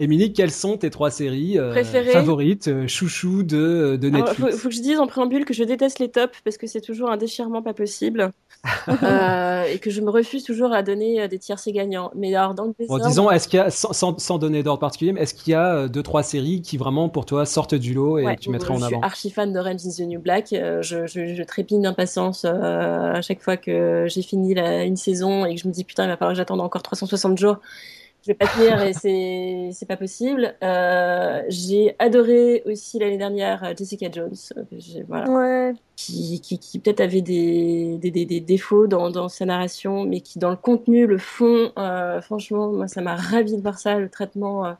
Émilie, 0.00 0.32
quelles 0.32 0.50
sont 0.50 0.76
tes 0.78 0.90
trois 0.90 1.10
séries 1.10 1.58
euh, 1.58 1.70
Préférées 1.70 2.10
favorites, 2.10 2.68
euh, 2.68 2.88
chouchou 2.88 3.42
de, 3.42 3.98
Netflix 4.02 4.52
faut, 4.52 4.58
faut 4.58 4.68
que 4.70 4.74
je 4.74 4.80
dise 4.80 4.98
en 4.98 5.06
préambule 5.06 5.44
que 5.44 5.54
je 5.54 5.62
déteste 5.62 5.98
les 5.98 6.08
tops 6.08 6.40
parce 6.42 6.56
que 6.56 6.66
c'est 6.66 6.80
toujours 6.80 7.10
un 7.10 7.16
déchirement 7.16 7.62
pas 7.62 7.74
possible 7.74 8.32
Euh, 9.02 9.64
et 9.64 9.78
que 9.78 9.90
je 9.90 10.00
me 10.00 10.10
refuse 10.10 10.44
toujours 10.44 10.72
à 10.72 10.82
donner 10.82 11.26
des 11.28 11.38
tiercés 11.38 11.72
gagnants. 11.72 12.10
Mais 12.14 12.34
alors 12.34 12.54
dans 12.54 12.64
le 12.64 12.70
Bon, 12.70 12.74
désordre, 12.78 13.06
disons, 13.06 13.30
est-ce 13.30 13.48
qu'il 13.48 13.58
y 13.58 13.62
a, 13.62 13.70
sans, 13.70 14.38
donner 14.38 14.62
d'ordre 14.62 14.80
particulier, 14.80 15.12
mais 15.12 15.22
est-ce 15.22 15.34
qu'il 15.34 15.52
y 15.52 15.54
a 15.54 15.88
deux, 15.88 16.02
trois 16.02 16.22
séries 16.22 16.60
qui 16.60 16.76
vraiment 16.76 17.08
pour 17.08 17.24
toi 17.24 17.46
sortent 17.46 17.74
du 17.74 17.94
lot 17.94 18.18
et 18.18 18.24
ouais, 18.24 18.36
que 18.36 18.40
tu 18.40 18.50
mettrais 18.50 18.72
en 18.72 18.78
je 18.78 18.84
avant 18.84 18.98
suis 18.98 19.04
archi 19.06 19.30
fan 19.30 19.52
d'Orange 19.52 19.84
is 19.84 19.96
the 19.96 20.06
New 20.06 20.20
Black. 20.20 20.52
Euh, 20.52 20.82
je, 20.82 21.06
je, 21.06 21.34
je 21.34 21.42
trépigne 21.42 21.82
d'impatience 21.82 22.44
euh, 22.44 23.14
à 23.14 23.22
chaque 23.22 23.40
fois 23.40 23.56
que 23.56 24.06
j'ai 24.08 24.22
fini 24.22 24.54
la, 24.54 24.84
une 24.84 24.96
saison 24.96 25.44
et 25.44 25.54
que 25.54 25.60
je 25.60 25.68
me 25.68 25.72
dis 25.72 25.84
putain, 25.84 26.04
il 26.04 26.08
va 26.08 26.16
falloir 26.16 26.32
que 26.32 26.38
j'attende 26.38 26.60
encore 26.60 26.82
360 26.82 27.38
jours. 27.38 27.58
Je 28.22 28.26
vais 28.26 28.34
pas 28.34 28.46
tenir 28.48 28.82
et 28.82 28.92
c'est 28.92 29.70
c'est 29.72 29.86
pas 29.86 29.96
possible. 29.96 30.54
Euh, 30.62 31.42
j'ai 31.48 31.96
adoré 31.98 32.62
aussi 32.66 32.98
l'année 32.98 33.16
dernière 33.16 33.64
euh, 33.64 33.72
Jessica 33.76 34.08
Jones. 34.12 34.34
Euh, 34.58 34.62
j'ai- 34.76 35.02
Voilà. 35.04 35.30
Ouais. 35.30 35.72
qui, 35.96 36.40
qui, 36.42 36.58
qui 36.58 36.78
peut-être 36.78 37.00
avait 37.00 37.22
des, 37.22 37.96
des, 37.98 38.10
des, 38.10 38.26
des 38.26 38.40
défauts 38.40 38.86
dans, 38.86 39.10
dans 39.10 39.28
sa 39.30 39.46
narration, 39.46 40.04
mais 40.04 40.20
qui 40.20 40.38
dans 40.38 40.50
le 40.50 40.56
contenu, 40.56 41.06
le 41.06 41.16
fond, 41.16 41.72
euh, 41.78 42.20
franchement, 42.20 42.70
moi 42.72 42.88
ça 42.88 43.00
m'a 43.00 43.16
ravi 43.16 43.56
de 43.56 43.62
voir 43.62 43.78
ça, 43.78 43.98
le 43.98 44.10
traitement 44.10 44.66
euh, 44.66 44.72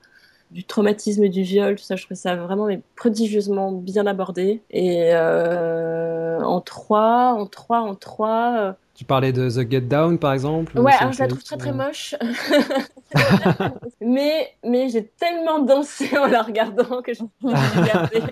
du 0.51 0.65
traumatisme 0.65 1.29
du 1.29 1.43
viol, 1.43 1.77
tout 1.77 1.85
ça, 1.85 1.97
je 1.97 2.05
trouve 2.05 2.17
ça 2.19 2.37
vraiment 2.37 2.67
mais, 2.67 2.81
prodigieusement 2.97 3.73
bien 3.73 4.07
abordé. 4.07 4.61
Et 4.71 5.15
en 5.15 6.61
trois, 6.61 7.35
en 7.39 7.47
trois, 7.47 7.81
en 7.81 7.95
trois. 7.95 8.77
Euh, 9.01 9.05
Tu 9.05 9.05
parlais 9.07 9.33
de 9.33 9.49
The 9.49 9.71
Get 9.71 9.81
Down, 9.83 10.19
par 10.19 10.35
exemple 10.35 10.79
ou 10.79 10.83
Ouais, 10.83 10.93
c'est 10.93 10.99
alors 10.99 11.13
je 11.13 11.21
la 11.21 11.29
trouve 11.29 11.43
très 11.43 11.57
très 11.57 11.73
moche. 11.73 12.15
mais 14.01 14.53
mais 14.65 14.89
j'ai 14.89 15.07
tellement 15.07 15.59
dansé 15.61 16.17
en 16.19 16.27
la 16.27 16.43
regardant 16.43 17.03
que 17.03 17.15
je 17.15 17.23
l'ai 17.43 17.55
regardée. 17.81 18.23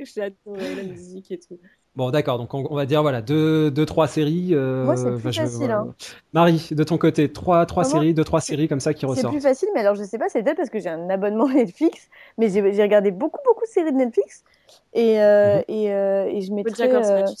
J'ai 0.00 0.22
adoré 0.22 0.74
la 0.74 0.82
musique 0.82 1.30
et 1.30 1.38
tout. 1.38 1.58
Bon, 1.94 2.10
d'accord, 2.10 2.38
donc 2.38 2.54
on, 2.54 2.64
on 2.70 2.76
va 2.76 2.86
dire, 2.86 3.02
voilà, 3.02 3.22
deux, 3.22 3.70
deux 3.72 3.86
trois 3.86 4.06
séries. 4.06 4.54
euh, 4.54 4.84
Moi, 4.84 4.96
c'est 4.96 5.10
plus 5.10 5.32
je- 5.32 5.42
facile, 5.42 5.56
voilà. 5.66 5.78
hein. 5.80 5.94
Marie, 6.32 6.68
de 6.70 6.84
ton 6.84 6.98
côté, 6.98 7.32
trois, 7.32 7.66
trois 7.66 7.82
Comment 7.84 8.00
séries, 8.00 8.14
deux, 8.14 8.24
trois 8.24 8.40
séries 8.40 8.68
comme 8.68 8.80
ça 8.80 8.94
qui 8.94 9.04
C'est 9.04 9.10
ressortent. 9.10 9.34
plus 9.34 9.40
facile, 9.40 9.68
mais 9.74 9.80
alors 9.80 9.94
je 9.96 10.04
sais 10.04 10.18
pas, 10.18 10.28
c'est 10.28 10.42
peut-être 10.42 10.56
parce 10.58 10.70
que 10.70 10.78
j'ai 10.78 10.88
un 10.90 11.08
abonnement 11.10 11.48
Netflix, 11.54 12.08
mais 12.36 12.48
j'ai 12.50 12.82
regardé 12.82 13.10
beaucoup, 13.10 13.40
beaucoup 13.44 13.64
de 13.64 13.70
séries 13.70 13.92
de 13.92 13.96
Netflix. 13.96 14.44
Et, 14.92 15.20
euh, 15.20 15.60
Mhm. 15.60 15.64
et, 15.68 15.92
euh, 15.92 16.26
et 16.26 16.40
je 16.42 16.52
mettrais, 16.52 16.88
Bojack 16.88 16.92
Horseman, 16.94 17.24
euh, 17.24 17.32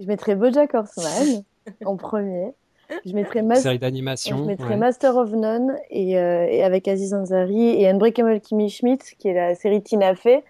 je 0.00 0.06
mettrais 0.06 0.36
Bojack 0.36 0.74
Horseman 0.74 1.44
en 1.84 1.96
premier. 1.96 2.52
Je 3.06 3.14
mettrais, 3.14 3.42
Mas- 3.42 3.62
Série 3.62 3.76
je 3.76 3.80
d'animation. 3.80 4.44
mettrais 4.44 4.70
ouais. 4.70 4.76
Master 4.76 5.16
of 5.16 5.30
None 5.32 5.76
et, 5.90 6.18
euh, 6.18 6.46
et 6.48 6.62
avec 6.62 6.86
Aziz 6.86 7.14
Ansari 7.14 7.80
et 7.80 7.88
Unbreakable 7.88 8.40
Kimmy 8.40 8.68
Schmidt, 8.68 9.16
qui 9.18 9.28
est 9.28 9.34
la 9.34 9.54
série 9.54 9.82
Tina 9.82 10.14
Fey, 10.14 10.44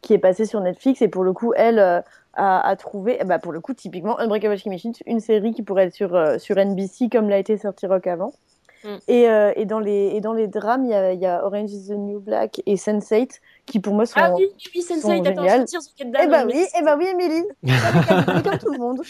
qui 0.00 0.14
est 0.14 0.18
passée 0.18 0.46
sur 0.46 0.60
Netflix. 0.60 1.02
Et 1.02 1.08
pour 1.08 1.24
le 1.24 1.32
coup, 1.32 1.52
elle, 1.56 1.78
euh, 1.80 2.00
à, 2.34 2.66
à 2.66 2.76
trouver. 2.76 3.18
Bah, 3.24 3.38
pour 3.38 3.52
le 3.52 3.60
coup, 3.60 3.74
typiquement, 3.74 4.18
Unbreakable 4.20 4.56
Kimmy 4.56 4.78
Schmidt, 4.78 5.02
une 5.06 5.20
série 5.20 5.52
qui 5.52 5.62
pourrait 5.62 5.86
être 5.86 5.94
sur, 5.94 6.14
euh, 6.14 6.38
sur 6.38 6.56
NBC 6.56 7.08
comme 7.10 7.28
l'a 7.28 7.38
été 7.38 7.56
Sorty 7.56 7.86
Rock 7.86 8.06
avant. 8.06 8.32
Mm. 8.84 8.88
Et, 9.08 9.28
euh, 9.28 9.52
et, 9.56 9.64
dans 9.64 9.80
les, 9.80 10.12
et 10.14 10.20
dans 10.20 10.32
les 10.32 10.48
drames, 10.48 10.84
il 10.84 10.90
y 10.90 10.94
a, 10.94 11.12
y 11.12 11.26
a 11.26 11.44
Orange 11.44 11.72
is 11.72 11.88
the 11.88 11.92
New 11.92 12.20
Black 12.20 12.62
et 12.66 12.74
Sense8 12.76 13.40
qui 13.66 13.80
pour 13.80 13.94
moi 13.94 14.06
sont. 14.06 14.18
Ah 14.20 14.34
oui, 14.34 14.46
oui, 14.48 14.70
oui 14.74 14.82
sont 14.82 14.94
Sense8, 14.96 15.28
attends, 15.28 15.48
je 15.48 15.64
tire 15.64 15.82
sur 15.82 15.94
quelle 15.94 16.12
Eh 16.20 16.26
bah 16.26 16.44
oui, 16.46 16.64
eh 16.78 16.82
bah 16.82 16.96
oui, 16.98 17.06
comme, 18.08 18.42
comme 18.42 18.58
tout 18.58 18.72
le 18.72 18.78
monde. 18.78 19.00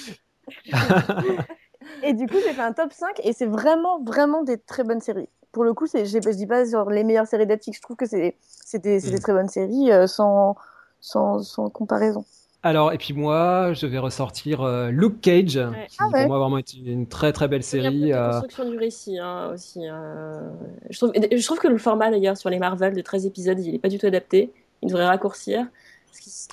et 2.03 2.13
du 2.15 2.29
coup, 2.29 2.37
j'ai 2.45 2.55
fait 2.55 2.61
un 2.63 2.73
top 2.73 2.93
5 2.93 3.21
et 3.25 3.33
c'est 3.33 3.47
vraiment, 3.47 4.03
vraiment 4.03 4.43
des 4.43 4.59
très 4.59 4.85
bonnes 4.85 5.01
séries. 5.01 5.29
Pour 5.53 5.65
le 5.65 5.75
coup, 5.75 5.87
c'est, 5.87 6.07
je, 6.07 6.19
je 6.21 6.31
dis 6.31 6.47
pas 6.47 6.65
sur 6.67 6.89
les 6.91 7.05
meilleures 7.05 7.27
séries 7.27 7.47
Netflix, 7.47 7.79
je 7.79 7.83
trouve 7.83 7.97
que 7.97 8.07
c'est, 8.07 8.37
c'est 8.41 8.83
des, 8.83 9.01
c'est 9.01 9.11
des 9.11 9.17
Mm. 9.17 9.21
très 9.21 9.33
bonnes 9.33 9.49
séries 9.49 9.93
euh, 9.93 10.07
sans, 10.07 10.57
sans, 11.01 11.43
sans 11.43 11.69
comparaison. 11.69 12.25
Alors, 12.65 12.93
et 12.93 12.99
puis 12.99 13.13
moi, 13.13 13.73
je 13.73 13.87
vais 13.87 13.99
ressortir 13.99 14.63
euh, 14.63 14.91
Luke 14.91 15.21
Cage, 15.21 15.59
qui 15.89 15.97
Ah 15.99 16.07
ouais. 16.13 16.21
pour 16.21 16.29
moi 16.29 16.39
vraiment 16.39 16.59
est 16.59 16.73
une 16.75 17.09
très 17.09 17.33
très 17.33 17.49
belle 17.49 17.65
série. 17.65 18.13
euh, 18.13 18.31
construction 18.31 18.71
du 18.71 18.79
récit 18.79 19.19
hein, 19.19 19.51
aussi. 19.53 19.85
hein. 19.87 20.43
Je, 20.89 20.97
trouve, 20.97 21.13
je 21.15 21.45
trouve 21.45 21.59
que 21.59 21.67
le 21.69 21.79
format 21.79 22.11
d'ailleurs 22.11 22.37
sur 22.37 22.51
les 22.51 22.61
Marvel 22.61 22.95
de 22.95 23.01
13 23.01 23.27
épisodes, 23.27 23.59
il 23.59 23.75
est 23.75 23.79
pas 23.81 23.89
du 23.89 23.99
tout 23.99 24.07
adapté. 24.07 24.53
Il 24.81 24.89
devrait 24.89 25.07
raccourcir. 25.07 25.67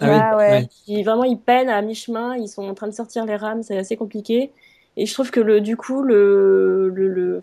Ah 0.02 0.38
Ah 0.38 0.38
ouais. 0.38 0.70
vraiment, 1.04 1.24
ils 1.24 1.40
peinent 1.40 1.70
à 1.70 1.82
mi-chemin. 1.82 2.38
Ils 2.38 2.48
sont 2.48 2.64
en 2.68 2.74
train 2.74 2.88
de 2.88 2.94
sortir 2.94 3.26
les 3.26 3.36
rames. 3.36 3.64
C'est 3.64 3.78
assez 3.78 3.98
compliqué. 3.98 4.54
Et 4.98 5.06
je 5.06 5.14
trouve 5.14 5.32
que 5.32 5.40
le, 5.40 5.62
du 5.62 5.78
coup, 5.78 6.02
le, 6.04 6.90
le, 6.90 7.42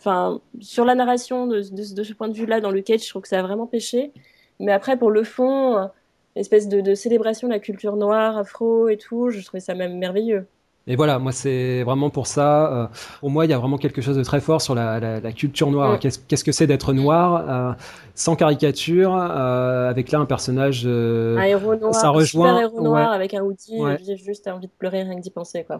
sur 0.60 0.84
la 0.84 0.94
narration 0.94 1.46
de, 1.46 1.60
de, 1.62 1.94
de 1.94 2.02
ce 2.04 2.12
point 2.12 2.28
de 2.28 2.34
vue-là, 2.34 2.60
dans 2.60 2.70
le 2.70 2.82
Cage, 2.82 3.04
je 3.04 3.08
trouve 3.10 3.22
que 3.22 3.28
ça 3.28 3.38
a 3.40 3.42
vraiment 3.42 3.66
pêché. 3.66 4.12
Mais 4.60 4.72
après, 4.72 4.98
pour 4.98 5.10
le 5.10 5.24
fond, 5.24 5.90
espèce 6.34 6.68
de, 6.68 6.80
de 6.80 6.94
célébration 6.94 7.48
de 7.48 7.52
la 7.52 7.60
culture 7.60 7.96
noire, 7.96 8.36
afro 8.38 8.88
et 8.88 8.96
tout, 8.98 9.30
je 9.30 9.40
trouvais 9.44 9.60
ça 9.60 9.74
même 9.74 9.98
merveilleux. 9.98 10.46
Et 10.88 10.94
voilà, 10.94 11.18
moi 11.18 11.32
c'est 11.32 11.82
vraiment 11.82 12.10
pour 12.10 12.26
ça. 12.28 12.72
euh, 12.72 12.86
pour 13.20 13.30
moi, 13.30 13.44
il 13.44 13.50
y 13.50 13.52
a 13.54 13.58
vraiment 13.58 13.76
quelque 13.76 14.00
chose 14.00 14.16
de 14.16 14.22
très 14.22 14.40
fort 14.40 14.62
sur 14.62 14.74
la, 14.76 15.00
la- 15.00 15.18
la 15.20 15.32
culture 15.32 15.70
noire. 15.70 15.94
Mm. 15.94 15.98
Qu'est-ce 15.98 16.18
qu'est-ce 16.20 16.44
que 16.44 16.52
c'est 16.52 16.66
d'être 16.68 16.92
noir, 16.92 17.44
euh, 17.48 17.72
sans 18.14 18.36
caricature, 18.36 19.12
euh, 19.16 19.90
avec 19.90 20.12
là 20.12 20.20
un 20.20 20.26
personnage. 20.26 20.84
euh, 20.86 21.36
un 21.38 21.42
héros 21.42 21.74
noir, 21.74 21.92
ça 21.94 22.10
rejoint- 22.10 22.48
super 22.54 22.60
héros 22.62 22.80
noir 22.82 23.10
ouais. 23.10 23.14
avec 23.16 23.34
un 23.34 23.42
Ouais. 23.82 23.98
j'ai 24.06 24.16
juste 24.16 24.46
envie 24.46 24.66
de 24.68 24.72
pleurer 24.78 25.02
rien 25.02 25.16
que 25.16 25.22
d'y 25.22 25.30
penser, 25.30 25.64
quoi. 25.64 25.78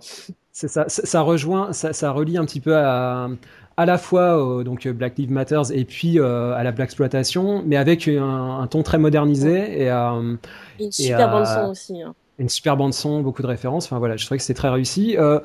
C'est 0.52 0.68
ça, 0.68 0.84
ça, 0.88 1.02
ça 1.06 1.20
rejoint, 1.20 1.72
ça, 1.72 1.92
ça 1.92 2.10
relie 2.10 2.36
un 2.38 2.44
petit 2.44 2.60
peu 2.60 2.76
à, 2.76 3.28
à 3.76 3.86
la 3.86 3.98
fois 3.98 4.64
donc 4.64 4.88
Black 4.88 5.18
Lives 5.18 5.30
Matters 5.30 5.70
et 5.70 5.84
puis 5.84 6.18
euh, 6.18 6.54
à 6.54 6.64
la 6.64 6.72
black 6.72 6.86
exploitation, 6.88 7.62
mais 7.64 7.76
avec 7.76 8.08
un, 8.08 8.58
un 8.60 8.66
ton 8.66 8.82
très 8.82 8.98
modernisé 8.98 9.82
et 9.82 9.90
euh, 9.90 10.34
Et 10.80 10.86
une 10.86 10.92
super 10.92 11.28
euh, 11.28 11.32
bande 11.32 11.46
son 11.46 11.70
aussi. 11.70 12.02
hein. 12.02 12.14
Une 12.38 12.48
super 12.48 12.76
bande 12.76 12.92
son, 12.94 13.20
beaucoup 13.22 13.42
de 13.42 13.46
références. 13.46 13.86
Enfin 13.86 13.98
voilà, 13.98 14.16
je 14.16 14.24
trouvais 14.26 14.38
que 14.38 14.44
c'était 14.44 14.58
très 14.58 14.68
réussi. 14.70 15.16
Euh, 15.18 15.40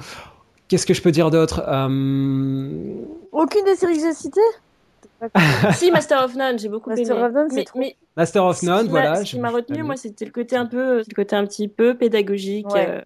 Qu'est-ce 0.67 0.85
que 0.85 0.93
je 0.93 1.01
peux 1.01 1.11
dire 1.11 1.31
d'autre 1.31 1.63
Euh, 1.67 2.93
Aucune 3.31 3.65
des 3.65 3.75
séries 3.75 3.95
que 3.97 4.01
j'ai 4.01 4.13
citées? 4.13 4.39
Si, 5.73 5.91
Master 5.91 6.23
of 6.23 6.35
None, 6.35 6.57
j'ai 6.57 6.69
beaucoup 6.69 6.89
Master 6.89 7.15
aimé. 7.17 7.25
of 7.25 7.33
None, 7.33 7.49
c'est 7.49 7.55
mais, 7.57 7.63
trop- 7.65 7.79
mais 7.79 7.95
Master 8.17 8.45
of 8.45 8.63
None, 8.63 8.87
voilà. 8.87 9.15
Ce 9.23 9.23
qui 9.31 9.39
m'a 9.39 9.49
retenu, 9.49 9.83
moi, 9.83 9.95
c'était 9.95 10.25
le 10.25 10.31
côté 10.31 10.55
un 10.55 10.65
peu, 10.65 10.97
le 10.99 11.15
côté 11.15 11.35
un 11.35 11.45
petit 11.45 11.67
peu 11.67 11.95
pédagogique, 11.95 12.71
Ouais. 12.73 12.87
euh, 12.89 13.01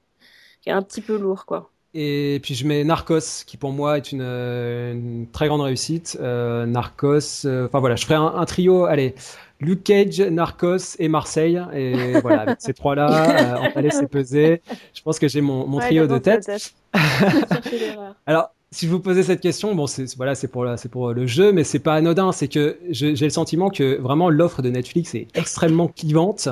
qui 0.62 0.70
est 0.70 0.74
un 0.74 0.82
petit 0.82 1.02
peu 1.02 1.18
lourd, 1.18 1.46
quoi. 1.46 1.72
Et 1.94 2.40
puis 2.44 2.56
je 2.56 2.68
mets 2.68 2.84
Narcos, 2.84 3.44
qui 3.46 3.56
pour 3.58 3.72
moi 3.72 3.98
est 3.98 4.12
une, 4.12 4.22
euh, 4.22 4.92
une 4.94 5.28
très 5.32 5.48
grande 5.48 5.62
réussite. 5.62 6.18
Euh, 6.22 6.66
Narcos, 6.66 7.46
euh, 7.46 7.68
enfin 7.68 7.80
voilà, 7.80 7.96
je 7.96 8.04
ferai 8.06 8.16
un, 8.16 8.26
un 8.36 8.46
trio, 8.46 8.84
allez, 8.86 9.16
Luke 9.62 9.84
Cage, 9.84 10.20
Narcos 10.22 10.96
et 11.00 11.08
Marseille. 11.08 11.62
Et 11.74 12.20
voilà, 12.22 12.42
avec 12.42 12.58
ces 12.60 12.74
trois-là, 12.74 13.56
euh, 13.64 13.70
emballé, 13.70 13.90
c'est 13.92 14.08
pesé. 14.08 14.62
Je 14.94 15.02
pense 15.02 15.20
que 15.20 15.28
j'ai 15.28 15.42
mon, 15.42 15.66
mon 15.68 15.78
Ouais, 15.78 15.86
trio 15.86 16.08
de 16.08 16.18
tête. 16.18 16.74
Alors, 18.26 18.50
si 18.72 18.88
je 18.88 18.92
vous 18.92 19.00
posais 19.00 19.24
cette 19.24 19.42
question, 19.42 19.74
bon, 19.76 19.88
c'est 19.88 20.16
voilà, 20.18 20.36
c'est 20.36 20.48
pour 20.48 20.66
la- 20.66 20.78
c'est 20.78 20.90
pour 20.90 21.14
le 21.14 21.26
jeu, 21.28 21.52
mais 21.52 21.64
c'est 21.64 21.80
pas 21.80 21.94
anodin. 21.96 22.32
C'est 22.32 22.48
que 22.48 22.78
je- 22.90 23.16
j'ai 23.16 23.26
le 23.26 23.30
sentiment 23.32 23.70
que 23.70 23.98
vraiment 24.02 24.30
l'offre 24.30 24.62
de 24.62 24.70
Netflix 24.70 25.16
est 25.16 25.28
extrêmement 25.36 25.88
clivante. 25.88 26.50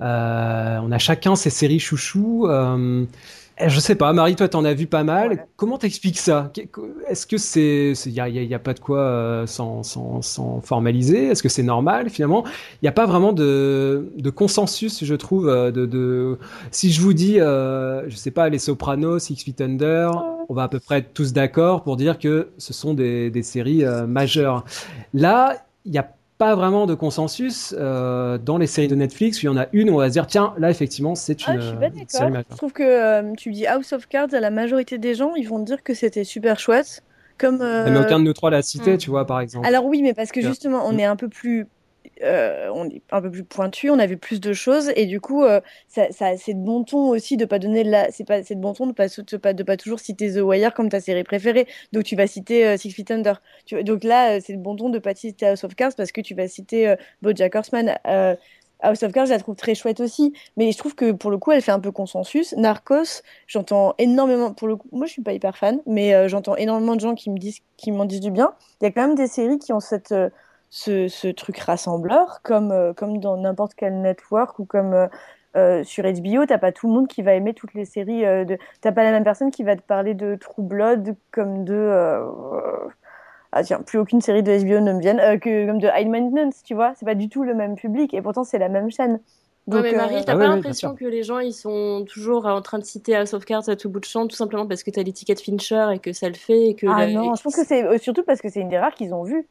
Euh, 0.00 0.78
on 0.82 0.90
a 0.92 0.98
chacun 0.98 1.36
ses 1.36 1.50
séries 1.50 1.78
chouchous. 1.78 2.46
Euh, 2.48 3.04
je 3.68 3.78
sais 3.80 3.94
pas, 3.94 4.12
Marie, 4.12 4.34
toi, 4.34 4.48
t'en 4.48 4.64
as 4.64 4.74
vu 4.74 4.86
pas 4.86 5.04
mal. 5.04 5.46
Comment 5.56 5.78
t'expliques 5.78 6.18
ça? 6.18 6.52
Est-ce 7.08 7.26
que 7.26 7.38
c'est, 7.38 7.92
il 8.06 8.12
y 8.12 8.20
a, 8.20 8.28
y 8.28 8.44
y 8.44 8.58
pas 8.58 8.74
de 8.74 8.80
quoi 8.80 8.98
euh, 8.98 9.46
sans, 9.46 9.82
sans, 9.82 10.22
sans 10.22 10.60
formaliser? 10.60 11.26
Est-ce 11.26 11.42
que 11.42 11.48
c'est 11.48 11.62
normal 11.62 12.10
finalement? 12.10 12.44
Il 12.46 12.84
n'y 12.84 12.88
a 12.88 12.92
pas 12.92 13.06
vraiment 13.06 13.32
de, 13.32 14.12
de 14.16 14.30
consensus, 14.30 15.04
je 15.04 15.14
trouve. 15.14 15.48
euh, 15.48 15.70
De, 15.70 15.86
de, 15.86 16.38
si 16.72 16.90
je 16.92 17.00
vous 17.00 17.14
dis, 17.14 17.40
euh, 17.40 18.08
je 18.08 18.16
sais 18.16 18.32
pas, 18.32 18.48
les 18.48 18.58
Sopranos, 18.58 19.20
Six 19.20 19.36
Feet 19.36 19.60
Under, 19.60 20.10
on 20.48 20.54
va 20.54 20.64
à 20.64 20.68
peu 20.68 20.80
près 20.80 20.98
être 20.98 21.14
tous 21.14 21.32
d'accord 21.32 21.84
pour 21.84 21.96
dire 21.96 22.18
que 22.18 22.48
ce 22.58 22.72
sont 22.72 22.92
des, 22.92 23.30
des 23.30 23.42
séries 23.42 23.84
euh, 23.84 24.06
majeures. 24.06 24.64
Là, 25.12 25.56
il 25.84 25.92
n'y 25.92 25.98
a 25.98 26.10
pas 26.38 26.54
vraiment 26.56 26.86
de 26.86 26.94
consensus 26.94 27.74
euh, 27.78 28.38
dans 28.38 28.58
les 28.58 28.66
séries 28.66 28.88
de 28.88 28.94
Netflix 28.96 29.38
où 29.38 29.42
il 29.42 29.46
y 29.46 29.48
en 29.48 29.56
a 29.56 29.66
une 29.72 29.88
où 29.90 29.94
on 29.94 29.98
va 29.98 30.08
se 30.08 30.12
dire 30.14 30.26
tiens 30.26 30.54
là 30.58 30.68
effectivement 30.70 31.14
c'est 31.14 31.36
Ah, 31.46 31.54
une, 31.54 31.60
je 31.60 31.66
suis 31.68 31.76
pas 31.76 31.86
une 31.86 32.08
série 32.08 32.30
d'accord. 32.30 32.30
majeure. 32.30 32.44
Je 32.50 32.56
trouve 32.56 32.72
que 32.72 32.82
euh, 32.82 33.32
tu 33.36 33.50
dis 33.52 33.66
House 33.66 33.92
of 33.92 34.08
Cards, 34.08 34.28
la 34.32 34.50
majorité 34.50 34.98
des 34.98 35.14
gens, 35.14 35.34
ils 35.36 35.48
vont 35.48 35.60
te 35.60 35.66
dire 35.66 35.82
que 35.82 35.94
c'était 35.94 36.24
super 36.24 36.58
chouette. 36.58 37.02
Comme, 37.38 37.60
euh, 37.62 37.90
Mais 37.90 37.98
aucun 37.98 38.20
de 38.20 38.24
nous 38.24 38.32
trois 38.32 38.50
l'a 38.50 38.62
cité 38.62 38.94
hmm. 38.94 38.98
tu 38.98 39.10
vois 39.10 39.26
par 39.26 39.40
exemple. 39.40 39.66
Alors 39.66 39.84
oui, 39.86 40.02
mais 40.02 40.14
parce 40.14 40.30
que 40.32 40.40
justement, 40.40 40.86
on 40.86 40.92
Mm. 40.92 41.00
est 41.00 41.04
un 41.04 41.16
peu 41.16 41.28
plus, 41.28 41.66
euh, 42.22 42.70
on 42.72 42.88
est 42.88 43.02
un 43.10 43.20
peu 43.20 43.30
plus 43.30 43.44
pointu, 43.44 43.90
on 43.90 43.98
a 43.98 44.06
vu 44.06 44.16
plus 44.16 44.40
de 44.40 44.52
choses, 44.52 44.92
et 44.96 45.06
du 45.06 45.20
coup, 45.20 45.44
euh, 45.44 45.60
ça, 45.88 46.06
c'est 46.36 46.54
de 46.54 46.64
bon 46.64 46.84
ton 46.84 47.08
aussi 47.08 47.36
de 47.36 47.44
pas 47.44 47.58
donner 47.58 47.84
de 47.84 47.90
la, 47.90 48.10
c'est 48.10 48.24
pas, 48.24 48.40
de 48.40 48.54
bon 48.54 48.72
ton 48.72 48.86
de 48.86 48.92
pas, 48.92 49.06
pas, 49.42 49.52
de 49.52 49.62
pas 49.62 49.76
toujours 49.76 50.00
citer 50.00 50.32
The 50.32 50.42
Wire 50.42 50.74
comme 50.74 50.88
ta 50.88 51.00
série 51.00 51.24
préférée. 51.24 51.66
Donc 51.92 52.04
tu 52.04 52.16
vas 52.16 52.26
citer 52.26 52.66
euh, 52.66 52.76
Six 52.76 52.92
Feet 52.92 53.10
Under. 53.10 53.42
Donc 53.82 54.04
là, 54.04 54.40
c'est 54.40 54.54
de 54.54 54.58
bon 54.58 54.76
ton 54.76 54.90
de 54.90 54.98
pas 54.98 55.14
citer 55.14 55.46
House 55.46 55.64
of 55.64 55.74
Cards 55.74 55.92
parce 55.96 56.12
que 56.12 56.20
tu 56.20 56.34
vas 56.34 56.48
citer 56.48 56.94
BoJack 57.22 57.54
Horseman. 57.54 57.98
House 58.80 59.02
of 59.02 59.12
Cards, 59.12 59.26
je 59.26 59.30
la 59.30 59.38
trouve 59.38 59.56
très 59.56 59.74
chouette 59.74 60.00
aussi, 60.00 60.34
mais 60.56 60.70
je 60.70 60.76
trouve 60.76 60.94
que 60.94 61.12
pour 61.12 61.30
le 61.30 61.38
coup, 61.38 61.52
elle 61.52 61.62
fait 61.62 61.72
un 61.72 61.80
peu 61.80 61.90
consensus. 61.90 62.52
Narcos, 62.54 63.22
j'entends 63.46 63.94
énormément, 63.98 64.52
pour 64.52 64.68
le 64.68 64.76
coup, 64.76 64.88
moi 64.92 65.06
je 65.06 65.12
suis 65.12 65.22
pas 65.22 65.32
hyper 65.32 65.56
fan, 65.56 65.80
mais 65.86 66.28
j'entends 66.28 66.56
énormément 66.56 66.94
de 66.94 67.00
gens 67.00 67.14
qui 67.14 67.30
me 67.30 67.38
disent, 67.38 67.60
qui 67.76 67.92
m'en 67.92 68.04
disent 68.04 68.20
du 68.20 68.30
bien. 68.30 68.52
Il 68.80 68.84
y 68.84 68.86
a 68.88 68.90
quand 68.90 69.06
même 69.06 69.14
des 69.14 69.26
séries 69.26 69.58
qui 69.58 69.72
ont 69.72 69.80
cette, 69.80 70.14
ce, 70.74 71.08
ce 71.08 71.28
truc 71.28 71.58
rassembleur, 71.58 72.40
comme, 72.42 72.72
euh, 72.72 72.92
comme 72.94 73.18
dans 73.20 73.36
n'importe 73.36 73.74
quel 73.74 74.00
network 74.00 74.58
ou 74.58 74.64
comme 74.66 74.92
euh, 74.94 75.08
euh, 75.56 75.84
sur 75.84 76.04
HBO, 76.04 76.46
t'as 76.46 76.58
pas 76.58 76.72
tout 76.72 76.88
le 76.88 76.94
monde 76.94 77.08
qui 77.08 77.22
va 77.22 77.34
aimer 77.34 77.54
toutes 77.54 77.74
les 77.74 77.84
séries. 77.84 78.24
Euh, 78.24 78.44
de... 78.44 78.58
T'as 78.80 78.92
pas 78.92 79.04
la 79.04 79.12
même 79.12 79.24
personne 79.24 79.50
qui 79.52 79.62
va 79.62 79.76
te 79.76 79.82
parler 79.82 80.14
de 80.14 80.34
True 80.36 80.62
Blood 80.64 81.16
comme 81.30 81.64
de. 81.64 81.74
euh, 81.74 82.26
Ah 83.52 83.62
tiens, 83.64 83.82
plus 83.82 83.98
aucune 83.98 84.20
série 84.20 84.42
de 84.42 84.50
HBO 84.52 84.80
ne 84.80 84.92
me 84.92 85.00
vienne, 85.00 85.20
euh, 85.20 85.38
que 85.38 85.66
comme 85.66 85.78
de 85.80 85.88
High 85.94 86.08
Maintenance, 86.08 86.62
tu 86.64 86.74
vois. 86.74 86.94
C'est 86.96 87.06
pas 87.06 87.14
du 87.14 87.28
tout 87.28 87.44
le 87.44 87.54
même 87.54 87.76
public 87.76 88.12
et 88.14 88.22
pourtant 88.22 88.44
c'est 88.44 88.58
la 88.58 88.68
même 88.68 88.90
chaîne. 88.90 89.20
Ouais, 89.66 89.80
mais 89.82 89.92
euh, 89.94 89.94
Marie, 89.94 90.24
t'as 90.24 90.34
Ah 90.34 90.36
pas 90.36 90.46
oui, 90.46 90.48
l'impression 90.48 90.94
que 90.94 91.04
les 91.06 91.22
gens 91.22 91.38
ils 91.38 91.52
sont 91.54 92.04
toujours 92.06 92.44
en 92.46 92.60
train 92.62 92.78
de 92.78 92.84
citer 92.84 93.16
House 93.16 93.32
of 93.34 93.44
Cards 93.46 93.68
à 93.70 93.76
tout 93.76 93.88
bout 93.88 93.98
de 94.00 94.04
champ, 94.04 94.26
tout 94.28 94.36
simplement 94.36 94.66
parce 94.66 94.82
que 94.82 94.90
t'as 94.90 95.02
l'étiquette 95.02 95.40
Fincher 95.40 95.88
et 95.94 95.98
que 96.00 96.12
ça 96.12 96.28
le 96.28 96.34
fait 96.34 96.68
et 96.70 96.74
que 96.76 96.86
Ah 96.86 97.06
la- 97.06 97.08
non, 97.08 97.34
je 97.34 97.42
pense 97.42 97.56
que 97.56 97.64
c'est 97.64 97.98
surtout 97.98 98.24
parce 98.24 98.40
que 98.42 98.48
c'est 98.50 98.60
une 98.60 98.68
des 98.68 98.78
rares 98.78 98.94
qu'ils 98.94 99.14
ont 99.14 99.22
vu. 99.24 99.46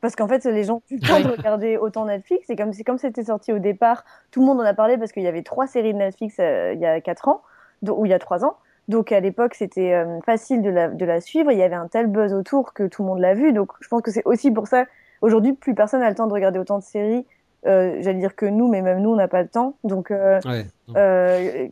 Parce 0.00 0.14
qu'en 0.14 0.28
fait, 0.28 0.44
les 0.44 0.64
gens 0.64 0.76
ont 0.76 0.80
plus 0.80 0.96
le 0.96 1.06
temps 1.06 1.20
de 1.20 1.36
regarder 1.36 1.76
autant 1.76 2.04
Netflix. 2.04 2.48
Et 2.50 2.56
comme 2.56 2.72
c'est 2.72 2.84
comme 2.84 2.98
c'était 2.98 3.24
sorti 3.24 3.52
au 3.52 3.58
départ, 3.58 4.04
tout 4.30 4.40
le 4.40 4.46
monde 4.46 4.60
en 4.60 4.64
a 4.64 4.74
parlé 4.74 4.96
parce 4.96 5.12
qu'il 5.12 5.24
y 5.24 5.28
avait 5.28 5.42
trois 5.42 5.66
séries 5.66 5.92
de 5.92 5.98
Netflix 5.98 6.36
euh, 6.38 6.72
il 6.74 6.80
y 6.80 6.86
a 6.86 7.00
quatre 7.00 7.28
ans, 7.28 7.42
ou 7.82 8.06
il 8.06 8.10
y 8.10 8.14
a 8.14 8.18
trois 8.18 8.44
ans. 8.44 8.56
Donc 8.86 9.12
à 9.12 9.20
l'époque, 9.20 9.54
c'était 9.54 9.92
euh, 9.94 10.20
facile 10.24 10.62
de 10.62 10.70
la, 10.70 10.88
de 10.88 11.04
la 11.04 11.20
suivre. 11.20 11.50
Il 11.50 11.58
y 11.58 11.62
avait 11.62 11.74
un 11.74 11.88
tel 11.88 12.06
buzz 12.06 12.32
autour 12.32 12.72
que 12.72 12.86
tout 12.86 13.02
le 13.02 13.08
monde 13.08 13.18
l'a 13.18 13.34
vu. 13.34 13.52
Donc 13.52 13.72
je 13.80 13.88
pense 13.88 14.02
que 14.02 14.10
c'est 14.10 14.24
aussi 14.24 14.50
pour 14.50 14.68
ça. 14.68 14.86
Aujourd'hui, 15.20 15.52
plus 15.52 15.74
personne 15.74 16.00
n'a 16.00 16.08
le 16.08 16.14
temps 16.14 16.28
de 16.28 16.32
regarder 16.32 16.58
autant 16.58 16.78
de 16.78 16.84
séries. 16.84 17.26
Euh, 17.66 17.98
J'allais 18.00 18.20
dire 18.20 18.36
que 18.36 18.46
nous, 18.46 18.68
mais 18.68 18.82
même 18.82 19.00
nous, 19.00 19.10
on 19.10 19.16
n'a 19.16 19.28
pas 19.28 19.42
le 19.42 19.48
temps. 19.48 19.74
Donc 19.84 20.10
euh, 20.10 20.38
Ouais. 20.44 20.64
euh, 20.96 21.68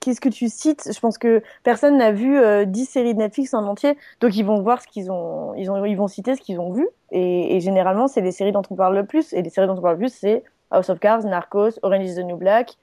qu'est-ce 0.00 0.20
que 0.20 0.28
tu 0.28 0.48
cites? 0.48 0.90
Je 0.92 1.00
pense 1.00 1.18
que 1.18 1.42
personne 1.62 1.98
n'a 1.98 2.12
vu 2.12 2.38
euh, 2.38 2.64
10 2.64 2.84
séries 2.86 3.14
de 3.14 3.18
Netflix 3.18 3.54
en 3.54 3.64
entier, 3.64 3.96
donc 4.20 4.36
ils 4.36 4.44
vont 4.44 4.60
voir 4.62 4.80
ce 4.82 4.86
qu'ils 4.86 5.10
ont, 5.10 5.54
ils 5.56 5.70
ont, 5.70 5.84
ils 5.84 5.96
vont 5.96 6.06
citer 6.08 6.36
ce 6.36 6.40
qu'ils 6.40 6.60
ont 6.60 6.72
vu. 6.72 6.86
Et, 7.10 7.56
et 7.56 7.60
généralement, 7.60 8.06
c'est 8.08 8.20
les 8.20 8.32
séries 8.32 8.52
dont 8.52 8.62
on 8.70 8.76
parle 8.76 8.94
le 8.94 9.04
plus. 9.06 9.32
Et 9.32 9.42
les 9.42 9.50
séries 9.50 9.66
dont 9.66 9.76
on 9.76 9.82
parle 9.82 9.94
le 9.94 10.00
plus, 10.00 10.14
c'est 10.14 10.44
House 10.70 10.90
of 10.90 10.98
Cards, 11.00 11.24
Narcos, 11.24 11.70
Orange 11.82 12.04
is 12.04 12.14
the 12.16 12.24
New 12.24 12.36
Black. 12.36 12.74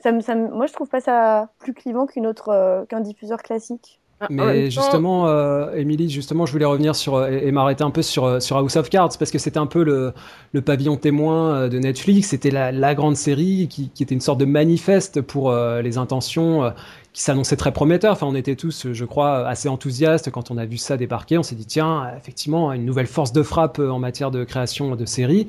Ça 0.00 0.12
me, 0.12 0.20
ça 0.20 0.34
me- 0.34 0.48
moi, 0.48 0.66
je 0.66 0.72
trouve 0.72 0.88
pas 0.88 1.00
ça 1.00 1.50
plus 1.58 1.74
clivant 1.74 2.06
qu'une 2.06 2.26
autre, 2.26 2.48
euh, 2.50 2.84
qu'un 2.86 3.00
diffuseur 3.00 3.42
classique. 3.42 3.99
Ah, 4.22 4.26
Mais 4.28 4.70
justement, 4.70 5.28
euh, 5.28 5.72
Émilie, 5.76 6.10
justement, 6.10 6.44
je 6.44 6.52
voulais 6.52 6.66
revenir 6.66 6.94
sur 6.94 7.14
euh, 7.14 7.30
et, 7.30 7.48
et 7.48 7.52
m'arrêter 7.52 7.82
un 7.84 7.90
peu 7.90 8.02
sur 8.02 8.24
euh, 8.26 8.38
sur 8.38 8.58
House 8.58 8.76
of 8.76 8.90
Cards 8.90 9.16
parce 9.18 9.30
que 9.30 9.38
c'était 9.38 9.58
un 9.58 9.66
peu 9.66 9.82
le, 9.82 10.12
le 10.52 10.60
pavillon 10.60 10.96
témoin 10.96 11.54
euh, 11.54 11.68
de 11.70 11.78
Netflix. 11.78 12.28
C'était 12.28 12.50
la, 12.50 12.70
la 12.70 12.94
grande 12.94 13.16
série 13.16 13.66
qui, 13.70 13.88
qui 13.88 14.02
était 14.02 14.14
une 14.14 14.20
sorte 14.20 14.38
de 14.38 14.44
manifeste 14.44 15.22
pour 15.22 15.50
euh, 15.50 15.80
les 15.80 15.96
intentions 15.96 16.64
euh, 16.64 16.70
qui 17.14 17.22
s'annonçaient 17.22 17.56
très 17.56 17.72
prometteurs. 17.72 18.12
Enfin, 18.12 18.26
on 18.26 18.34
était 18.34 18.56
tous, 18.56 18.92
je 18.92 19.04
crois, 19.06 19.48
assez 19.48 19.70
enthousiastes 19.70 20.30
quand 20.30 20.50
on 20.50 20.58
a 20.58 20.66
vu 20.66 20.76
ça 20.76 20.98
débarquer. 20.98 21.38
On 21.38 21.42
s'est 21.42 21.54
dit 21.56 21.64
tiens, 21.66 22.10
effectivement, 22.18 22.72
une 22.74 22.84
nouvelle 22.84 23.06
force 23.06 23.32
de 23.32 23.42
frappe 23.42 23.78
en 23.78 23.98
matière 23.98 24.30
de 24.30 24.44
création 24.44 24.96
de 24.96 25.04
séries. 25.06 25.46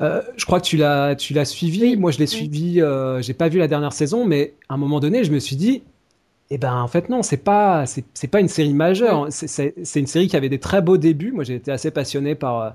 Euh, 0.00 0.22
je 0.36 0.44
crois 0.44 0.60
que 0.60 0.66
tu 0.66 0.76
l'as, 0.76 1.16
tu 1.16 1.34
l'as 1.34 1.44
suivi. 1.44 1.96
Oui. 1.96 1.96
Moi, 1.96 2.10
je 2.12 2.18
l'ai 2.18 2.24
Oui. 2.24 2.28
suivi. 2.28 2.80
euh, 2.82 3.22
j'ai 3.22 3.34
pas 3.34 3.48
vu 3.48 3.58
la 3.58 3.68
dernière 3.68 3.92
saison, 3.92 4.26
mais 4.26 4.54
à 4.68 4.74
un 4.74 4.76
moment 4.76 5.00
donné, 5.00 5.24
je 5.24 5.32
me 5.32 5.38
suis 5.40 5.56
dit, 5.56 5.82
eh 6.48 6.58
ben, 6.58 6.74
en 6.80 6.86
fait, 6.86 7.08
non, 7.08 7.22
c'est 7.22 7.38
pas, 7.38 7.86
c'est, 7.86 8.28
pas 8.28 8.38
une 8.38 8.48
série 8.48 8.72
majeure. 8.72 9.26
C'est, 9.30 9.74
une 9.96 10.06
série 10.06 10.28
qui 10.28 10.36
avait 10.36 10.48
des 10.48 10.60
très 10.60 10.80
beaux 10.80 10.96
débuts. 10.96 11.32
Moi, 11.32 11.42
j'ai 11.42 11.56
été 11.56 11.72
assez 11.72 11.90
passionné 11.90 12.36
par 12.36 12.60
euh, 12.60 12.70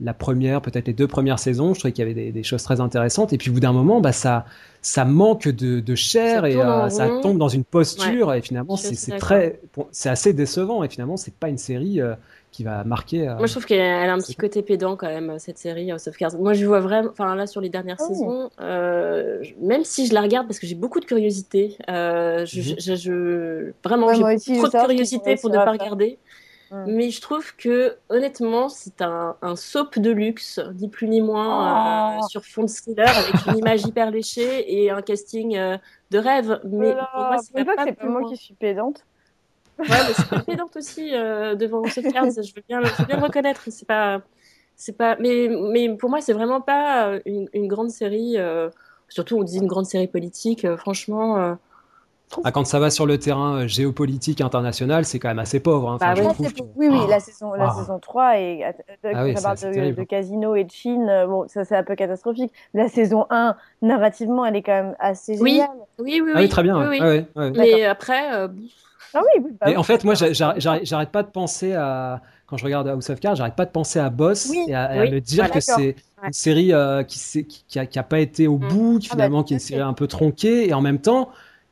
la 0.00 0.12
première, 0.12 0.60
peut-être 0.60 0.86
les 0.86 0.92
deux 0.92 1.08
premières 1.08 1.38
saisons. 1.38 1.72
Je 1.72 1.78
trouvais 1.78 1.92
qu'il 1.92 2.02
y 2.02 2.10
avait 2.10 2.14
des, 2.14 2.32
des 2.32 2.42
choses 2.42 2.62
très 2.62 2.82
intéressantes. 2.82 3.32
Et 3.32 3.38
puis, 3.38 3.48
au 3.48 3.54
bout 3.54 3.60
d'un 3.60 3.72
moment, 3.72 4.02
bah, 4.02 4.12
ça, 4.12 4.44
ça 4.82 5.06
manque 5.06 5.48
de, 5.48 5.80
de 5.80 5.94
chair 5.94 6.42
Ça 6.42 6.50
et 6.50 6.56
euh, 6.56 6.90
ça 6.90 7.08
tombe 7.22 7.38
dans 7.38 7.48
une 7.48 7.64
posture. 7.64 8.34
Et 8.34 8.42
finalement, 8.42 8.76
c'est, 8.76 9.16
très, 9.16 9.58
c'est 9.90 10.10
assez 10.10 10.34
décevant. 10.34 10.84
Et 10.84 10.88
finalement, 10.90 11.16
c'est 11.16 11.34
pas 11.34 11.48
une 11.48 11.56
série 11.56 12.02
euh, 12.02 12.14
qui 12.54 12.62
va 12.62 12.84
marquer. 12.84 13.28
euh, 13.28 13.34
Moi, 13.34 13.46
je 13.46 13.52
trouve 13.52 13.64
qu'elle 13.66 13.80
elle 13.80 14.08
a 14.08 14.12
un 14.12 14.18
petit 14.18 14.36
côté 14.36 14.62
pédant 14.62 14.94
quand 14.96 15.08
même, 15.08 15.40
cette 15.40 15.58
série 15.58 15.90
House 15.90 16.06
of 16.06 16.16
Cards. 16.16 16.36
Moi, 16.38 16.52
je 16.52 16.64
vois 16.64 16.78
vraiment, 16.78 17.10
enfin 17.10 17.34
là, 17.34 17.48
sur 17.48 17.60
les 17.60 17.68
dernières 17.68 17.96
Oh. 17.98 18.06
saisons, 18.06 18.48
euh, 18.60 19.42
même 19.60 19.82
si 19.82 20.06
je 20.06 20.14
la 20.14 20.20
regarde 20.20 20.46
parce 20.46 20.60
que 20.60 20.66
j'ai 20.68 20.76
beaucoup 20.76 21.00
de 21.00 21.04
curiosité, 21.04 21.76
euh, 21.90 22.46
je, 22.46 22.60
Mhm. 22.60 22.76
je, 22.78 22.94
je- 22.94 23.72
vraiment, 23.82 24.06
Ouais, 24.06 24.14
j'ai 24.14 24.22
aussi, 24.36 24.56
trop 24.56 24.68
de 24.68 24.72
curiosité 24.86 25.36
si 25.36 25.40
pour 25.42 25.50
ne 25.50 25.56
pas 25.56 25.64
faire. 25.64 25.72
regarder. 25.72 26.18
Mais 26.86 27.10
je 27.10 27.20
trouve 27.20 27.54
que, 27.56 27.96
honnêtement, 28.08 28.68
c'est 28.68 29.00
un, 29.00 29.36
un 29.42 29.54
soap 29.54 29.98
de 29.98 30.10
luxe, 30.10 30.60
ni 30.80 30.88
plus 30.88 31.06
ni 31.08 31.20
moins, 31.20 32.14
euh, 32.14 32.18
Oh. 32.20 32.26
sur 32.28 32.44
fond 32.44 32.62
de 32.62 32.68
thriller, 32.68 33.06
avec 33.16 33.46
une 33.46 33.58
image 33.58 33.84
hyper 33.84 34.10
léchée 34.10 34.72
et 34.82 34.90
un 34.90 35.00
casting 35.02 35.56
euh, 35.56 35.76
de 36.10 36.18
rêve. 36.18 36.60
Mais 36.64 36.92
Voilà, 36.92 37.10
pour 37.14 37.22
moi, 37.24 37.36
c'est 37.38 37.64
pas 37.64 37.76
que 37.76 37.82
c'est 37.84 37.92
plus 37.92 38.08
moi 38.08 38.22
qui 38.28 38.36
suis 38.36 38.54
pédante. 38.54 39.04
Ouais, 39.78 39.86
mais 39.88 40.14
c'est 40.14 40.28
pas 40.28 40.40
pédante 40.40 40.76
aussi 40.76 41.14
euh, 41.14 41.54
devant 41.54 41.82
of 41.82 41.94
Cards. 42.12 42.30
Je 42.30 42.54
veux 42.54 42.62
bien, 42.68 42.80
le- 42.80 42.86
je 42.86 43.00
veux 43.00 43.06
bien 43.06 43.16
le 43.16 43.22
reconnaître. 43.22 43.62
C'est 43.70 43.86
pas, 43.86 44.20
c'est 44.76 44.96
pas. 44.96 45.16
Mais, 45.20 45.48
mais 45.72 45.96
pour 45.96 46.10
moi, 46.10 46.20
c'est 46.20 46.32
vraiment 46.32 46.60
pas 46.60 47.08
euh, 47.08 47.20
une, 47.26 47.48
une 47.52 47.66
grande 47.66 47.90
série. 47.90 48.38
euh, 48.38 48.70
surtout, 49.08 49.36
on 49.38 49.42
dit 49.42 49.58
une 49.58 49.66
grande 49.66 49.86
série 49.86 50.08
politique. 50.08 50.64
euh, 50.64 50.76
franchement, 50.76 51.36
euh, 51.38 51.54
ah, 52.42 52.50
quand 52.52 52.64
ça 52.64 52.80
va 52.80 52.90
sur 52.90 53.06
le 53.06 53.18
terrain 53.18 53.66
géopolitique 53.66 54.40
international, 54.40 55.04
c'est 55.04 55.18
quand 55.18 55.28
même 55.28 55.38
assez 55.38 55.60
pauvre. 55.60 55.90
hein. 55.90 55.94
Enfin, 55.96 56.14
Bah 56.14 56.14
je 56.16 56.22
ouais, 56.22 56.28
Ah, 56.36 56.50
que- 56.50 56.62
Oui, 56.74 56.88
oui, 56.88 56.98
la 57.08 57.20
saison, 57.20 57.52
la 57.52 57.68
Ah. 57.68 57.74
saison 57.74 57.98
3, 58.00 58.38
et 58.40 58.64
euh, 58.64 58.72
Ah 59.14 59.24
oui, 59.24 59.36
ça 59.36 59.54
de, 59.54 59.92
de 59.92 60.04
casino 60.04 60.56
et 60.56 60.64
de 60.64 60.70
Chine, 60.70 61.06
bon, 61.28 61.46
ça 61.48 61.64
c'est 61.64 61.76
un 61.76 61.84
peu 61.84 61.94
catastrophique. 61.94 62.52
La 62.72 62.88
saison 62.88 63.26
1, 63.30 63.56
narrativement, 63.82 64.44
elle 64.46 64.56
est 64.56 64.62
quand 64.62 64.72
même 64.72 64.96
assez 64.98 65.38
Oui. 65.40 65.52
géniale. 65.52 65.68
oui, 65.98 66.20
oui, 66.24 66.32
Ah 66.34 66.40
oui, 66.40 66.48
très 66.48 66.62
bien. 66.64 66.88
oui. 66.88 66.98
Ah 67.00 67.06
ouais, 67.08 67.26
ouais. 67.36 67.50
Mais 67.56 67.84
après, 67.84 68.34
euh, 68.34 68.48
Ah 69.14 69.20
oui, 69.22 69.42
oui, 69.44 69.50
bah 69.52 69.66
Mais 69.66 69.72
oui. 69.72 69.76
en 69.76 69.82
fait, 69.82 70.04
moi, 70.04 70.14
j'a- 70.14 70.32
j'a- 70.32 70.54
j'arrête 70.82 71.10
pas 71.10 71.22
de 71.22 71.28
penser 71.30 71.72
à. 71.74 72.20
Quand 72.46 72.56
je 72.58 72.64
regarde 72.64 72.86
House 72.88 73.08
of 73.10 73.20
Cards, 73.20 73.36
j'arrête 73.36 73.54
pas 73.54 73.64
de 73.64 73.70
penser 73.70 73.98
à 73.98 74.10
Boss 74.10 74.48
Oui, 74.50 74.64
et 74.68 74.74
à, 74.74 75.06
et 75.06 75.10
me 75.10 75.20
dire 75.20 75.44
voilà, 75.44 75.54
que 75.54 75.60
c'est 75.60 75.76
Ouais. 76.22 76.28
une 76.28 76.32
série 76.32 76.72
euh, 76.72 77.02
qui, 77.02 77.18
qui, 77.46 77.64
qui 77.66 77.78
a, 77.78 77.86
qui 77.86 77.98
a 77.98 78.02
pas 78.02 78.18
été 78.20 78.46
au 78.46 78.58
Mm. 78.58 78.68
bout, 78.68 78.98
qui 78.98 79.08
Ah 79.10 79.14
bah, 79.16 79.22
finalement 79.22 79.42
qui 79.42 79.54
est 79.54 79.56
une 79.56 79.60
série 79.60 79.80
un 79.80 79.94
peu 79.94 80.06
tronquée, 80.06 80.68
et 80.68 80.74
en 80.74 80.80
même 80.82 80.98
temps, 81.00 81.30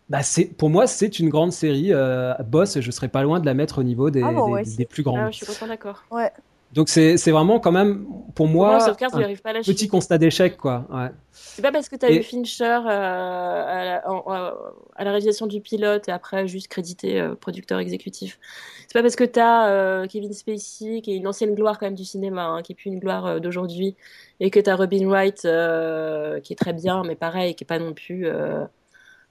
bah, 0.08 0.20
pour 0.56 0.70
moi, 0.70 0.86
c'est 0.86 1.18
une 1.18 1.28
grande 1.28 1.52
série. 1.52 1.92
euh, 1.92 2.32
Boss, 2.46 2.80
je 2.80 2.90
serais 2.90 3.08
pas 3.08 3.22
loin 3.22 3.38
de 3.40 3.46
la 3.46 3.54
mettre 3.54 3.78
au 3.78 3.82
niveau 3.82 4.10
des, 4.10 4.22
Ah 4.22 4.32
bon, 4.32 4.56
des, 4.62 4.86
plus 4.86 5.02
ah, 5.02 5.10
grandes. 5.10 5.32
je 5.32 5.36
suis 5.36 5.46
complètement 5.46 5.68
d'accord. 5.68 6.04
Ouais. 6.10 6.30
Donc 6.72 6.88
c'est 6.88 7.16
vraiment 7.30 7.60
quand 7.60 7.72
même 7.72 8.04
pour 8.06 8.32
Pour 8.34 8.46
moi, 8.48 8.78
Cards, 8.98 9.14
un 9.16 9.34
pas 9.36 9.50
à 9.50 9.60
petit 9.60 9.88
constat 9.88 10.16
d'échec, 10.16 10.56
quoi. 10.56 10.86
Ouais. 10.90 11.10
C'est 11.30 11.60
pas 11.60 11.70
parce 11.70 11.90
que 11.90 11.96
tu 11.96 12.06
as 12.06 12.10
Et- 12.10 12.16
eu 12.16 12.22
Fincher 12.22 12.64
euh, 12.64 12.88
à, 12.88 13.84
la, 13.84 14.10
en- 14.10 14.22
en- 14.26 14.52
à 14.96 15.04
la 15.04 15.10
réalisation 15.10 15.46
du 15.46 15.60
pilote 15.60 16.08
et 16.08 16.12
après 16.12 16.48
juste 16.48 16.68
crédité 16.68 17.20
euh, 17.20 17.34
producteur 17.34 17.78
exécutif. 17.78 18.38
C'est 18.86 18.94
pas 18.94 19.02
parce 19.02 19.16
que 19.16 19.24
tu 19.24 19.38
as 19.38 20.06
Kevin 20.08 20.32
Spacey, 20.32 21.02
qui 21.02 21.12
est 21.12 21.16
une 21.16 21.26
ancienne 21.28 21.54
gloire 21.54 21.78
quand 21.78 21.86
même 21.86 21.94
du 21.94 22.04
cinéma, 22.06 22.44
hein, 22.46 22.62
qui 22.62 22.72
est 22.72 22.74
plus 22.74 22.88
une 22.90 23.00
gloire 23.00 23.26
euh, 23.26 23.38
d'aujourd'hui, 23.38 23.94
et 24.40 24.50
que 24.50 24.58
tu 24.58 24.70
as 24.70 24.76
Robin 24.76 25.06
Wright, 25.08 25.44
euh, 25.44 26.40
qui 26.40 26.54
est 26.54 26.56
très 26.56 26.72
bien, 26.72 27.02
mais 27.06 27.16
pareil, 27.16 27.54
qui 27.54 27.64
est 27.64 27.66
pas 27.66 27.78
non 27.78 27.92
plus 27.92 28.26
euh, 28.26 28.64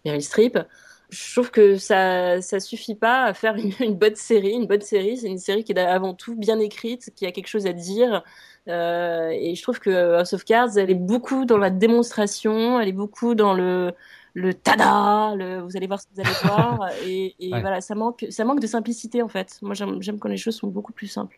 Meryl 0.05 0.21
Streep. 0.23 0.59
Je 1.11 1.33
trouve 1.33 1.51
que 1.51 1.75
ça 1.77 2.41
ça 2.41 2.59
suffit 2.61 2.95
pas 2.95 3.23
à 3.25 3.33
faire 3.33 3.55
une, 3.55 3.71
une 3.81 3.95
bonne 3.95 4.15
série. 4.15 4.51
Une 4.53 4.65
bonne 4.67 4.81
série, 4.81 5.17
c'est 5.17 5.27
une 5.27 5.37
série 5.39 5.63
qui 5.65 5.73
est 5.73 5.79
avant 5.79 6.13
tout 6.13 6.35
bien 6.35 6.59
écrite, 6.59 7.11
qui 7.15 7.25
a 7.25 7.31
quelque 7.33 7.47
chose 7.47 7.67
à 7.67 7.73
dire. 7.73 8.23
Euh, 8.69 9.29
et 9.31 9.55
je 9.55 9.61
trouve 9.61 9.79
que 9.79 9.89
House 10.19 10.33
of 10.33 10.45
Cards, 10.45 10.77
elle 10.77 10.89
est 10.89 10.95
beaucoup 10.95 11.45
dans 11.45 11.57
la 11.57 11.69
démonstration, 11.69 12.79
elle 12.79 12.87
est 12.89 12.93
beaucoup 12.93 13.35
dans 13.35 13.53
le 13.53 13.93
le 14.33 14.53
tada, 14.53 15.35
le, 15.35 15.59
vous 15.61 15.75
allez 15.75 15.87
voir 15.87 15.99
ce 15.99 16.07
que 16.07 16.13
vous 16.15 16.21
allez 16.21 16.33
voir. 16.41 16.89
Et, 17.05 17.35
et 17.39 17.51
Ouais. 17.53 17.59
voilà, 17.59 17.81
ça 17.81 17.95
manque 17.95 18.25
ça 18.29 18.45
manque 18.45 18.61
de 18.61 18.67
simplicité 18.67 19.21
en 19.21 19.27
fait. 19.27 19.57
Moi, 19.61 19.73
j'aime 19.75 20.01
j'aime 20.01 20.19
quand 20.19 20.29
les 20.29 20.37
choses 20.37 20.55
sont 20.55 20.67
beaucoup 20.67 20.93
plus 20.93 21.07
simples. 21.07 21.37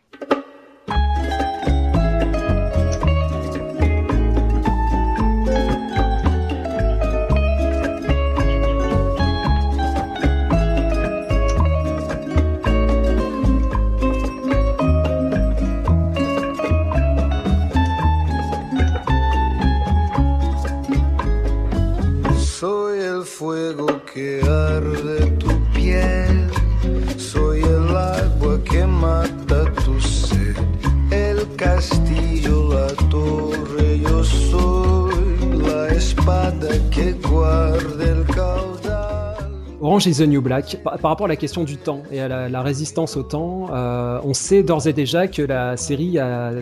Orange 39.80 40.06
is 40.06 40.18
the 40.18 40.28
New 40.28 40.40
Black. 40.40 40.78
Par, 40.84 40.98
rapport 41.02 41.26
à 41.26 41.28
la 41.28 41.36
question 41.36 41.64
du 41.64 41.76
temps 41.76 42.04
et 42.10 42.20
à 42.20 42.48
la, 42.48 42.62
résistance 42.62 43.16
au 43.16 43.22
temps, 43.22 43.66
euh, 43.72 44.20
on 44.22 44.32
sait 44.32 44.62
d'ores 44.62 44.86
et 44.86 44.92
déjà 44.92 45.26
que 45.26 45.42
la 45.42 45.76
série 45.76 46.18
a 46.18 46.52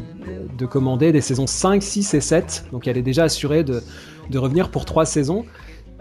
de 0.58 0.66
commander 0.66 1.12
des 1.12 1.20
saisons 1.20 1.46
5, 1.46 1.82
6 1.82 2.14
et 2.14 2.20
7. 2.20 2.64
Donc 2.72 2.88
elle 2.88 2.96
est 2.96 3.02
déjà 3.02 3.24
assurée 3.24 3.62
de, 3.62 3.82
revenir 4.34 4.70
pour 4.70 4.86
trois 4.86 5.04
saisons. 5.04 5.44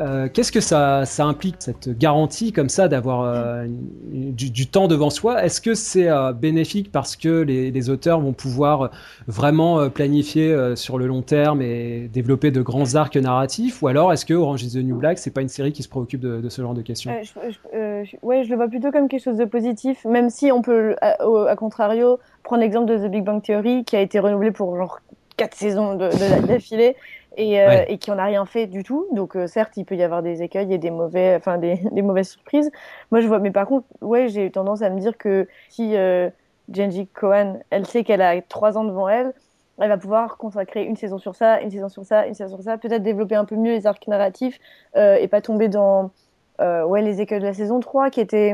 Euh, 0.01 0.27
Qu'est-ce 0.33 0.51
que 0.51 0.59
ça, 0.59 1.03
implique, 1.19 1.55
cette 1.59 1.95
garantie 1.97 2.51
comme 2.51 2.69
ça 2.69 2.87
d'avoir 2.87 3.21
euh, 3.21 3.67
du, 4.09 4.67
temps 4.67 4.87
devant 4.87 5.09
soi? 5.09 5.43
Est-ce 5.43 5.61
que 5.61 5.75
c'est 5.75 6.09
euh, 6.09 6.33
bénéfique 6.33 6.91
parce 6.91 7.15
que 7.15 7.41
les, 7.41 7.89
auteurs 7.89 8.19
vont 8.19 8.33
pouvoir 8.33 8.91
vraiment 9.27 9.89
planifier 9.89 10.75
sur 10.75 10.97
le 10.97 11.07
long 11.07 11.21
terme 11.21 11.61
et 11.61 12.09
développer 12.13 12.51
de 12.51 12.61
grands 12.61 12.95
arcs 12.95 13.15
narratifs? 13.15 13.81
Ou 13.81 13.87
alors 13.87 14.11
est-ce 14.13 14.25
que 14.25 14.33
Orange 14.33 14.63
is 14.63 14.73
the 14.73 14.83
New 14.83 14.97
Black, 14.97 15.17
c'est 15.17 15.31
pas 15.31 15.41
une 15.41 15.49
série 15.49 15.71
qui 15.71 15.83
se 15.83 15.89
préoccupe 15.89 16.21
de, 16.21 16.41
de 16.41 16.49
ce 16.49 16.61
genre 16.61 16.73
de 16.73 16.81
questions? 16.81 17.11
Je, 17.23 17.51
je- 17.51 18.17
ouais, 18.21 18.43
je 18.43 18.49
le 18.49 18.55
vois 18.55 18.67
plutôt 18.67 18.91
comme 18.91 19.07
quelque 19.07 19.23
chose 19.23 19.37
de 19.37 19.45
positif, 19.45 20.05
même 20.05 20.29
si 20.29 20.51
on 20.51 20.61
peut, 20.61 20.95
à, 21.01 21.55
contrario, 21.55 22.19
prendre 22.43 22.61
l'exemple 22.61 22.91
de 22.91 22.97
The 22.97 23.11
Big 23.11 23.23
Bang 23.23 23.41
Theory, 23.41 23.83
qui 23.83 23.95
a 23.95 24.01
été 24.01 24.19
renouvelé 24.19 24.51
pour 24.51 24.75
genre 24.77 24.99
quatre 25.37 25.55
saisons 25.55 25.95
de, 25.95 26.07
de- 26.07 26.47
d'affilée 26.47 26.95
et, 27.41 27.59
euh, 27.61 27.67
Ouais. 27.67 27.85
et 27.89 27.97
qui 27.97 28.11
en 28.11 28.17
a 28.19 28.25
rien 28.25 28.45
fait 28.45 28.67
du 28.67 28.83
tout. 28.83 29.07
Donc 29.11 29.35
euh, 29.35 29.47
certes, 29.47 29.75
il 29.77 29.85
peut 29.85 29.95
y 29.95 30.03
avoir 30.03 30.21
des 30.21 30.43
écueils 30.43 30.73
et 30.73 30.77
des 30.77 30.91
mauvais, 30.91 31.35
enfin 31.35 31.57
des, 31.57 31.75
des 31.91 32.01
mauvaises 32.01 32.29
surprises. 32.29 32.71
Moi, 33.11 33.21
je 33.21 33.27
vois, 33.27 33.39
mais 33.39 33.51
par 33.51 33.65
contre, 33.67 33.87
ouais, 34.01 34.27
j'ai 34.29 34.45
eu 34.45 34.51
tendance 34.51 34.81
à 34.81 34.89
me 34.89 34.99
dire 34.99 35.17
que 35.17 35.47
si 35.69 35.95
euh, 35.95 36.29
Genji 36.71 37.07
Cohen, 37.07 37.59
elle 37.69 37.85
sait 37.85 38.03
qu'elle 38.03 38.21
a 38.21 38.41
trois 38.41 38.77
ans 38.77 38.83
devant 38.83 39.09
elle. 39.09 39.33
Elle 39.79 39.89
va 39.89 39.97
pouvoir 39.97 40.37
consacrer 40.37 40.83
une 40.83 40.95
saison 40.95 41.17
sur 41.17 41.33
ça, 41.33 41.59
une 41.61 41.71
saison 41.71 41.89
sur 41.89 42.05
ça, 42.05 42.27
une 42.27 42.35
saison 42.35 42.55
sur 42.57 42.63
ça, 42.63 42.77
peut-être 42.77 43.01
développer 43.01 43.33
un 43.35 43.45
peu 43.45 43.55
mieux 43.55 43.71
les 43.71 43.87
arcs 43.87 44.07
narratifs 44.07 44.59
euh, 44.95 45.15
et 45.15 45.27
pas 45.27 45.41
tomber 45.41 45.69
dans 45.69 46.11
euh, 46.59 46.83
ouais, 46.85 47.01
les 47.01 47.19
écueils 47.19 47.39
de 47.39 47.45
la 47.45 47.53
saison 47.53 47.79
3 47.79 48.11
qui 48.11 48.19
était 48.21 48.53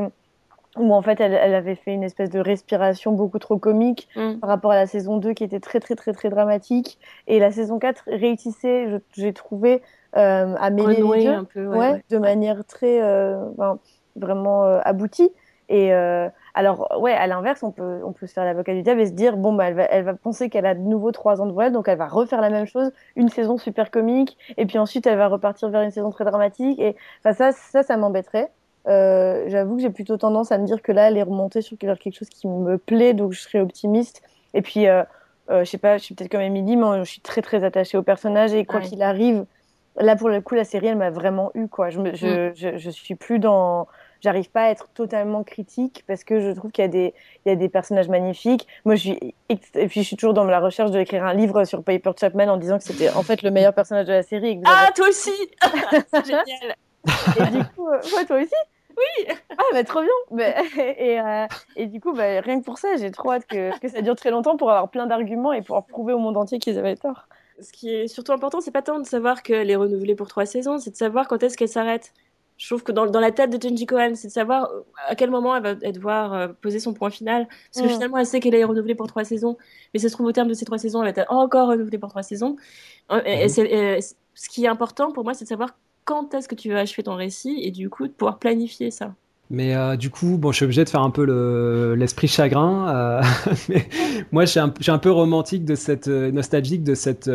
où 0.80 0.92
en 0.92 1.02
fait 1.02 1.20
elle, 1.20 1.34
elle 1.34 1.54
avait 1.54 1.74
fait 1.74 1.92
une 1.92 2.04
espèce 2.04 2.30
de 2.30 2.40
respiration 2.40 3.12
beaucoup 3.12 3.38
trop 3.38 3.58
comique 3.58 4.08
Mm. 4.16 4.38
par 4.40 4.48
rapport 4.48 4.72
à 4.72 4.76
la 4.76 4.86
saison 4.86 5.18
2 5.18 5.32
qui 5.32 5.44
était 5.44 5.60
très 5.60 5.80
très 5.80 5.94
très 5.94 6.12
très 6.12 6.30
dramatique. 6.30 6.98
Et 7.26 7.38
la 7.38 7.50
saison 7.50 7.78
4 7.78 8.04
réussissait 8.06 9.00
j'ai 9.12 9.32
trouvé 9.32 9.82
euh, 10.16 10.54
à 10.58 10.70
mêler 10.70 10.96
les 10.96 11.02
Renouer 11.02 11.24
deux 11.24 11.30
un 11.30 11.44
peu, 11.44 11.66
ouais, 11.66 11.78
ouais, 11.78 11.90
ouais. 11.92 12.04
de 12.10 12.18
manière 12.18 12.64
très 12.64 13.02
euh, 13.02 13.44
ben, 13.56 13.78
vraiment 14.16 14.64
euh, 14.64 14.80
aboutie. 14.84 15.30
Et 15.70 15.92
alors 16.54 16.98
ouais 16.98 17.12
à 17.12 17.26
l'inverse 17.26 17.62
on 17.62 17.70
peut 17.70 18.00
on 18.02 18.12
peut 18.12 18.26
se 18.26 18.32
faire 18.32 18.46
l'avocat 18.46 18.72
du 18.72 18.80
diable 18.80 19.02
et 19.02 19.06
se 19.06 19.12
dire 19.12 19.36
bon 19.36 19.52
bah 19.52 19.68
elle 19.68 19.74
va 19.74 19.84
elle 19.84 20.02
va 20.02 20.14
penser 20.14 20.48
qu'elle 20.48 20.64
a 20.64 20.74
de 20.74 20.80
nouveau 20.80 21.12
trois 21.12 21.42
ans 21.42 21.46
devant 21.46 21.60
elle 21.60 21.72
donc 21.72 21.88
elle 21.88 21.98
va 21.98 22.08
refaire 22.08 22.40
la 22.40 22.48
même 22.48 22.64
chose 22.66 22.90
une 23.16 23.28
saison 23.28 23.58
super 23.58 23.90
comique 23.90 24.38
et 24.56 24.64
puis 24.64 24.78
ensuite 24.78 25.06
elle 25.06 25.18
va 25.18 25.28
repartir 25.28 25.68
vers 25.68 25.82
une 25.82 25.90
saison 25.90 26.10
très 26.10 26.24
dramatique. 26.24 26.80
Et 26.80 26.96
enfin 27.20 27.34
ça 27.34 27.52
ça 27.52 27.82
ça 27.82 27.98
m'embêterait 27.98 28.50
euh, 28.88 29.44
j'avoue 29.48 29.76
que 29.76 29.82
j'ai 29.82 29.90
plutôt 29.90 30.16
tendance 30.16 30.50
à 30.52 30.58
me 30.58 30.66
dire 30.66 30.82
que 30.82 30.92
là, 30.92 31.08
elle 31.08 31.16
est 31.16 31.22
remontée 31.22 31.62
sur 31.62 31.76
quelque 31.78 32.10
chose 32.12 32.28
qui 32.30 32.48
me 32.48 32.78
plaît, 32.78 33.14
donc 33.14 33.32
je 33.32 33.40
serais 33.40 33.60
optimiste. 33.60 34.22
Et 34.54 34.62
puis, 34.62 34.86
euh, 34.88 35.02
euh, 35.50 35.60
je 35.64 35.70
sais 35.70 35.78
pas, 35.78 35.98
je 35.98 36.04
suis 36.04 36.14
peut-être 36.14 36.30
comme 36.30 36.40
Émilie, 36.40 36.76
mais 36.76 36.98
je 37.04 37.10
suis 37.10 37.20
très 37.20 37.42
très 37.42 37.64
attachée 37.64 37.98
au 37.98 38.02
personnage 38.02 38.52
et 38.54 38.64
quoi 38.64 38.80
Ouais. 38.80 38.86
qu'il 38.86 39.02
arrive, 39.02 39.44
là 39.96 40.16
pour 40.16 40.28
le 40.28 40.40
coup, 40.40 40.54
la 40.54 40.64
série, 40.64 40.86
elle 40.88 40.96
m'a 40.96 41.10
vraiment 41.10 41.50
eu 41.54 41.68
quoi. 41.68 41.90
Je, 41.90 41.98
me, 42.00 42.14
je, 42.14 42.52
je, 42.54 42.76
je 42.76 42.90
suis 42.90 43.14
plus 43.14 43.38
dans 43.38 43.86
j'arrive 44.20 44.50
pas 44.50 44.62
à 44.64 44.70
être 44.70 44.88
totalement 44.94 45.44
critique 45.44 46.02
parce 46.08 46.24
que 46.24 46.40
je 46.40 46.50
trouve 46.50 46.72
qu'il 46.72 46.82
y 46.82 46.84
a 46.86 46.88
des, 46.88 47.14
il 47.46 47.50
y 47.50 47.52
a 47.52 47.56
des 47.56 47.68
personnages 47.68 48.08
magnifiques. 48.08 48.66
Moi, 48.84 48.96
je 48.96 49.00
suis, 49.00 49.34
et 49.48 49.56
puis 49.86 50.02
je 50.02 50.06
suis 50.06 50.16
toujours 50.16 50.34
dans 50.34 50.42
la 50.44 50.58
recherche 50.58 50.90
de 50.90 50.98
écrire 50.98 51.24
un 51.24 51.34
livre 51.34 51.62
sur 51.64 51.84
Piper 51.84 52.10
Chapman 52.18 52.48
en 52.48 52.56
disant 52.56 52.78
que 52.78 52.84
c'était 52.84 53.10
en 53.10 53.22
fait 53.22 53.42
le 53.42 53.50
meilleur 53.52 53.74
personnage 53.74 54.06
de 54.06 54.12
la 54.12 54.22
série. 54.24 54.48
et 54.48 54.54
que 54.56 54.64
vous 54.64 54.72
Ah, 54.74 54.84
avez- 54.86 54.92
toi 54.94 55.08
aussi 55.08 55.30
génial 56.24 56.74
et 57.36 57.50
du 57.50 57.64
coup, 57.76 57.88
euh, 57.88 58.00
ouais, 58.16 58.24
toi 58.26 58.38
aussi? 58.38 58.54
Oui 58.98 59.34
Ah, 59.50 59.62
bah 59.72 59.84
trop 59.84 60.00
bien 60.02 60.38
et, 60.78 61.20
euh, 61.20 61.46
et 61.76 61.86
du 61.86 62.00
coup, 62.00 62.12
bah, 62.12 62.40
rien 62.40 62.58
que 62.60 62.64
pour 62.64 62.78
ça, 62.78 62.96
j'ai 62.96 63.10
trop 63.10 63.32
hâte 63.32 63.46
que, 63.46 63.78
que 63.78 63.88
ça 63.88 64.02
dure 64.02 64.16
très 64.16 64.30
longtemps 64.30 64.56
pour 64.56 64.70
avoir 64.70 64.90
plein 64.90 65.06
d'arguments 65.06 65.52
et 65.52 65.62
pouvoir 65.62 65.86
prouver 65.86 66.12
au 66.12 66.18
monde 66.18 66.36
entier 66.36 66.58
qu'ils 66.58 66.78
avaient 66.78 66.96
tort. 66.96 67.28
Ce 67.60 67.72
qui 67.72 67.92
est 67.94 68.08
surtout 68.08 68.32
important, 68.32 68.60
c'est 68.60 68.70
pas 68.70 68.82
tant 68.82 68.98
de 69.00 69.06
savoir 69.06 69.42
qu'elle 69.42 69.70
est 69.70 69.76
renouvelée 69.76 70.14
pour 70.14 70.28
trois 70.28 70.46
saisons, 70.46 70.78
c'est 70.78 70.90
de 70.90 70.96
savoir 70.96 71.26
quand 71.28 71.42
est-ce 71.42 71.56
qu'elle 71.56 71.68
s'arrête. 71.68 72.12
Je 72.56 72.66
trouve 72.66 72.82
que 72.82 72.90
dans, 72.90 73.06
dans 73.06 73.20
la 73.20 73.30
tête 73.30 73.50
de 73.50 73.60
Jenji 73.68 73.86
Cohen, 73.86 74.14
c'est 74.16 74.26
de 74.28 74.32
savoir 74.32 74.64
euh, 74.72 74.80
à 75.06 75.14
quel 75.14 75.30
moment 75.30 75.54
elle 75.54 75.62
va 75.62 75.74
elle 75.80 75.92
devoir 75.92 76.32
euh, 76.34 76.48
poser 76.48 76.80
son 76.80 76.92
point 76.92 77.10
final. 77.10 77.46
Parce 77.72 77.82
que 77.86 77.88
Mm. 77.88 77.94
finalement, 77.94 78.18
elle 78.18 78.26
sait 78.26 78.40
qu'elle 78.40 78.54
est 78.56 78.64
renouvelée 78.64 78.96
pour 78.96 79.06
trois 79.06 79.22
saisons, 79.24 79.56
mais 79.94 80.00
ça 80.00 80.08
se 80.08 80.14
trouve 80.14 80.26
au 80.26 80.32
terme 80.32 80.48
de 80.48 80.54
ces 80.54 80.64
trois 80.64 80.78
saisons, 80.78 81.02
elle 81.04 81.14
va 81.14 81.22
être 81.22 81.32
encore 81.32 81.68
renouvelée 81.68 81.98
pour 81.98 82.08
trois 82.10 82.24
saisons. 82.24 82.56
Et- 83.24 83.44
et 83.44 83.48
c'est- 83.48 83.62
et 83.70 84.00
ce 84.34 84.48
qui 84.48 84.64
est 84.64 84.68
important 84.68 85.12
pour 85.12 85.22
moi, 85.24 85.34
c'est 85.34 85.44
de 85.44 85.48
savoir 85.48 85.70
quand 86.08 86.32
est-ce 86.32 86.48
que 86.48 86.54
tu 86.54 86.70
vas 86.70 86.78
achever 86.78 87.02
ton 87.02 87.16
récit 87.16 87.60
et 87.62 87.70
du 87.70 87.90
coup 87.90 88.06
de 88.06 88.12
pouvoir 88.12 88.38
planifier 88.38 88.90
ça. 88.90 89.14
Mais 89.50 89.76
euh, 89.76 89.94
du 89.96 90.08
coup, 90.08 90.38
bon, 90.38 90.52
je 90.52 90.56
suis 90.56 90.64
obligé 90.64 90.82
de 90.82 90.88
faire 90.88 91.02
un 91.02 91.10
peu 91.10 91.26
le- 91.26 91.94
l'esprit 91.96 92.28
chagrin. 92.28 92.88
euh, 92.88 93.22
moi, 94.32 94.46
je 94.46 94.50
suis, 94.50 94.90
un, 94.90 94.98
peu 94.98 95.10
romantique 95.10 95.66
de 95.66 95.74
cette 95.74 96.08
euh, 96.08 96.30
nostalgique 96.30 96.82
de 96.82 96.94
cette 96.94 97.28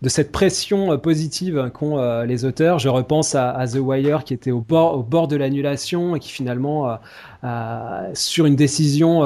de 0.00 0.08
cette 0.08 0.30
pression 0.30 0.92
euh, 0.92 0.96
positive 0.96 1.70
qu'ont 1.74 1.98
euh, 1.98 2.24
les 2.24 2.44
auteurs. 2.44 2.78
Je 2.78 2.88
repense 2.88 3.34
à, 3.34 3.64
The 3.66 3.78
Wire 3.78 4.24
qui 4.24 4.32
était 4.32 4.50
au 4.50 4.60
bord 4.60 5.28
de 5.28 5.36
l'annulation 5.36 6.14
et 6.14 6.20
qui 6.20 6.30
finalement, 6.30 6.98
euh, 7.44 8.10
sur 8.14 8.46
une 8.46 8.56
décision 8.56 9.22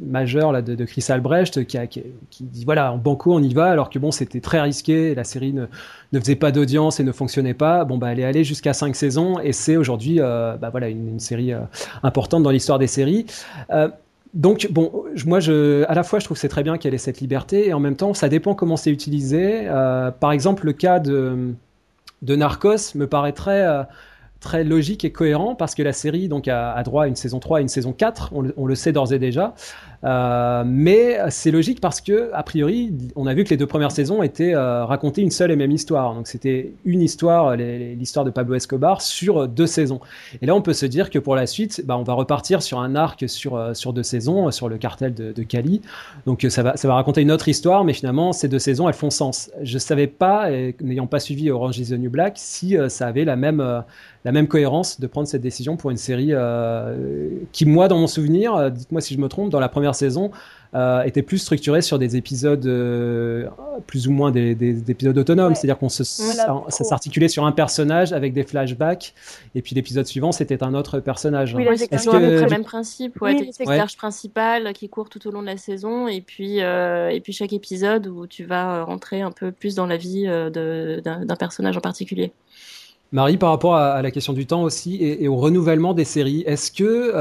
majeure 0.00 0.52
là, 0.52 0.62
de, 0.62 0.84
Chris 0.84 1.04
Albrecht, 1.08 1.64
qui, 1.66 1.78
a, 1.78 1.86
dit 1.86 2.64
voilà, 2.64 2.92
en 2.92 2.98
banco, 2.98 3.34
on 3.34 3.42
y 3.42 3.52
va, 3.52 3.66
alors 3.66 3.90
que 3.90 3.98
bon, 3.98 4.10
c'était 4.10 4.40
très 4.40 4.60
risqué. 4.60 5.14
La 5.14 5.24
série 5.24 5.52
ne, 5.52 5.66
faisait 6.18 6.36
pas 6.36 6.52
d'audience 6.52 7.00
et 7.00 7.04
ne 7.04 7.12
fonctionnait 7.12 7.54
pas. 7.54 7.84
Bon, 7.84 7.98
bah, 7.98 8.12
elle 8.12 8.20
est 8.20 8.24
allée 8.24 8.44
jusqu'à 8.44 8.72
cinq 8.72 8.96
saisons 8.96 9.38
et 9.40 9.52
c'est 9.52 9.76
aujourd'hui, 9.76 10.18
bah, 10.18 10.70
voilà, 10.70 10.88
une, 10.88 11.20
série 11.20 11.52
importante 12.02 12.42
dans 12.42 12.50
l'histoire 12.50 12.78
des 12.78 12.86
séries. 12.86 13.26
Donc, 14.34 14.68
bon, 14.70 15.04
moi, 15.26 15.40
je, 15.40 15.84
à 15.88 15.94
la 15.94 16.02
fois, 16.02 16.18
je 16.18 16.24
trouve 16.24 16.36
que 16.36 16.40
c'est 16.40 16.48
très 16.48 16.62
bien 16.62 16.78
qu'elle 16.78 16.94
ait 16.94 16.98
cette 16.98 17.20
liberté 17.20 17.68
et 17.68 17.74
en 17.74 17.80
même 17.80 17.96
temps, 17.96 18.14
ça 18.14 18.28
dépend 18.30 18.54
comment 18.54 18.76
c'est 18.76 18.90
utilisé. 18.90 19.64
Euh, 19.66 20.10
par 20.10 20.32
exemple, 20.32 20.64
le 20.64 20.72
cas 20.72 21.00
de, 21.00 21.54
Narcos 22.22 22.94
me 22.94 23.06
paraît 23.06 23.32
très, 23.32 23.66
euh, 23.66 23.82
très 24.40 24.64
logique 24.64 25.04
et 25.04 25.12
cohérent 25.12 25.54
parce 25.54 25.74
que 25.74 25.82
la 25.82 25.92
série 25.92 26.28
donc, 26.28 26.48
a, 26.48 26.82
droit 26.82 27.04
à 27.04 27.06
une 27.08 27.16
saison 27.16 27.40
3 27.40 27.58
et 27.58 27.62
une 27.62 27.68
saison 27.68 27.92
4, 27.92 28.30
on 28.32 28.40
le, 28.40 28.54
on 28.56 28.64
le 28.64 28.74
sait 28.74 28.92
d'ores 28.92 29.12
et 29.12 29.18
déjà. 29.18 29.54
Euh, 30.04 30.64
mais 30.66 31.18
c'est 31.30 31.50
logique 31.52 31.80
parce 31.80 32.00
que, 32.00 32.30
a 32.32 32.42
priori, 32.42 32.92
on 33.14 33.26
a 33.26 33.34
vu 33.34 33.44
que 33.44 33.50
les 33.50 33.56
deux 33.56 33.66
premières 33.66 33.92
saisons 33.92 34.22
étaient 34.22 34.54
euh, 34.54 34.84
racontées 34.84 35.22
une 35.22 35.30
seule 35.30 35.50
et 35.52 35.56
même 35.56 35.70
histoire. 35.70 36.14
Donc 36.14 36.26
c'était 36.26 36.72
une 36.84 37.00
histoire, 37.00 37.54
les- 37.56 37.94
l'histoire 37.94 38.24
de 38.24 38.30
Pablo 38.30 38.54
Escobar, 38.54 39.00
sur 39.00 39.46
deux 39.46 39.66
saisons. 39.66 40.00
Et 40.40 40.46
là, 40.46 40.54
on 40.56 40.62
peut 40.62 40.72
se 40.72 40.86
dire 40.86 41.08
que 41.08 41.18
pour 41.20 41.36
la 41.36 41.46
suite, 41.46 41.82
bah, 41.86 41.96
on 41.96 42.02
va 42.02 42.14
repartir 42.14 42.62
sur 42.62 42.80
un 42.80 42.96
arc 42.96 43.24
sur, 43.28 43.56
euh, 43.56 43.74
sur 43.74 43.92
deux 43.92 44.02
saisons, 44.02 44.48
euh, 44.48 44.50
sur 44.50 44.68
le 44.68 44.76
cartel 44.76 45.14
de, 45.14 45.42
Cali. 45.42 45.82
Donc 46.26 46.44
euh, 46.44 46.50
ça 46.50 46.62
va, 46.62 46.76
ça 46.76 46.88
va 46.88 46.94
raconter 46.94 47.20
une 47.22 47.30
autre 47.32 47.48
histoire, 47.48 47.84
mais 47.84 47.92
finalement, 47.92 48.32
ces 48.32 48.48
deux 48.48 48.58
saisons, 48.58 48.88
elles 48.88 48.94
font 48.94 49.10
sens. 49.10 49.50
Je 49.62 49.78
savais 49.78 50.06
pas, 50.06 50.48
n'ayant 50.80 51.06
pas 51.06 51.20
suivi 51.20 51.50
Orange 51.50 51.78
is 51.78 51.90
the 51.90 51.98
New 51.98 52.10
Black, 52.10 52.34
si 52.36 52.76
euh, 52.76 52.88
ça 52.88 53.06
avait 53.06 53.24
la 53.24 53.36
même, 53.36 53.60
euh, 53.60 53.80
la 54.24 54.32
même 54.32 54.46
cohérence 54.46 55.00
de 55.00 55.06
prendre 55.08 55.26
cette 55.26 55.42
décision 55.42 55.76
pour 55.76 55.90
une 55.90 55.96
série 55.96 56.28
euh, 56.30 57.28
qui, 57.52 57.66
moi, 57.66 57.88
dans 57.88 57.98
mon 57.98 58.06
souvenir, 58.06 58.54
euh, 58.54 58.70
dites-moi 58.70 59.00
si 59.00 59.14
je 59.14 59.18
me 59.20 59.28
trompe, 59.28 59.50
dans 59.50 59.60
la 59.60 59.68
première 59.68 59.91
saison, 59.92 60.30
euh, 60.74 61.02
était 61.02 61.20
plus 61.22 61.36
structurée 61.38 61.82
sur 61.82 61.98
des 61.98 62.16
épisodes 62.16 62.64
euh, 62.64 63.46
plus 63.86 64.08
ou 64.08 64.10
moins 64.12 64.30
des, 64.30 64.54
des- 64.54 64.72
des 64.72 64.90
épisodes 64.90 65.18
autonomes, 65.18 65.48
Ouais. 65.50 65.54
c'est-à-dire 65.54 65.78
qu'on 65.78 65.90
se, 65.90 66.02
Voilà, 66.22 66.62
ça, 66.68 66.84
s'articulait 66.84 67.28
sur 67.28 67.44
un 67.44 67.52
personnage 67.52 68.14
avec 68.14 68.32
des 68.32 68.42
flashbacks, 68.42 69.12
et 69.54 69.60
puis 69.60 69.74
l'épisode 69.74 70.06
suivant 70.06 70.32
c'était 70.32 70.62
un 70.62 70.72
autre 70.72 70.98
personnage. 71.00 71.54
Oui, 71.54 71.66
c'est 71.76 71.88
toujours 71.88 72.14
que- 72.14 72.16
à 72.16 72.20
peu 72.20 72.26
près 72.28 72.36
du- 72.38 72.44
le 72.44 72.50
même 72.50 72.64
principe. 72.64 73.20
Ouais, 73.20 73.32
Oui, 73.32 73.36
t'as 73.40 73.44
une 73.44 73.52
c'est 73.52 73.68
Ouais. 73.68 73.76
l'arche 73.76 73.96
principale 73.98 74.72
qui 74.72 74.88
court 74.88 75.10
tout 75.10 75.26
au 75.28 75.30
long 75.30 75.42
de 75.42 75.46
la 75.46 75.58
saison, 75.58 76.08
et 76.08 76.22
puis, 76.22 76.62
euh, 76.62 77.10
et 77.10 77.20
puis 77.20 77.34
chaque 77.34 77.52
épisode 77.52 78.06
où 78.06 78.26
tu 78.26 78.44
vas 78.44 78.82
rentrer 78.84 79.20
un 79.20 79.30
peu 79.30 79.52
plus 79.52 79.74
dans 79.74 79.86
la 79.86 79.98
vie 79.98 80.24
euh, 80.26 80.48
de- 80.48 81.02
d'un 81.04 81.36
personnage 81.36 81.76
en 81.76 81.80
particulier. 81.82 82.32
Marie, 83.14 83.36
par 83.36 83.50
rapport 83.50 83.74
à, 83.74 83.92
à 83.92 84.00
la 84.00 84.10
question 84.10 84.32
du 84.32 84.46
temps 84.46 84.62
aussi 84.62 84.94
et, 84.96 85.24
et 85.24 85.28
au 85.28 85.36
renouvellement 85.36 85.92
des 85.92 86.04
séries, 86.06 86.44
est-ce 86.46 86.72
que 86.72 87.12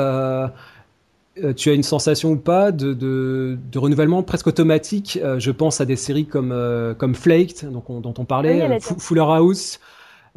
tu 1.55 1.69
as 1.69 1.73
une 1.73 1.83
sensation 1.83 2.31
ou 2.31 2.35
pas 2.35 2.71
de, 2.71 2.93
de, 2.93 3.57
de 3.71 3.79
renouvellement 3.79 4.21
presque 4.23 4.47
automatique 4.47 5.19
Euh, 5.23 5.39
Je 5.39 5.51
pense 5.51 5.79
à 5.81 5.85
des 5.85 5.95
séries 5.95 6.25
comme, 6.25 6.51
euh, 6.51 6.93
comme 6.93 7.15
Flaked, 7.15 7.71
donc 7.71 7.89
on- 7.89 8.01
dont 8.01 8.13
on 8.17 8.25
parlait, 8.25 8.65
Oui, 8.67 8.75
euh, 8.75 8.79
Fuller 8.99 9.21
House. 9.21 9.79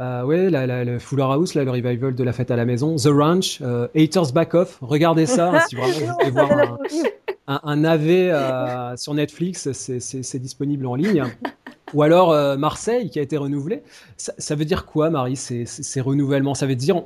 Euh, 0.01 0.25
ouais, 0.25 0.51
la, 0.51 0.67
la- 0.67 0.85
le 0.85 0.99
Fuller 0.99 1.23
House, 1.25 1.55
là, 1.55 1.63
le 1.65 1.71
revival 1.71 2.15
de 2.15 2.25
la 2.25 2.33
fête 2.33 2.51
à 2.51 2.57
la 2.57 2.65
maison, 2.65 2.97
The 2.97 3.09
Ranch, 3.09 3.61
euh, 3.63 3.87
Haters 3.97 4.33
Back 4.33 4.55
Off. 4.55 4.79
Regardez 4.81 5.27
ça 5.27 5.53
hein, 5.53 5.61
si 5.69 5.77
vraiment 5.77 5.93
vous 5.95 6.15
voulez 6.19 6.31
voir 6.33 6.53
un, 6.53 6.79
un, 7.47 7.61
un 7.63 7.85
AV 7.85 8.09
euh, 8.11 8.97
sur 8.97 9.15
Netflix, 9.15 9.71
c'est- 9.73 10.39
disponible 10.39 10.87
en 10.87 10.95
ligne. 10.97 11.25
Ou 11.93 12.03
alors 12.03 12.33
euh, 12.33 12.57
Marseille 12.57 13.09
qui 13.09 13.21
a 13.21 13.23
été 13.23 13.37
renouvelé. 13.37 13.83
Ça, 14.17 14.33
ça 14.37 14.57
veut 14.57 14.65
dire 14.65 14.85
quoi, 14.85 15.11
Marie, 15.11 15.37
ces, 15.37 15.65
ces, 15.65 15.85
ces 15.85 16.01
renouvellements? 16.01 16.55
Ça 16.55 16.67
veut 16.67 16.75
dire 16.75 17.03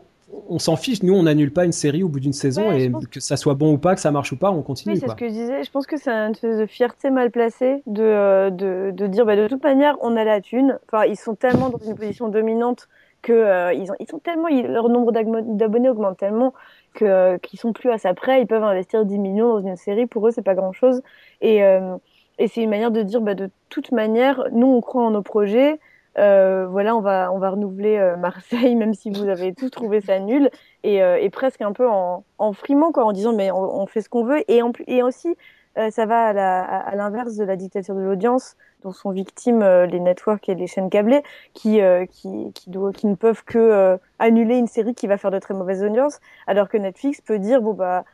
on, 0.49 0.59
s'en 0.59 0.77
fiche, 0.77 1.03
nous 1.03 1.15
on 1.15 1.23
n'annule 1.25 1.53
pas 1.53 1.65
une 1.65 1.73
série 1.73 2.03
au 2.03 2.09
bout 2.09 2.21
d'une 2.21 2.33
saison 2.33 2.69
Ouais, 2.69 2.83
et 2.83 2.91
pense- 2.91 3.07
que 3.07 3.21
ça 3.21 3.37
soit 3.37 3.55
bon 3.55 3.73
ou 3.75 3.79
pas, 3.79 3.95
que 3.95 4.01
ça 4.01 4.11
marche 4.11 4.33
ou 4.33 4.37
pas, 4.37 4.51
on 4.51 4.63
continue. 4.63 4.95
Oui, 4.95 5.01
c'est 5.01 5.09
ce 5.09 5.15
que 5.17 5.27
je 5.29 5.33
disais. 5.33 5.65
Je 5.65 5.71
pense 5.71 5.87
que 5.87 5.97
c'est 5.97 6.11
une 6.11 6.33
espèce 6.33 6.59
de 6.59 6.67
fierté 6.67 7.11
mal 7.11 7.31
placée 7.31 7.83
de, 7.87 8.03
euh, 8.03 8.51
de, 8.51 8.91
de 8.95 9.07
dire 9.07 9.25
bah, 9.27 9.37
de 9.37 9.47
toute 9.49 9.63
manière, 9.63 9.97
on 10.01 10.17
a 10.17 10.25
la 10.25 10.41
thune. 10.41 10.79
Enfin, 10.91 11.05
ils 11.05 11.17
sont 11.17 11.35
tellement 11.35 11.69
dans 11.71 11.79
une 11.79 11.95
position 11.95 12.29
dominante 12.29 12.89
que 13.23 13.33
euh, 13.33 13.73
ils, 13.73 13.91
ont, 13.91 13.95
ils 14.01 14.07
sont 14.09 14.19
tellement, 14.21 14.49
ils- 14.49 14.67
leur 14.67 14.89
nombre 14.89 15.13
d'abonnés 15.13 15.89
augmente 15.89 16.17
tellement 16.19 16.55
que 16.95 17.05
euh, 17.05 17.39
qu'ils 17.39 17.59
sont 17.59 17.73
plus 17.73 17.91
à 17.91 17.99
ça 17.99 18.15
près. 18.15 18.41
Ils 18.41 18.47
peuvent 18.47 18.63
investir 18.65 19.05
10 19.05 19.19
millions 19.19 19.55
dans 19.61 19.67
une 19.69 19.77
série. 19.77 20.07
Pour 20.07 20.27
eux, 20.29 20.31
c'est 20.31 20.43
pas 20.43 20.55
grand 20.55 20.73
chose. 20.73 21.03
Et, 21.41 21.63
euh, 21.65 21.97
et 22.39 22.47
c'est 22.49 22.63
une 22.63 22.71
manière 22.71 22.91
de 22.93 23.03
dire 23.03 23.21
bah, 23.21 23.35
de 23.35 23.51
toute 23.69 23.91
manière, 23.93 24.45
nous, 24.53 24.69
on 24.69 24.81
croit 24.81 25.03
en 25.03 25.11
nos 25.11 25.23
projets. 25.23 25.81
Euh, 26.19 26.67
voilà, 26.69 26.97
on 26.97 27.01
va, 27.01 27.31
on 27.33 27.39
va 27.39 27.51
renouveler 27.51 27.97
euh, 27.97 28.17
Marseille, 28.17 28.75
même 28.77 28.95
si 28.95 29.11
vous 29.11 29.29
avez 29.29 29.55
tous 29.55 29.71
trouvé 29.71 30.01
ça 30.01 30.19
nul, 30.19 30.51
et, 30.83 31.03
euh, 31.03 31.17
et 31.21 31.31
presque 31.31 31.63
un 31.63 31.73
peu 31.73 31.89
en, 31.89 32.25
en 32.39 32.53
frimant, 32.53 32.93
quoi, 32.93 33.05
en 33.05 33.13
disant 33.13 33.33
mais 33.35 33.51
on, 33.51 33.83
on 33.83 33.87
fait 33.87 34.01
ce 34.03 34.09
qu'on 34.09 34.25
veut, 34.25 34.43
et, 34.51 34.63
en, 34.63 34.73
et 34.87 35.03
aussi 35.03 35.37
euh, 35.79 35.91
ça 35.91 36.07
va 36.07 36.27
à 36.29 36.97
l'inverse 36.97 37.37
de 37.37 37.45
la 37.45 37.55
dictature 37.57 37.95
de 37.95 38.01
l'audience 38.01 38.57
dont 38.83 38.93
sont 38.93 39.11
victimes 39.11 39.63
les 39.65 40.01
networks 40.01 40.49
et 40.49 40.55
les 40.55 40.67
chaînes 40.67 40.91
câblées, 40.91 41.23
qui, 41.55 41.81
qui, 42.11 42.53
qui, 42.53 42.71
doivent- 42.71 42.93
qui 42.93 43.07
ne 43.09 43.15
peuvent 43.17 43.45
que 43.45 43.99
annuler 44.21 44.57
une 44.57 44.67
série 44.69 44.95
qui 44.95 45.07
va 45.09 45.19
faire 45.19 45.31
de 45.33 45.39
très 45.41 45.55
mauvaises 45.55 45.83
audiences, 45.83 46.21
alors 46.47 46.69
que 46.69 46.77
Netflix 46.77 47.21
peut 47.21 47.39
dire 47.39 47.61
bon 47.63 47.75
bah 47.75 48.05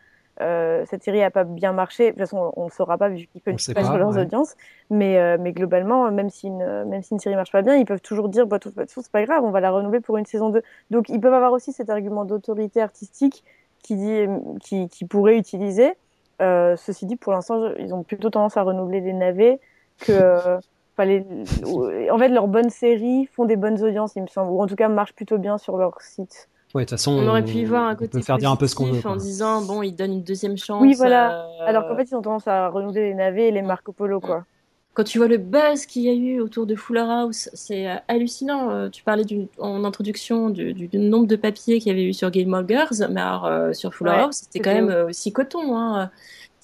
euh, 0.40 0.84
cette 0.86 1.02
série 1.04 1.22
a 1.22 1.30
pas 1.30 1.44
bien 1.44 1.72
marché. 1.72 2.06
De 2.06 2.10
toute 2.10 2.20
façon, 2.20 2.52
on 2.56 2.64
ne 2.66 2.70
saura 2.70 2.98
pas 2.98 3.08
vu 3.08 3.26
qu'ils 3.26 3.42
On 3.48 3.56
connaissent 3.56 3.68
pas, 3.72 3.84
sur 3.84 3.98
leurs 3.98 4.16
ouais. 4.16 4.22
audiences. 4.22 4.54
Mais, 4.90 5.18
euh, 5.18 5.36
mais 5.40 5.52
globalement, 5.52 6.10
même 6.10 6.30
si, 6.30 6.48
une, 6.48 6.84
même 6.84 7.02
si 7.02 7.14
une 7.14 7.20
série 7.20 7.36
marche 7.36 7.52
pas 7.52 7.62
bien, 7.62 7.76
ils 7.76 7.84
peuvent 7.84 8.00
toujours 8.02 8.28
dire 8.28 8.46
bah, 8.46 8.58
de 8.58 8.62
toute 8.64 8.74
façon, 8.74 9.00
c'est 9.02 9.12
pas 9.12 9.24
grave, 9.24 9.44
on 9.44 9.50
va 9.50 9.60
la 9.60 9.70
renouveler 9.70 10.00
pour 10.00 10.16
une 10.18 10.26
saison 10.26 10.50
2. 10.50 10.62
Donc 10.90 11.08
ils 11.08 11.20
peuvent 11.20 11.34
avoir 11.34 11.52
aussi 11.52 11.72
cet 11.72 11.90
argument 11.90 12.24
d'autorité 12.24 12.80
artistique 12.82 13.44
qui, 13.82 13.96
dit, 13.96 14.26
qui, 14.62 14.88
qui 14.88 15.04
pourrait 15.06 15.36
utiliser. 15.38 15.92
Euh, 16.42 16.76
ceci 16.76 17.06
dit, 17.06 17.16
pour 17.16 17.32
l'instant, 17.32 17.72
ils 17.78 17.94
ont 17.94 18.02
plutôt 18.02 18.30
tendance 18.30 18.56
à 18.56 18.62
renouveler 18.62 19.00
les 19.00 19.12
navets 19.12 19.60
que. 20.00 20.58
les- 20.98 21.24
en 22.10 22.18
fait, 22.18 22.28
leurs 22.28 22.48
bonnes 22.48 22.70
séries 22.70 23.26
font 23.26 23.44
des 23.44 23.56
bonnes 23.56 23.82
audiences, 23.82 24.16
il 24.16 24.22
me 24.22 24.26
semble, 24.28 24.50
ou 24.52 24.62
en 24.62 24.66
tout 24.66 24.76
cas 24.76 24.88
marchent 24.88 25.14
plutôt 25.14 25.38
bien 25.38 25.58
sur 25.58 25.76
leur 25.76 26.00
site. 26.00 26.48
Ouais, 26.74 26.82
de 26.82 26.88
toute 26.88 26.90
façon, 26.98 27.12
On 27.12 27.28
aurait 27.28 27.44
pu 27.44 27.52
y 27.52 27.64
voir 27.64 27.84
un 27.84 27.92
on 27.92 27.96
côté 27.96 28.08
peut 28.08 28.20
faire 28.20 28.36
dire 28.38 28.50
un 28.50 28.56
peu 28.56 28.66
ce 28.66 28.74
qu'on 28.74 28.84
veut. 28.84 28.90
positif 28.90 29.06
en 29.06 29.16
disant 29.16 29.62
bon, 29.62 29.82
ils 29.82 29.94
donnent 29.94 30.12
une 30.14 30.22
deuxième 30.24 30.56
chance. 30.58 30.82
Oui, 30.82 30.94
voilà. 30.94 31.44
euh, 31.44 31.66
Alors 31.66 31.86
qu'en 31.88 31.96
fait, 31.96 32.04
ils 32.10 32.14
ont 32.16 32.22
tendance 32.22 32.48
à 32.48 32.68
renouveler 32.68 33.08
les 33.08 33.14
navets 33.14 33.48
et 33.48 33.50
les 33.52 33.62
Marco 33.62 33.92
Polo, 33.92 34.20
quoi. 34.20 34.44
Quand 34.94 35.02
tu 35.04 35.18
vois 35.18 35.26
le 35.26 35.38
buzz 35.38 35.86
qu'il 35.86 36.02
y 36.02 36.08
a 36.08 36.12
eu 36.14 36.40
autour 36.40 36.66
de 36.66 36.76
Fuller 36.76 37.00
House, 37.00 37.48
c'est 37.52 37.88
euh, 37.88 37.94
hallucinant. 38.06 38.70
Euh, 38.70 38.88
tu 38.88 39.02
parlais 39.02 39.24
du, 39.24 39.48
en 39.58 39.82
introduction 39.84 40.50
du, 40.50 40.72
du- 40.72 40.86
du 40.86 40.98
nombre 40.98 41.26
de 41.26 41.34
papiers 41.36 41.80
qu'il 41.80 41.88
y 41.88 41.90
avait 41.90 42.04
eu 42.08 42.12
sur 42.12 42.32
Gilmore 42.32 42.66
Girls, 42.68 43.08
mais 43.10 43.20
alors 43.20 43.46
euh, 43.46 43.72
sur 43.72 43.92
Fuller 43.92 44.10
Ouais, 44.12 44.18
House, 44.22 44.36
c'était 44.44 44.60
quand 44.60 44.72
même 44.72 45.06
aussi 45.08 45.32
coton. 45.32 45.76
Hein. 45.76 46.10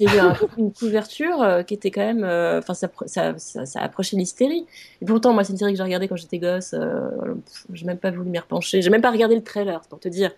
Il 0.00 0.06
y 0.06 0.08
a 0.08 0.16
eu 0.16 0.18
un- 0.18 0.36
une 0.58 0.72
couverture 0.72 1.42
euh, 1.42 1.62
qui 1.62 1.74
était 1.74 1.90
quand 1.90 2.00
même. 2.00 2.24
euh, 2.24 2.58
Enfin, 2.58 2.74
ça, 2.74 2.88
ça, 3.06 3.34
ça, 3.38 3.66
ça 3.66 3.80
approchait 3.80 4.16
l'hystérie. 4.16 4.66
Et 5.02 5.04
pourtant, 5.04 5.32
moi, 5.32 5.44
c'est 5.44 5.52
une 5.52 5.58
série 5.58 5.72
que 5.72 5.76
j'ai 5.76 5.82
regardée 5.84 6.08
quand 6.08 6.16
j'étais 6.16 6.38
gosse. 6.38 6.74
Euh, 6.74 7.10
j'ai 7.72 7.84
même 7.86 7.98
pas 7.98 8.10
voulu 8.10 8.30
m'y 8.30 8.38
repencher. 8.38 8.82
J'ai 8.82 8.90
même 8.90 9.02
pas 9.02 9.10
regardé 9.10 9.34
le 9.36 9.42
trailer, 9.44 9.80
pour 9.88 10.00
te 10.00 10.08
dire 10.08 10.30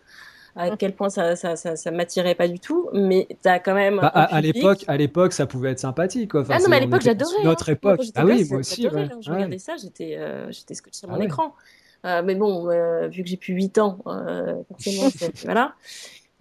à 0.54 0.76
quel 0.76 0.92
point 0.92 1.08
ça, 1.08 1.34
ça, 1.34 1.56
ça, 1.56 1.76
ça 1.76 1.90
m'attirait 1.90 2.34
pas 2.34 2.46
du 2.46 2.58
tout. 2.60 2.90
Mais 2.92 3.26
t'as 3.40 3.58
quand 3.58 3.72
même. 3.74 3.96
Bah, 3.96 4.08
à, 4.08 4.34
à 4.34 4.40
l'époque, 4.42 4.84
à 4.86 4.96
l'époque, 4.98 5.32
ça 5.32 5.46
pouvait 5.46 5.70
être 5.70 5.78
sympathique. 5.78 6.32
Quoi. 6.32 6.42
Enfin, 6.42 6.54
ah 6.58 6.62
non, 6.62 6.68
mais 6.68 6.76
à 6.76 6.80
l'époque, 6.80 7.00
j'adorais. 7.02 7.42
Notre 7.44 7.70
hein. 7.70 7.72
Époque. 7.72 8.00
quand 8.00 8.10
Ah 8.22 8.26
oui, 8.26 8.44
moi 8.50 8.58
aussi. 8.58 8.86
ouais. 8.86 9.00
hein. 9.02 9.18
Je 9.20 9.30
regardais 9.30 9.58
ça, 9.58 9.76
j'étais 9.80 10.16
euh, 10.18 10.50
j'étais 10.50 10.74
scotché 10.74 10.98
sur 10.98 11.08
Ah 11.08 11.12
mon 11.14 11.20
ouais. 11.20 11.24
écran. 11.26 11.54
Euh, 12.04 12.20
mais 12.24 12.34
bon, 12.34 12.68
euh, 12.68 13.06
vu 13.08 13.22
que 13.22 13.28
j'ai 13.30 13.36
plus 13.36 13.54
8 13.54 13.78
ans, 13.78 13.98
forcément, 14.68 15.08
c'est- 15.16 15.44
voilà. 15.44 15.72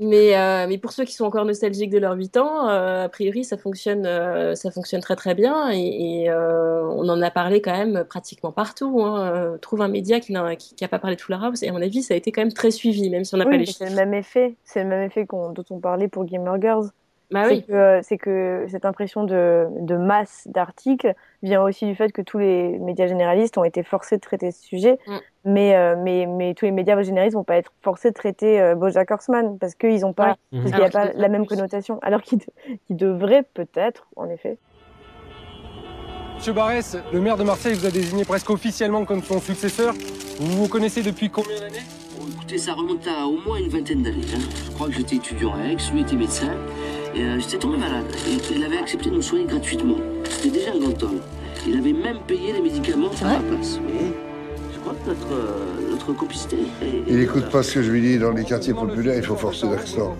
Mais, 0.03 0.35
euh, 0.35 0.65
mais 0.67 0.79
pour 0.79 0.91
ceux 0.93 1.05
qui 1.05 1.13
sont 1.13 1.25
encore 1.25 1.45
nostalgiques 1.45 1.91
de 1.91 1.99
leurs 1.99 2.15
8 2.17 2.35
ans, 2.37 2.67
euh, 2.69 3.05
a 3.05 3.09
priori, 3.09 3.43
ça 3.43 3.55
fonctionne, 3.55 4.07
euh, 4.07 4.55
ça 4.55 4.71
fonctionne 4.71 4.99
très 5.01 5.15
très 5.15 5.35
bien. 5.35 5.69
Et, 5.71 6.23
et, 6.25 6.33
on 6.33 7.07
en 7.07 7.21
a 7.21 7.29
parlé 7.31 7.61
quand 7.61 7.71
même 7.77 8.03
pratiquement 8.03 8.51
partout. 8.51 9.01
Hein. 9.03 9.57
Trouve 9.61 9.81
un 9.81 9.87
média 9.87 10.19
qui 10.19 10.33
n'a 10.33 10.55
qui, 10.55 10.73
qui 10.75 10.83
a 10.83 10.87
pas 10.87 10.97
parlé 10.99 11.15
de 11.15 11.21
Full 11.21 11.35
House. 11.35 11.61
Et 11.63 11.69
à 11.69 11.71
mon 11.71 11.81
avis, 11.81 12.01
ça 12.01 12.15
a 12.15 12.17
été 12.17 12.31
quand 12.31 12.41
même 12.41 12.51
très 12.53 12.71
suivi, 12.71 13.09
même 13.11 13.23
si 13.23 13.35
on 13.35 13.37
n'a 13.37 13.45
Oui, 13.45 13.51
pas 13.51 13.57
les 13.57 13.65
c'est 13.67 13.73
chiffres. 13.85 13.89
le 13.91 13.95
même 13.95 14.13
effet. 14.15 14.55
C'est 14.63 14.81
le 14.83 14.89
même 14.89 15.03
effet 15.03 15.25
qu'on- 15.27 15.51
dont 15.51 15.63
on 15.69 15.79
parlait 15.79 16.07
pour 16.07 16.25
Gamer 16.25 16.59
Girls. 16.59 16.89
Bah 17.31 17.45
c'est 17.47 17.53
oui. 17.55 17.63
que, 17.65 17.71
euh, 17.71 17.99
c'est 18.03 18.17
que 18.17 18.65
cette 18.69 18.83
impression 18.83 19.23
de, 19.23 19.67
de 19.79 19.95
masse 19.95 20.47
d'articles 20.47 21.13
vient 21.41 21.63
aussi 21.63 21.85
du 21.85 21.95
fait 21.95 22.11
que 22.11 22.21
tous 22.21 22.37
les 22.39 22.77
médias 22.79 23.07
généralistes 23.07 23.57
ont 23.57 23.63
été 23.63 23.83
forcés 23.83 24.17
de 24.17 24.21
traiter 24.21 24.51
ce 24.51 24.61
sujet, 24.63 24.99
Mm. 25.07 25.17
mais, 25.45 25.75
euh, 25.75 25.95
mais, 25.97 26.25
mais 26.27 26.53
tous 26.53 26.65
les 26.65 26.71
médias 26.71 27.01
généralistes 27.01 27.35
vont 27.35 27.43
pas 27.45 27.55
être 27.55 27.71
forcés 27.81 28.09
de 28.09 28.15
traiter 28.15 28.59
euh, 28.59 28.75
BoJack 28.75 29.09
Horseman 29.11 29.57
parce 29.57 29.75
qu'ils 29.75 30.05
ont 30.05 30.11
pas, 30.13 30.35
Mhm. 30.51 30.61
parce 30.63 30.63
qu'il 30.65 30.71
y 30.71 30.73
Alors 30.75 30.87
a 30.87 30.89
pas 30.91 31.13
la 31.15 31.27
même 31.29 31.45
connotation, 31.45 31.99
alors 32.01 32.21
qu'ils 32.21 32.39
de- 32.39 32.45
qu'ils 32.87 32.97
devraient 32.97 33.43
peut-être, 33.53 34.07
en 34.17 34.29
effet. 34.29 34.57
Monsieur 36.35 36.53
Barès, 36.53 36.97
le 37.13 37.21
maire 37.21 37.37
de 37.37 37.43
Marseille 37.43 37.75
vous 37.75 37.85
a 37.85 37.91
désigné 37.91 38.25
presque 38.25 38.49
officiellement 38.49 39.05
comme 39.05 39.21
son 39.21 39.39
successeur. 39.39 39.93
Vous 40.39 40.63
vous 40.63 40.67
connaissez 40.67 41.03
depuis 41.03 41.29
combien 41.29 41.59
d'années? 41.59 41.85
Bon, 42.19 42.25
écoutez, 42.35 42.57
ça 42.57 42.73
remonte 42.73 43.07
à 43.07 43.25
au 43.27 43.37
moins 43.47 43.57
une 43.59 43.69
vingtaine 43.69 44.01
d'années. 44.01 44.25
hein. 44.35 44.39
Je 44.65 44.71
crois 44.71 44.87
que 44.87 44.93
j'étais 44.93 45.17
étudiant 45.17 45.53
à 45.53 45.59
Aix, 45.71 45.77
lui 45.93 46.01
était 46.01 46.15
médecin. 46.15 46.47
Et 47.15 47.21
euh, 47.21 47.39
j'étais 47.39 47.57
tombé 47.57 47.77
malade. 47.77 48.05
Et 48.27 48.55
il 48.55 48.63
avait 48.63 48.77
accepté 48.77 49.09
de 49.09 49.15
me 49.15 49.21
soigner 49.21 49.45
gratuitement. 49.45 49.97
C'était 50.29 50.59
déjà 50.59 50.71
un 50.73 50.79
grand 50.79 51.03
homme. 51.03 51.19
Il 51.67 51.77
avait 51.77 51.93
même 51.93 52.19
payé 52.25 52.53
les 52.53 52.61
médicaments 52.61 53.11
à 53.21 53.25
ma 53.25 53.39
place. 53.39 53.79
Je 54.73 54.79
crois 54.79 54.93
que 55.03 55.09
notre, 55.09 55.31
euh, 55.33 55.91
notre 55.91 56.13
complicité 56.13 56.57
est... 56.81 57.03
Il 57.07 57.19
écoute 57.21 57.49
pas 57.49 57.61
ce 57.63 57.75
que 57.75 57.81
je 57.83 57.91
lui 57.91 58.01
dis. 58.01 58.17
Dans 58.17 58.31
les 58.31 58.43
quartiers 58.45 58.73
populaires, 58.73 59.15
il 59.17 59.23
faut 59.23 59.35
forcer 59.35 59.67
l'accent. 59.67 60.15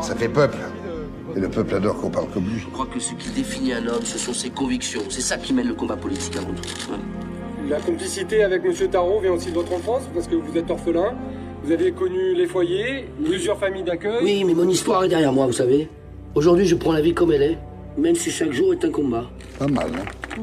Ça 0.00 0.14
fait 0.16 0.28
peuple. 0.28 0.56
Et 1.36 1.40
le 1.40 1.48
peuple 1.48 1.74
adore 1.74 2.00
qu'on 2.00 2.10
parle 2.10 2.28
comme 2.32 2.44
lui. 2.44 2.60
Je 2.60 2.66
crois 2.68 2.86
que 2.86 2.98
ce 2.98 3.12
qui 3.14 3.28
définit 3.30 3.74
un 3.74 3.86
homme, 3.86 4.02
ce 4.04 4.18
sont 4.18 4.32
ses 4.32 4.48
convictions. 4.50 5.02
C'est 5.10 5.20
ça 5.20 5.36
qui 5.36 5.52
mène 5.52 5.68
le 5.68 5.74
combat 5.74 5.96
politique 5.96 6.34
avant 6.36 6.48
tout. 6.54 6.92
hein. 6.92 6.98
La 7.68 7.78
complicité 7.78 8.42
avec 8.42 8.64
Monsieur 8.64 8.88
Tarot 8.88 9.20
vient 9.20 9.32
aussi 9.32 9.50
de 9.50 9.54
votre 9.54 9.72
enfance, 9.74 10.02
parce 10.14 10.26
que 10.28 10.36
vous 10.36 10.56
êtes 10.56 10.70
orphelin. 10.70 11.12
Vous 11.62 11.72
avez 11.72 11.90
connu 11.92 12.34
les 12.34 12.46
foyers, 12.46 13.08
plusieurs 13.24 13.58
familles 13.58 13.82
d'accueil. 13.82 14.20
Oui, 14.22 14.44
mais 14.44 14.54
mon 14.54 14.68
histoire 14.68 15.04
est 15.04 15.08
derrière 15.08 15.32
moi, 15.32 15.46
vous 15.46 15.52
savez. 15.52 15.88
Aujourd'hui, 16.36 16.66
je 16.66 16.74
prends 16.74 16.92
la 16.92 17.00
vie 17.00 17.14
comme 17.14 17.32
elle 17.32 17.42
est, 17.42 17.58
même 17.96 18.14
si 18.14 18.30
chaque 18.30 18.52
jour 18.52 18.74
est 18.74 18.84
un 18.84 18.90
combat. 18.90 19.24
Pas 19.58 19.68
mal, 19.68 19.90
hein 19.98 20.42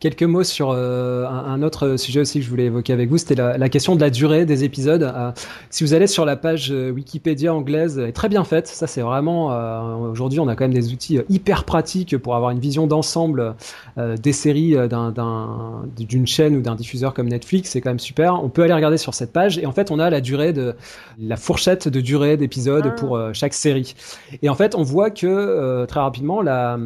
Quelques 0.00 0.22
mots 0.22 0.44
sur 0.44 0.70
euh, 0.70 1.26
un, 1.26 1.60
autre 1.62 1.96
sujet 1.96 2.20
aussi 2.20 2.38
que 2.38 2.44
je 2.44 2.50
voulais 2.50 2.66
évoquer 2.66 2.92
avec 2.92 3.10
vous, 3.10 3.18
c'était 3.18 3.34
la, 3.34 3.58
la 3.58 3.68
question 3.68 3.96
de 3.96 4.00
la 4.00 4.10
durée 4.10 4.46
des 4.46 4.62
épisodes. 4.62 5.02
Euh, 5.02 5.32
si 5.70 5.82
vous 5.82 5.92
allez 5.92 6.06
sur 6.06 6.24
la 6.24 6.36
page 6.36 6.70
euh, 6.70 6.92
Wikipédia 6.92 7.52
anglaise, 7.52 7.98
elle 7.98 8.08
est 8.10 8.12
très 8.12 8.28
bien 8.28 8.44
faite. 8.44 8.68
Ça, 8.68 8.86
c'est 8.86 9.00
vraiment. 9.00 9.52
euh, 9.52 9.96
Aujourd'hui, 10.10 10.38
on 10.38 10.46
a 10.46 10.54
quand 10.54 10.64
même 10.64 10.72
des 10.72 10.92
outils 10.92 11.18
euh, 11.18 11.22
hyper 11.28 11.64
pratiques 11.64 12.16
pour 12.16 12.36
avoir 12.36 12.52
une 12.52 12.60
vision 12.60 12.86
d'ensemble 12.86 13.56
euh, 13.98 14.16
des 14.16 14.32
séries 14.32 14.76
d'un- 14.88 15.10
d'un- 15.10 15.82
d'une 15.98 16.28
chaîne 16.28 16.54
ou 16.54 16.60
d'un 16.62 16.76
diffuseur 16.76 17.12
comme 17.12 17.28
Netflix. 17.28 17.70
C'est 17.70 17.80
quand 17.80 17.90
même 17.90 17.98
super. 17.98 18.40
On 18.44 18.50
peut 18.50 18.62
aller 18.62 18.74
regarder 18.74 18.98
sur 18.98 19.14
cette 19.14 19.32
page 19.32 19.58
et 19.58 19.66
en 19.66 19.72
fait, 19.72 19.90
on 19.90 19.98
a 19.98 20.10
la 20.10 20.20
durée 20.20 20.52
de 20.52 20.76
la 21.18 21.36
fourchette 21.36 21.88
de 21.88 22.00
durée 22.00 22.36
d'épisodes 22.36 22.86
Ah. 22.86 22.90
pour 22.90 23.18
chaque 23.32 23.52
série. 23.54 23.96
Et 24.42 24.48
en 24.48 24.54
fait, 24.54 24.76
on 24.76 24.84
voit 24.84 25.10
que 25.10 25.26
euh, 25.26 25.86
très 25.86 25.98
rapidement 25.98 26.40
la 26.40 26.78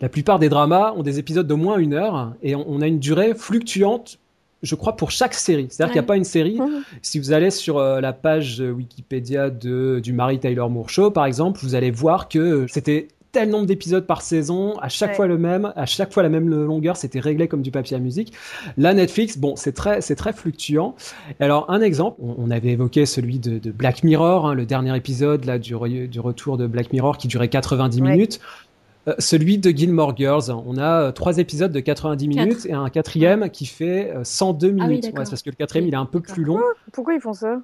la 0.00 0.08
plupart 0.08 0.38
des 0.38 0.48
dramas 0.48 0.92
ont 0.96 1.02
des 1.02 1.18
épisodes 1.18 1.46
d'au 1.46 1.56
moins 1.56 1.78
une 1.78 1.94
heure 1.94 2.32
et 2.42 2.54
on, 2.54 2.64
on 2.68 2.80
a 2.80 2.86
une 2.86 2.98
durée 3.00 3.34
fluctuante, 3.34 4.18
je 4.62 4.74
crois, 4.74 4.96
pour 4.96 5.10
chaque 5.10 5.34
série. 5.34 5.66
C'est-à-dire 5.70 5.92
qu'il 5.92 6.00
n'y 6.00 6.04
a 6.04 6.08
pas 6.08 6.16
une 6.16 6.24
série. 6.24 6.58
Si 7.02 7.18
vous 7.18 7.32
allez 7.32 7.50
sur 7.50 7.78
euh, 7.78 8.00
la 8.00 8.12
page 8.12 8.60
euh, 8.60 8.70
Wikipédia 8.70 9.50
de, 9.50 10.00
du 10.02 10.12
Mary 10.12 10.38
Taylor 10.38 10.70
Moore 10.70 10.88
Show, 10.90 11.10
par 11.10 11.26
exemple, 11.26 11.60
vous 11.62 11.74
allez 11.74 11.90
voir 11.90 12.28
que 12.28 12.66
c'était 12.68 13.08
tel 13.30 13.50
nombre 13.50 13.66
d'épisodes 13.66 14.06
par 14.06 14.22
saison, 14.22 14.78
à 14.78 14.88
chaque 14.88 15.10
Ouais. 15.10 15.14
fois 15.16 15.26
le 15.26 15.36
même, 15.36 15.70
à 15.76 15.84
chaque 15.84 16.12
fois 16.14 16.22
la 16.22 16.30
même 16.30 16.48
longueur, 16.48 16.96
c'était 16.96 17.20
réglé 17.20 17.46
comme 17.46 17.60
du 17.60 17.70
papier 17.70 17.94
à 17.94 18.00
musique. 18.00 18.32
Là, 18.78 18.94
Netflix, 18.94 19.36
bon, 19.36 19.54
c'est 19.54 19.72
très, 19.72 20.00
c'est 20.00 20.14
très 20.14 20.32
fluctuant. 20.32 20.94
Alors, 21.38 21.70
un 21.70 21.82
exemple, 21.82 22.16
on, 22.22 22.36
on 22.38 22.50
avait 22.50 22.70
évoqué 22.70 23.04
celui 23.04 23.38
de, 23.38 23.58
de 23.58 23.70
Black 23.70 24.02
Mirror, 24.02 24.46
hein, 24.46 24.54
le 24.54 24.64
dernier 24.64 24.96
épisode 24.96 25.44
là 25.44 25.58
du, 25.58 25.74
re- 25.76 26.08
du 26.08 26.20
retour 26.20 26.56
de 26.56 26.66
Black 26.66 26.90
Mirror 26.92 27.18
qui 27.18 27.28
durait 27.28 27.48
90 27.48 28.00
Ouais. 28.00 28.10
minutes. 28.12 28.40
Euh, 29.08 29.14
celui 29.18 29.58
de 29.58 29.70
Gilmore 29.70 30.16
Girls, 30.16 30.50
on 30.50 30.76
a 30.76 31.02
euh, 31.02 31.12
trois 31.12 31.38
épisodes 31.38 31.72
de 31.72 31.80
90 31.80 32.28
minutes 32.28 32.66
et 32.66 32.74
un 32.74 32.88
quatrième 32.90 33.48
qui 33.50 33.64
fait 33.66 34.10
euh, 34.10 34.20
102 34.24 34.70
minutes. 34.70 34.82
Ah 34.84 34.88
oui, 34.88 34.94
Ouais, 34.96 35.00
d'accord. 35.00 35.24
c'est 35.26 35.30
parce 35.30 35.42
que 35.42 35.50
le 35.50 35.56
quatrième, 35.56 35.86
il 35.88 35.94
est 35.94 35.98
un 35.98 36.04
peu 36.06 36.20
plus 36.20 36.44
long. 36.44 36.60
Pourquoi 36.92 37.14
ils 37.14 37.20
font 37.20 37.32
ça? 37.32 37.60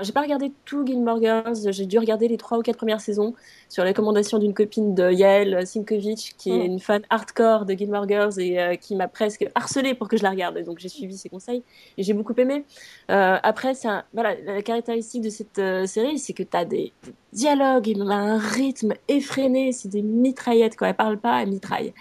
J'ai 0.00 0.12
pas 0.12 0.20
regardé 0.22 0.52
tout 0.64 0.86
Gilmore 0.86 1.20
Girls, 1.20 1.72
j'ai 1.72 1.84
dû 1.84 1.98
regarder 1.98 2.28
les 2.28 2.36
trois 2.36 2.56
ou 2.56 2.62
quatre 2.62 2.76
premières 2.76 3.00
saisons 3.00 3.34
sur 3.68 3.82
la 3.82 3.88
recommandation 3.90 4.38
d'une 4.38 4.54
copine 4.54 4.94
de 4.94 5.10
Yael 5.10 5.66
Sinkovich, 5.66 6.34
qui 6.38 6.50
est 6.50 6.58
Mm. 6.68 6.72
une 6.72 6.78
fan 6.78 7.02
hardcore 7.10 7.64
de 7.64 7.74
Gilmore 7.74 8.06
Girls 8.06 8.38
et 8.38 8.60
euh, 8.60 8.74
qui 8.76 8.94
m'a 8.94 9.08
presque 9.08 9.48
harcelée 9.56 9.94
pour 9.94 10.06
que 10.06 10.16
je 10.16 10.22
la 10.22 10.30
regarde. 10.30 10.62
Donc 10.62 10.78
j'ai 10.78 10.88
suivi 10.88 11.16
ses 11.18 11.28
conseils 11.28 11.64
et 11.96 12.04
j'ai 12.04 12.12
beaucoup 12.12 12.34
aimé. 12.36 12.64
Euh, 13.10 13.38
après, 13.42 13.74
c'est 13.74 13.88
un- 13.88 14.04
voilà, 14.14 14.36
la 14.46 14.62
caractéristique 14.62 15.22
de 15.22 15.30
cette 15.30 15.58
euh, 15.58 15.86
série, 15.86 16.18
c'est 16.20 16.32
que 16.32 16.44
tu 16.44 16.56
as 16.56 16.64
des, 16.64 16.92
dialogues, 17.32 17.88
il 17.88 18.00
a 18.02 18.14
un 18.14 18.38
rythme 18.38 18.94
effréné, 19.08 19.72
c'est 19.72 19.88
des 19.88 20.02
mitraillettes, 20.02 20.76
quoi. 20.76 20.88
Elle 20.90 20.94
parle 20.94 21.18
pas, 21.18 21.42
elle 21.42 21.50
mitraille. 21.50 21.92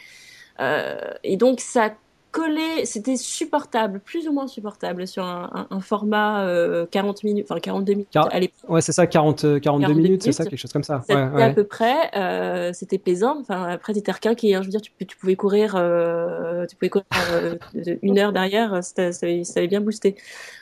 Et 1.23 1.37
donc 1.37 1.59
ça 1.59 1.91
collait, 2.37 2.85
c'était 2.85 3.15
supportable, 3.17 3.99
plus 3.99 4.27
ou 4.27 4.31
moins 4.31 4.47
supportable 4.47 5.07
sur 5.07 5.23
un, 5.23 5.49
un- 5.53 5.75
un 5.75 5.79
format 5.81 6.45
euh, 6.45 6.85
40 6.85 7.23
minutes, 7.23 7.47
enfin 7.49 7.59
42 7.59 7.93
minutes 7.93 8.07
Car- 8.11 8.29
à 8.31 8.39
l'époque. 8.39 8.69
Ouais, 8.69 8.81
c'est 8.81 8.91
ça, 8.91 9.07
40, 9.07 9.43
euh, 9.45 9.59
42 9.59 9.93
minutes, 9.93 10.23
c'est 10.23 10.31
ça, 10.31 10.43
quelque 10.43 10.59
chose 10.59 10.71
comme 10.71 10.83
ça. 10.83 11.03
Ouais, 11.09 11.15
à 11.43 11.49
peu 11.49 11.63
près, 11.63 12.11
euh, 12.15 12.71
c'était 12.73 12.99
plaisant. 12.99 13.39
Enfin, 13.41 13.63
après, 13.63 13.93
t'étais 13.93 14.11
requinqué, 14.11 14.53
hein. 14.55 14.61
Je 14.61 14.67
veux 14.67 14.71
dire, 14.71 14.81
tu, 14.81 15.17
pouvais 15.17 15.35
courir, 15.35 15.73
euh, 15.75 16.65
tu 16.67 16.75
pouvais 16.75 16.89
courir 16.89 17.05
euh, 17.31 17.55
de- 17.73 17.97
une 18.03 18.19
heure 18.19 18.33
derrière, 18.33 18.83
ça 18.83 19.09
avait, 19.23 19.43
ça 19.43 19.59
avait 19.59 19.67
bien 19.67 19.81
boosté. 19.81 20.15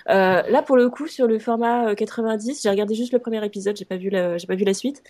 Euh, 0.09 0.41
là, 0.49 0.61
pour 0.61 0.77
le 0.77 0.89
coup, 0.89 1.07
sur 1.07 1.27
le 1.27 1.39
format 1.39 1.89
euh, 1.89 1.95
90, 1.95 2.61
j'ai 2.63 2.69
regardé 2.69 2.95
juste 2.95 3.11
le 3.11 3.19
premier 3.19 3.43
épisode, 3.45 3.75
j'ai 3.75 3.85
pas 3.85 3.97
vu 3.97 4.09
la, 4.09 4.37
j'ai 4.37 4.47
pas 4.47 4.55
vu 4.55 4.63
la 4.63 4.73
suite. 4.73 5.03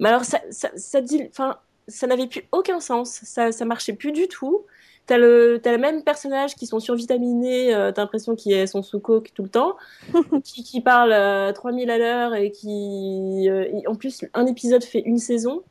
Mais 0.00 0.08
alors, 0.08 0.24
ça, 0.24 0.40
ça, 0.50 0.68
ça 0.76 1.00
dit, 1.00 1.22
enfin, 1.30 1.56
ça 1.88 2.06
n'avait 2.06 2.26
plus 2.26 2.42
aucun 2.52 2.80
sens. 2.80 3.20
Ça, 3.24 3.52
ça 3.52 3.64
marchait 3.64 3.92
plus 3.94 4.12
du 4.12 4.28
tout. 4.28 4.64
T'as 5.10 5.18
le, 5.18 5.58
t'as 5.60 5.72
le 5.72 5.78
même 5.78 6.04
personnage 6.04 6.54
qui 6.54 6.68
sont 6.68 6.78
survitaminés, 6.78 7.74
euh, 7.74 7.90
t'as 7.90 8.02
l'impression 8.02 8.36
qu'ils 8.36 8.68
sont 8.68 8.80
sous 8.84 9.00
coke 9.00 9.32
tout 9.34 9.42
le 9.42 9.48
temps, 9.48 9.74
qui, 10.44 10.62
qui 10.62 10.80
parle 10.80 11.12
euh, 11.12 11.52
3000 11.52 11.90
à 11.90 11.98
l'heure 11.98 12.34
et 12.36 12.52
qui, 12.52 13.48
euh, 13.48 13.64
et 13.74 13.88
en 13.88 13.96
plus, 13.96 14.24
un 14.34 14.46
épisode 14.46 14.84
fait 14.84 15.00
une 15.04 15.18
saison. 15.18 15.62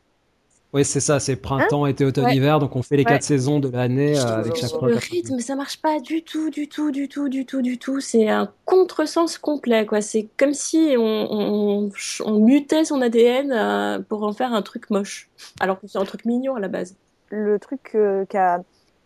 Oui, 0.74 0.84
c'est 0.84 1.00
ça, 1.00 1.22
c'est 1.22 1.38
printemps, 1.38 1.86
été, 1.86 2.04
automne, 2.04 2.26
Ouais. 2.26 2.36
hiver, 2.36 2.60
donc 2.60 2.76
on 2.76 2.82
fait 2.84 2.98
les 2.98 3.04
Ouais. 3.04 3.12
quatre 3.12 3.24
saisons 3.24 3.60
de 3.62 3.70
l'année 3.70 4.20
euh, 4.20 4.40
avec 4.40 4.56
chaque 4.58 4.70
fois. 4.72 4.90
Le 4.90 4.98
rythme, 4.98 5.40
ça 5.40 5.56
marche 5.56 5.82
pas 5.82 6.02
du 6.02 6.22
tout, 6.22 6.50
du 6.50 6.68
tout, 6.68 6.92
du 6.92 7.08
tout, 7.08 7.30
du 7.30 7.46
tout, 7.46 7.62
du 7.62 7.80
tout. 7.80 8.02
C'est 8.02 8.28
un 8.28 8.52
contresens 8.66 9.38
complet, 9.38 9.86
quoi. 9.86 10.02
C'est 10.02 10.28
comme 10.38 10.54
si 10.54 10.96
on, 10.98 11.28
on, 11.32 11.90
on 12.26 12.40
mutait 12.40 12.84
son 12.86 13.02
ADN 13.02 13.52
euh, 13.52 14.00
pour 14.08 14.22
en 14.24 14.34
faire 14.34 14.54
un 14.54 14.62
truc 14.62 14.90
moche, 14.90 15.30
alors 15.62 15.80
que 15.80 15.88
c'est 15.88 15.98
un 15.98 16.06
truc 16.06 16.26
mignon 16.26 16.56
à 16.56 16.60
la 16.60 16.68
base. 16.68 16.96
le 17.32 17.58
truc 17.58 17.92
euh, 17.96 18.26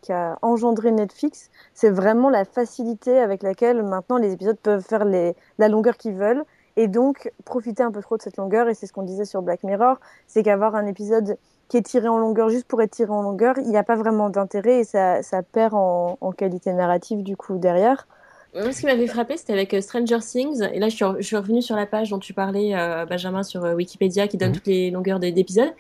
qu'a 0.04 0.14
qu'a 0.14 0.38
engendré 0.42 0.92
Netflix, 0.92 1.50
c'est 1.74 1.90
vraiment 1.90 2.30
la 2.30 2.46
facilité 2.46 3.18
avec 3.20 3.42
laquelle 3.42 3.82
maintenant 3.84 4.18
les 4.18 4.34
épisodes 4.34 4.58
peuvent 4.62 4.84
faire 4.84 5.06
les, 5.06 5.36
la 5.58 5.68
longueur 5.70 5.98
qu'ils 5.98 6.14
veulent 6.16 6.44
et 6.76 6.88
donc 6.88 7.32
profiter 7.46 7.84
un 7.84 7.92
peu 7.92 8.02
trop 8.02 8.18
de 8.18 8.22
cette 8.22 8.38
longueur. 8.38 8.68
Et 8.70 8.74
c'est 8.74 8.86
ce 8.88 8.94
qu'on 8.94 9.04
disait 9.04 9.26
sur 9.26 9.42
Black 9.42 9.64
Mirror, 9.64 9.98
c'est 10.28 10.44
qu'avoir 10.44 10.76
un 10.76 10.86
épisode 10.86 11.38
qui 11.70 11.78
est 11.78 11.82
tiré 11.82 12.08
en 12.08 12.18
longueur 12.18 12.50
juste 12.50 12.68
pour 12.68 12.82
être 12.82 12.92
tiré 12.92 13.12
en 13.12 13.22
longueur, 13.22 13.56
il 13.58 13.70
n'y 13.70 13.78
a 13.78 13.84
pas 13.84 13.96
vraiment 13.96 14.30
d'intérêt 14.30 14.80
et 14.80 14.84
ça, 14.84 15.24
ça 15.24 15.42
perd 15.42 15.74
en, 15.74 16.18
en 16.22 16.32
qualité 16.32 16.74
narrative 16.74 17.24
du 17.24 17.36
coup 17.38 17.58
derrière. 17.58 18.08
Moi, 18.56 18.72
ce 18.72 18.82
qui 18.82 18.86
m'avait 18.86 19.08
frappé, 19.08 19.36
c'était 19.38 19.54
avec 19.54 19.74
euh, 19.74 19.82
Stranger 19.82 20.20
Things. 20.20 20.62
Et 20.72 20.80
là, 20.80 20.88
je 20.90 20.96
suis, 20.96 21.06
je 21.18 21.26
suis 21.26 21.36
revenue 21.38 21.62
sur 21.64 21.76
la 21.76 21.88
page 21.88 22.12
dont 22.12 22.20
tu 22.20 22.34
parlais, 22.36 22.76
euh, 22.76 23.06
Benjamin, 23.06 23.42
sur 23.42 23.66
euh, 23.66 23.74
Wikipédia, 23.74 24.28
qui 24.28 24.38
donne 24.38 24.50
Mhm. 24.50 24.56
toutes 24.56 24.68
les 24.68 24.92
longueurs 24.92 25.20
des- 25.20 25.32
d'épisodes. 25.32 25.74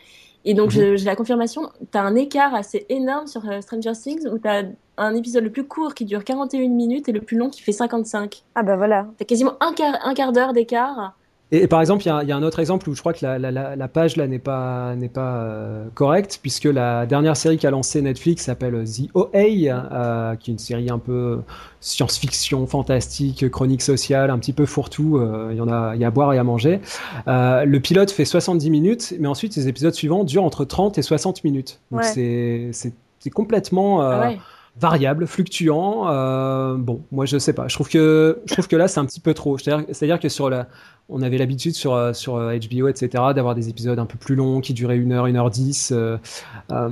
Et 0.45 0.53
donc, 0.53 0.73
Mhm. 0.75 0.97
j'ai 0.97 1.05
la 1.05 1.15
confirmation, 1.15 1.69
tu 1.91 1.97
as 1.97 2.01
un 2.03 2.15
écart 2.15 2.53
assez 2.53 2.85
énorme 2.89 3.27
sur 3.27 3.47
euh, 3.49 3.61
Stranger 3.61 3.93
Things, 3.93 4.27
où 4.27 4.37
tu 4.37 4.47
as 4.47 4.63
un 4.97 5.15
épisode 5.15 5.43
le 5.43 5.51
plus 5.51 5.63
court 5.65 5.93
qui 5.95 6.05
dure 6.05 6.23
41 6.23 6.67
minutes 6.69 7.07
et 7.09 7.11
le 7.13 7.21
plus 7.21 7.37
long 7.37 7.49
qui 7.49 7.61
fait 7.61 7.71
55. 7.71 8.43
Ah 8.55 8.63
bah 8.63 8.75
voilà. 8.75 9.07
Tu 9.17 9.25
quasiment 9.25 9.53
un 9.61 9.73
quart, 9.73 9.97
un 10.03 10.13
quart 10.13 10.31
d'heure 10.33 10.53
d'écart. 10.53 11.13
Et, 11.53 11.63
et 11.63 11.67
par 11.67 11.79
exemple, 11.81 12.03
il 12.03 12.07
y, 12.07 12.09
a- 12.09 12.23
il 12.23 12.27
y 12.27 12.31
a 12.31 12.35
un 12.35 12.41
autre 12.43 12.59
exemple 12.59 12.89
où 12.89 12.95
je 12.95 12.99
crois 12.99 13.13
que 13.13 13.23
la, 13.23 13.37
la- 13.37 13.51
la- 13.51 13.75
la 13.75 13.87
page 13.87 14.17
là 14.17 14.25
n'est 14.27 14.39
pas, 14.39 14.95
n'est 14.95 15.07
pas 15.07 15.35
euh, 15.35 15.85
correcte, 15.93 16.39
puisque 16.41 16.63
la 16.65 17.05
dernière 17.05 17.37
série 17.37 17.57
qu'a 17.59 17.69
lancée 17.69 18.01
Netflix 18.01 18.43
s'appelle 18.45 18.83
The 18.85 19.09
OA, 19.13 19.29
euh, 19.35 20.35
qui 20.35 20.49
est 20.49 20.53
une 20.53 20.57
série 20.59 20.89
un 20.89 20.97
peu 20.99 21.39
science-fiction, 21.79 22.65
fantastique, 22.65 23.49
chronique 23.51 23.81
sociale, 23.81 24.31
un 24.31 24.39
petit 24.39 24.53
peu 24.53 24.65
fourre-tout. 24.65 25.17
euh, 25.17 25.49
Il 25.51 25.57
y 25.57 25.61
en 25.61 25.67
a, 25.69 25.95
il 25.95 26.01
y 26.01 26.03
a 26.05 26.07
à 26.07 26.11
boire 26.11 26.33
et 26.33 26.37
à 26.39 26.43
manger. 26.43 26.79
Euh, 27.27 27.65
le 27.65 27.79
pilote 27.79 28.09
fait 28.11 28.25
70 28.25 28.69
minutes, 28.69 29.13
mais 29.19 29.27
ensuite 29.27 29.55
les 29.55 29.67
épisodes 29.67 29.93
suivants 29.93 30.23
durent 30.23 30.43
entre 30.45 30.65
30 30.65 30.97
et 30.97 31.01
60 31.01 31.43
minutes. 31.43 31.79
Donc 31.91 32.01
Ouais. 32.01 32.07
c'est, 32.07 32.69
c'est, 32.71 32.93
c'est 33.19 33.29
complètement. 33.29 34.01
Ah 34.01 34.29
ouais. 34.29 34.39
Variable, 34.80 35.28
fluctuant. 35.28 36.09
Euh, 36.09 36.76
bon, 36.76 37.01
moi 37.11 37.26
je 37.26 37.38
sais 37.38 37.53
pas. 37.53 37.67
Je 37.67 37.76
trouve 37.76 37.89
que 37.89 38.76
là 38.76 38.88
c'est 38.88 38.99
un 38.99 39.05
petit 39.05 39.19
peu 39.19 39.34
trop. 39.34 39.57
C'est-à-dire 39.57 40.19
que 40.19 40.30
sur 40.30 40.49
la, 40.49 40.67
on 41.09 41.21
avait 41.21 41.38
l'habitude 41.38 41.76
sur 41.76 41.93
euh, 41.93 42.13
sur 42.13 42.36
HBO 42.36 42.88
etc 42.88 43.24
d'avoir 43.36 43.55
des 43.55 43.69
épisodes 43.69 43.99
un 43.99 44.05
peu 44.05 44.17
plus 44.17 44.36
longs 44.36 44.61
qui 44.61 44.74
duraient 44.74 44.97
une 44.97 45.11
heure, 45.11 45.28
une 45.28 45.38
heure 45.38 45.51
dix. 45.51 45.91
Euh, 45.91 46.17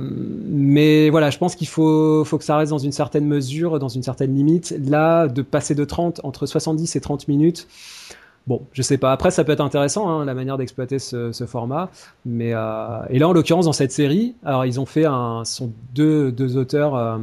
mais 0.00 1.10
voilà, 1.10 1.30
je 1.30 1.38
pense 1.38 1.56
qu'il 1.56 1.68
faut 1.68 2.24
que 2.24 2.44
ça 2.44 2.56
reste 2.56 2.70
dans 2.70 2.78
une 2.78 2.92
certaine 2.92 3.26
mesure, 3.26 3.78
dans 3.78 3.88
une 3.88 4.02
certaine 4.02 4.34
limite. 4.34 4.74
Là, 4.86 5.26
de 5.26 5.42
passer 5.42 5.74
de 5.74 5.84
30 5.84 6.20
entre 6.24 6.46
70 6.46 6.94
et 6.94 7.00
30 7.00 7.26
minutes. 7.28 7.66
Bon, 8.48 8.62
je 8.72 8.82
sais 8.82 8.98
pas. 8.98 9.12
Après, 9.12 9.30
ça 9.30 9.44
peut 9.44 9.52
être 9.52 9.60
intéressant 9.60 10.08
hein, 10.08 10.24
la 10.24 10.34
manière 10.34 10.58
d'exploiter 10.58 10.98
ce, 10.98 11.46
format. 11.46 11.90
Mais 12.26 12.52
euh, 12.54 12.98
et 13.08 13.20
là, 13.20 13.28
en 13.28 13.32
l'occurrence, 13.32 13.66
dans 13.66 13.72
cette 13.72 13.92
série, 13.92 14.34
alors 14.44 14.66
ils 14.66 14.80
ont 14.80 14.86
fait 14.86 15.04
un, 15.04 15.44
sont 15.44 15.72
deux 15.94 16.56
auteurs. 16.56 17.20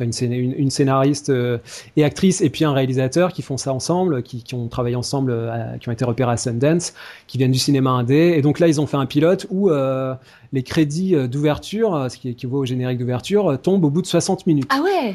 Euh, 0.00 0.04
enfin 0.08 0.26
une, 0.26 0.32
une, 0.32 0.52
une, 0.52 0.70
scénariste 0.70 1.30
euh, 1.30 1.58
et 1.96 2.04
actrice 2.04 2.40
et 2.40 2.50
puis 2.50 2.64
un 2.64 2.72
réalisateur 2.72 3.32
qui 3.32 3.42
font 3.42 3.56
ça 3.56 3.72
ensemble, 3.72 4.22
qui, 4.22 4.42
qui 4.42 4.54
ont 4.54 4.68
travaillé 4.68 4.96
ensemble, 4.96 5.32
à, 5.32 5.78
qui 5.78 5.88
ont 5.88 5.92
été 5.92 6.04
repérés 6.04 6.32
à 6.32 6.36
Sundance, 6.36 6.94
qui 7.26 7.38
viennent 7.38 7.52
du 7.52 7.58
cinéma 7.58 7.90
indé. 7.90 8.34
Et 8.36 8.42
donc 8.42 8.58
là, 8.58 8.68
ils 8.68 8.80
ont 8.80 8.86
fait 8.86 8.96
un 8.96 9.06
pilote 9.06 9.46
où 9.50 9.70
euh, 9.70 10.14
les 10.52 10.62
crédits 10.62 11.14
d'ouverture, 11.28 12.06
ce 12.08 12.16
qui 12.16 12.30
équivaut 12.30 12.58
au 12.58 12.64
générique 12.64 12.98
d'ouverture, 12.98 13.58
tombent 13.60 13.84
au 13.84 13.90
bout 13.90 14.02
de 14.02 14.06
60 14.06 14.46
minutes. 14.46 14.70
Ah 14.70 14.82
ouais 14.82 15.14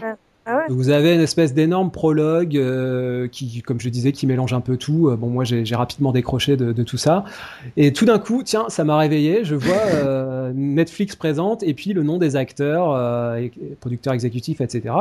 ah 0.49 0.65
vous 0.69 0.89
avez 0.89 1.13
une 1.13 1.21
espèce 1.21 1.53
d'énorme 1.53 1.91
prologue 1.91 2.57
euh, 2.57 3.27
qui, 3.27 3.61
comme 3.61 3.79
je 3.79 3.89
disais, 3.89 4.11
qui 4.11 4.25
mélange 4.25 4.53
un 4.53 4.61
peu 4.61 4.77
tout. 4.77 5.09
Euh, 5.09 5.15
bon, 5.15 5.27
moi, 5.27 5.43
j'ai 5.43 5.75
rapidement 5.75 6.11
décroché 6.11 6.57
de, 6.57 6.71
de, 6.71 6.83
tout 6.83 6.97
ça. 6.97 7.23
Et 7.77 7.93
tout 7.93 8.05
d'un 8.05 8.19
coup, 8.19 8.41
tiens, 8.43 8.65
ça 8.69 8.83
m'a 8.83 8.97
réveillé. 8.97 9.43
Je 9.43 9.55
vois 9.55 9.75
euh, 9.93 10.51
Netflix 10.55 11.15
présente 11.15 11.63
et 11.63 11.73
puis 11.73 11.93
le 11.93 12.03
nom 12.03 12.17
des 12.17 12.35
acteurs, 12.35 12.91
euh, 12.93 13.47
producteurs 13.79 14.13
exécutifs, 14.13 14.61
etc. 14.61 14.95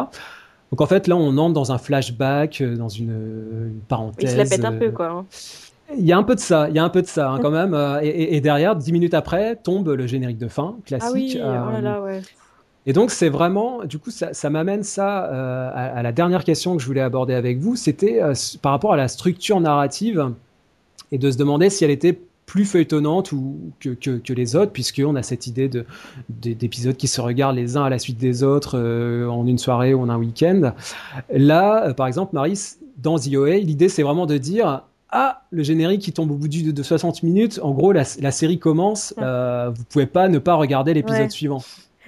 Donc 0.71 0.81
en 0.81 0.87
fait, 0.87 1.07
là, 1.07 1.17
on 1.17 1.37
entre 1.39 1.55
dans 1.55 1.73
un 1.73 1.79
flashback, 1.79 2.63
dans 2.63 2.89
une, 2.89 3.11
une 3.71 3.81
parenthèse. 3.89 4.31
Il 4.31 4.33
se 4.33 4.37
la 4.37 4.45
pète 4.45 4.65
un 4.65 4.73
peu, 4.73 4.91
quoi. 4.91 5.09
Hein. 5.09 5.27
Il 5.97 6.05
y 6.05 6.13
a 6.13 6.19
un 6.19 6.23
peu 6.23 6.35
de 6.35 6.41
ça, 6.41 6.69
il 6.69 6.77
y 6.77 6.79
a 6.79 6.85
un 6.85 6.91
peu 6.91 7.01
de 7.01 7.07
ça 7.07 7.31
hein, 7.31 7.39
quand 7.43 7.51
même. 7.51 7.75
Et, 8.03 8.37
et, 8.37 8.41
derrière, 8.43 8.77
dix 8.77 8.93
minutes 8.93 9.15
après, 9.15 9.57
tombe 9.57 9.89
le 9.89 10.07
générique 10.07 10.37
de 10.37 10.49
fin 10.49 10.77
classique. 10.85 11.39
Ah 11.43 11.63
oui, 11.63 11.69
oh 11.69 11.73
là 11.73 11.81
là, 11.81 12.03
ouais. 12.03 12.21
Et 12.89 12.95
donc 12.95 13.11
c'est 13.11 13.29
vraiment, 13.29 13.85
du 13.85 13.99
coup, 13.99 14.11
ça, 14.11 14.33
ça 14.33 14.49
m'amène 14.49 14.83
ça 14.83 15.27
euh, 15.27 15.71
à, 15.75 15.99
à, 15.99 16.03
la 16.03 16.11
dernière 16.11 16.43
question 16.43 16.75
que 16.75 16.81
je 16.83 16.87
voulais 16.87 17.03
aborder 17.03 17.35
avec 17.35 17.59
vous, 17.59 17.77
c'était 17.77 18.23
euh, 18.23 18.33
par 18.63 18.73
rapport 18.73 18.95
à 18.95 18.97
la 18.97 19.09
structure 19.09 19.61
narrative 19.61 20.33
et 21.13 21.19
de 21.19 21.31
se 21.31 21.37
demander 21.37 21.69
si 21.69 21.85
elle 21.85 21.91
était 21.91 22.19
plus 22.47 22.65
feuilletonnante 22.65 23.31
ou 23.33 23.59
que, 23.79 23.91
que, 23.91 24.17
que 24.17 24.33
les 24.33 24.57
autres, 24.57 24.73
puisqu'on 24.73 25.17
a 25.17 25.23
cette 25.23 25.47
idée 25.47 25.69
de 25.69 25.85
d'épisodes 26.31 26.97
qui 26.97 27.07
se 27.07 27.21
regardent 27.21 27.57
les 27.57 27.77
uns 27.77 27.85
à 27.85 27.91
la 27.91 27.99
suite 27.99 28.17
des 28.17 28.43
autres 28.43 28.79
euh, 28.79 29.29
en 29.29 29.47
une 29.47 29.59
soirée 29.59 29.93
ou 29.93 30.01
en 30.01 30.09
un 30.09 30.17
week-end. 30.17 30.73
Là, 31.31 31.93
par 31.93 32.07
exemple, 32.07 32.35
Maris, 32.35 32.77
dans 32.97 33.19
The 33.19 33.35
OA, 33.37 33.59
l'idée 33.59 33.91
c'est 33.91 34.03
vraiment 34.03 34.25
de 34.25 34.39
dire 34.39 34.83
ah, 35.11 35.43
le 35.51 35.63
générique 35.63 36.01
qui 36.01 36.13
tombe 36.13 36.31
au 36.31 36.37
bout 36.37 36.49
de, 36.49 36.71
de 36.71 36.83
60 36.83 37.23
minutes, 37.23 37.61
en 37.63 37.73
gros, 37.73 37.93
la, 37.93 38.05
la 38.21 38.31
série 38.31 38.59
commence, 38.59 39.15
euh, 39.19 39.71
vous 39.75 39.85
pouvez 39.85 40.07
pas 40.07 40.29
ne 40.29 40.39
pas 40.39 40.55
regarder 40.55 40.95
l'épisode 40.95 41.21
Ouais. 41.21 41.29
suivant. 41.31 41.63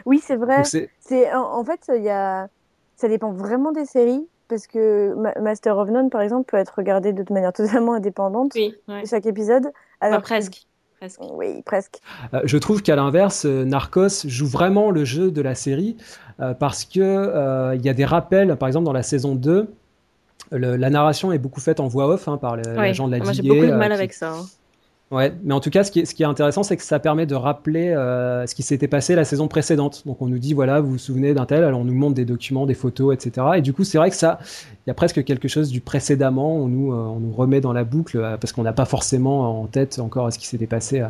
Oui, 0.07 0.21
c'est 0.25 0.37
vrai. 0.37 0.65
C'est- 0.65 1.33
en, 1.33 1.43
en 1.59 1.65
fait, 1.65 1.91
il 1.97 2.03
y 2.03 2.09
a, 2.11 2.49
ça 2.97 3.09
dépend 3.09 3.33
vraiment 3.33 3.73
des 3.73 3.85
séries 3.87 4.27
parce 4.49 4.67
que 4.67 5.15
Ma- 5.15 5.35
Master 5.41 5.77
of 5.79 5.89
None, 5.91 6.11
par 6.11 6.21
exemple, 6.23 6.45
peut 6.51 6.57
être 6.57 6.75
regardé 6.77 7.13
de 7.13 7.25
manière 7.33 7.53
totalement 7.85 7.95
indépendante 7.95 8.53
Oui, 8.55 8.75
ouais. 8.89 9.05
chaque 9.07 9.27
épisode. 9.27 9.71
Alors 10.01 10.19
Enfin, 10.19 10.27
presque. 10.37 10.67
presque. 10.99 11.21
Oui, 11.33 11.63
presque. 11.63 12.01
Euh, 12.35 12.41
je 12.45 12.59
trouve 12.59 12.83
qu'à 12.83 12.97
l'inverse, 12.97 13.45
euh, 13.47 13.65
Narcos 13.65 14.27
joue 14.27 14.47
vraiment 14.47 14.91
le 14.91 15.05
jeu 15.05 15.31
de 15.31 15.41
la 15.43 15.55
série 15.55 15.97
euh, 16.41 16.53
parce 16.55 16.85
que 16.85 17.01
euh, 17.01 17.75
il 17.77 17.85
y 17.85 17.89
a 17.89 17.95
des 17.95 18.05
rappels, 18.05 18.57
par 18.57 18.67
exemple 18.69 18.87
dans 18.87 18.93
la 18.93 19.03
saison 19.03 19.35
2, 19.35 19.69
le- 20.53 20.77
la 20.77 20.91
narration 20.91 21.33
est 21.33 21.39
beaucoup 21.39 21.61
faite 21.61 21.79
en 21.81 21.87
voix 21.87 22.09
off 22.09 22.27
hein, 22.27 22.37
par 22.39 22.57
l'agent 22.57 23.07
de 23.07 23.13
la 23.17 23.23
Moi, 23.23 23.33
j'ai 23.33 23.43
beaucoup 23.43 23.55
de 23.67 23.71
euh, 23.71 23.77
mal 23.77 23.89
qui- 23.89 23.95
avec 23.95 24.13
ça. 24.13 24.33
hein. 24.33 24.47
Ouais, 25.11 25.33
mais 25.43 25.55
en 25.55 25.59
tout 25.59 25.71
cas, 25.71 25.83
ce 25.83 25.91
qui 25.91 25.99
est, 25.99 26.05
ce 26.05 26.15
qui 26.15 26.23
est 26.23 26.27
intéressant, 26.27 26.63
c'est 26.63 26.77
que 26.77 26.85
ça 26.85 27.01
permet 27.01 27.27
de 27.27 27.35
rappeler 27.35 27.89
euh, 27.89 28.47
ce 28.47 28.55
qui 28.55 28.63
s'était 28.63 28.87
passé 28.87 29.17
la 29.17 29.25
saison 29.25 29.49
précédente. 29.49 30.05
Donc, 30.07 30.23
on 30.23 30.29
nous 30.29 30.39
dit, 30.39 30.55
voilà, 30.55 30.81
vous 30.81 30.93
vous 30.93 30.99
souvenez 30.99 31.35
d'un 31.35 31.47
tel, 31.47 31.65
alors 31.65 31.81
on 31.81 31.85
nous 31.85 31.95
montre 31.95 32.15
des 32.15 32.25
documents, 32.25 32.65
des 32.65 32.75
photos, 32.75 33.13
etc. 33.13 33.45
Et 33.57 33.61
du 33.61 33.73
coup, 33.73 33.83
c'est 33.83 33.99
vrai 33.99 34.11
que 34.11 34.15
ça, 34.15 34.39
il 34.87 34.89
y 34.89 34.93
a 34.93 34.95
presque 34.95 35.25
quelque 35.25 35.49
chose 35.49 35.71
du 35.71 35.81
précédemment. 35.81 36.55
On 36.55 36.69
nous, 36.69 36.93
euh, 36.93 36.97
on 36.97 37.19
nous 37.19 37.33
remet 37.33 37.61
dans 37.61 37.73
la 37.73 37.83
boucle 37.83 38.19
euh, 38.19 38.37
parce 38.37 38.53
qu'on 38.53 38.63
n'a 38.63 38.73
pas 38.73 38.85
forcément 38.85 39.63
en 39.63 39.67
tête 39.67 39.99
encore 39.99 40.33
ce 40.33 40.39
qui 40.39 40.47
s'était 40.47 40.69
passé 40.69 41.01
euh, 41.01 41.09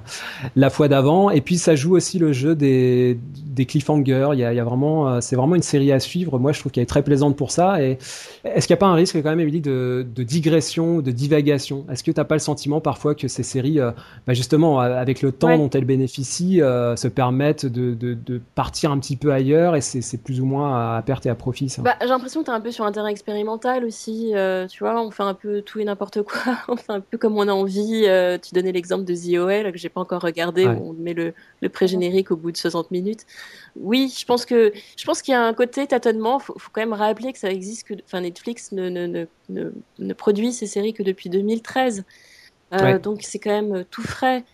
la 0.57 0.71
fois 0.71 0.89
d'avant. 0.89 1.29
Et 1.29 1.43
puis, 1.43 1.59
ça 1.59 1.75
joue 1.77 1.95
aussi 1.95 2.19
le 2.19 2.33
jeu 2.33 2.55
des, 2.55 3.19
des 3.45 3.67
cliffhangers. 3.67 4.31
Il 4.33 4.39
y 4.39 4.45
a, 4.45 4.55
y 4.55 4.61
a 4.61 4.65
vraiment, 4.65 5.21
c'est 5.21 5.37
vraiment 5.37 5.57
une 5.57 5.63
série 5.63 5.93
à 5.93 6.01
suivre. 6.01 6.39
Moi, 6.39 6.53
je 6.53 6.61
trouve 6.61 6.73
qu'elle 6.73 6.85
est 6.85 6.87
très 6.87 7.03
plaisante 7.03 7.37
pour 7.37 7.51
ça. 7.51 7.83
Et 7.83 7.99
est-ce 8.45 8.67
qu'il 8.67 8.73
n'y 8.75 8.79
a 8.79 8.81
pas 8.81 8.87
un 8.87 8.95
risque 8.95 9.23
quand 9.23 9.29
même, 9.29 9.41
Émilie, 9.41 9.61
de, 9.61 10.07
de 10.15 10.23
digression, 10.23 11.01
de 11.01 11.11
divagation? 11.11 11.85
Est-ce 11.93 12.03
que 12.03 12.11
tu 12.11 12.19
n'as 12.19 12.25
pas 12.25 12.35
le 12.35 12.41
sentiment 12.41 12.81
parfois 12.81 13.15
que 13.15 13.29
ces 13.29 13.43
séries, 13.43 13.79
bah 14.27 14.35
justement, 14.35 14.81
avec 14.81 15.23
le 15.23 15.33
temps 15.33 15.49
Ouais. 15.49 15.59
dont 15.59 15.71
elles 15.71 15.85
bénéficient, 15.85 16.63
euh, 16.63 16.97
se 16.97 17.09
permettent 17.09 17.67
de, 17.67 17.95
de, 17.95 18.15
de 18.15 18.41
partir 18.55 18.91
un 18.93 18.99
petit 18.99 19.17
peu 19.17 19.33
ailleurs 19.33 19.77
et 19.77 19.81
c'est 19.81 20.17
plus 20.23 20.41
ou 20.41 20.45
moins 20.47 20.97
à 20.97 21.03
perte 21.03 21.27
et 21.27 21.29
à 21.31 21.35
profit 21.35 21.69
ça 21.69 21.83
Bah, 21.83 21.97
j'ai 22.01 22.09
l'impression 22.09 22.41
que 22.41 22.47
tu 22.47 22.51
es 22.51 22.55
un 22.55 22.61
peu 22.61 22.71
sur 22.71 22.85
un 22.85 22.93
terrain 22.93 23.09
expérimental 23.09 23.85
aussi. 23.85 24.33
euh, 24.35 24.67
tu 24.67 24.85
vois, 24.85 25.01
on 25.03 25.11
fait 25.11 25.23
un 25.23 25.35
peu 25.35 25.63
tout 25.63 25.79
et 25.81 25.85
n'importe 25.85 26.23
quoi. 26.23 26.41
on 26.69 26.77
fait 26.77 26.93
un 26.93 27.01
peu 27.01 27.19
comme 27.19 27.37
on 27.37 27.49
a 27.49 27.53
envie. 27.53 28.05
euh, 28.07 28.39
tu 28.39 28.55
donnais 28.55 28.73
l'exemple 28.73 29.05
de 29.05 29.15
The 29.15 29.39
OL 29.39 29.73
que 29.73 29.79
j'ai 29.79 29.89
pas 29.89 30.01
encore 30.01 30.23
regardé. 30.23 30.67
Ouais. 30.67 30.75
Où 30.75 30.91
on 30.91 30.93
met 30.93 31.15
le, 31.15 31.33
le 31.61 31.69
pré-générique 31.69 32.31
au 32.31 32.37
bout 32.37 32.53
de 32.53 32.57
60 32.57 32.91
minutes. 32.91 33.27
Oui, 33.77 34.13
je 34.19 34.25
pense 34.27 34.45
que 34.47 34.73
je 34.97 35.05
pense 35.05 35.23
qu'il 35.23 35.33
y 35.33 35.35
a 35.37 35.43
un 35.45 35.55
côté 35.55 35.87
tâtonnement. 35.87 36.39
Faut, 36.39 36.55
faut 36.59 36.71
quand 36.73 36.81
même 36.83 36.93
rappeler 36.93 37.33
que 37.33 37.39
ça 37.39 37.51
existe 37.51 37.87
que, 37.89 37.95
enfin, 38.05 38.21
Netflix 38.21 38.73
ne, 38.73 38.89
ne, 38.89 39.07
ne, 39.07 39.25
ne, 39.49 39.71
ne 39.99 40.13
produit 40.15 40.53
ces 40.53 40.67
séries 40.67 40.93
que 40.93 41.03
depuis 41.03 41.31
2013. 41.31 42.05
Euh, 42.73 42.79
Ouais. 42.83 42.99
Donc 42.99 43.21
c'est 43.23 43.39
quand 43.39 43.51
même 43.51 43.85
tout 43.91 44.03
frais. 44.03 44.45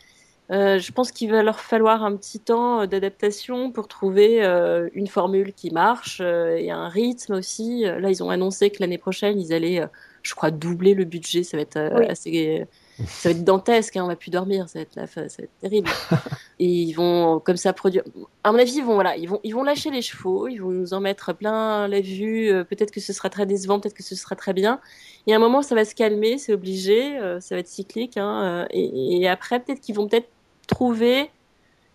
Euh, 0.52 0.78
je 0.78 0.92
pense 0.92 1.10
qu'il 1.10 1.28
va 1.32 1.42
leur 1.42 1.58
falloir 1.58 2.04
un 2.04 2.14
petit 2.16 2.38
temps 2.38 2.82
euh, 2.82 2.86
d'adaptation 2.86 3.72
pour 3.72 3.88
trouver 3.88 4.44
euh, 4.44 4.88
une 4.94 5.08
formule 5.08 5.52
qui 5.52 5.70
marche 5.72 6.20
euh, 6.22 6.54
et 6.56 6.70
un 6.70 6.88
rythme 6.88 7.34
aussi. 7.34 7.84
Euh, 7.84 7.98
Là, 7.98 8.10
ils 8.10 8.22
ont 8.22 8.30
annoncé 8.30 8.70
que 8.70 8.76
l'année 8.78 8.96
prochaine, 8.98 9.40
ils 9.40 9.52
allaient, 9.52 9.80
euh, 9.80 9.86
je 10.22 10.34
crois, 10.36 10.52
doubler 10.52 10.94
le 10.94 11.04
budget. 11.04 11.42
Ça 11.42 11.56
va 11.56 11.62
être 11.62 11.76
euh, 11.76 11.98
Oui. 11.98 12.06
assez, 12.06 12.64
ça 13.08 13.28
va 13.28 13.34
être 13.34 13.42
dantesque. 13.44 13.96
Hein, 13.96 14.04
on 14.04 14.06
va 14.06 14.14
plus 14.14 14.30
dormir. 14.30 14.68
Ça 14.68 14.78
va 14.78 14.82
être, 14.84 14.94
la, 14.94 15.08
ça 15.08 15.20
va 15.22 15.26
être 15.26 15.50
terrible. 15.60 15.90
et 16.60 16.66
ils 16.68 16.92
vont 16.92 17.40
comme 17.40 17.56
ça 17.56 17.72
produire. 17.72 18.04
À 18.44 18.52
mon 18.52 18.58
avis, 18.60 18.76
ils 18.76 18.84
vont 18.84 18.94
voilà, 18.94 19.16
ils 19.16 19.28
vont, 19.28 19.40
ils 19.42 19.52
vont 19.52 19.64
lâcher 19.64 19.90
les 19.90 20.00
chevaux. 20.00 20.46
Ils 20.46 20.58
vont 20.58 20.70
nous 20.70 20.94
en 20.94 21.00
mettre 21.00 21.32
plein 21.32 21.88
la 21.88 22.00
vue. 22.00 22.50
Euh, 22.52 22.62
peut-être 22.62 22.92
que 22.92 23.00
ce 23.00 23.12
sera 23.12 23.30
très 23.30 23.46
décevant, 23.46 23.80
peut-être 23.80 23.94
que 23.94 24.04
ce 24.04 24.14
sera 24.14 24.36
très 24.36 24.52
bien. 24.52 24.80
Il 25.26 25.30
y 25.30 25.32
a 25.32 25.36
un 25.36 25.40
moment, 25.40 25.62
ça 25.62 25.74
va 25.74 25.84
se 25.84 25.94
calmer, 25.94 26.38
c'est 26.38 26.52
obligé. 26.52 27.18
euh, 27.18 27.40
ça 27.40 27.56
va 27.56 27.60
être 27.60 27.68
cyclique. 27.68 28.16
Hein, 28.16 28.42
euh, 28.44 28.66
et, 28.70 29.28
après, 29.28 29.58
peut-être 29.60 29.80
qu'ils 29.80 29.96
vont 29.96 30.06
peut-être 30.06 30.28
trouver 30.68 31.30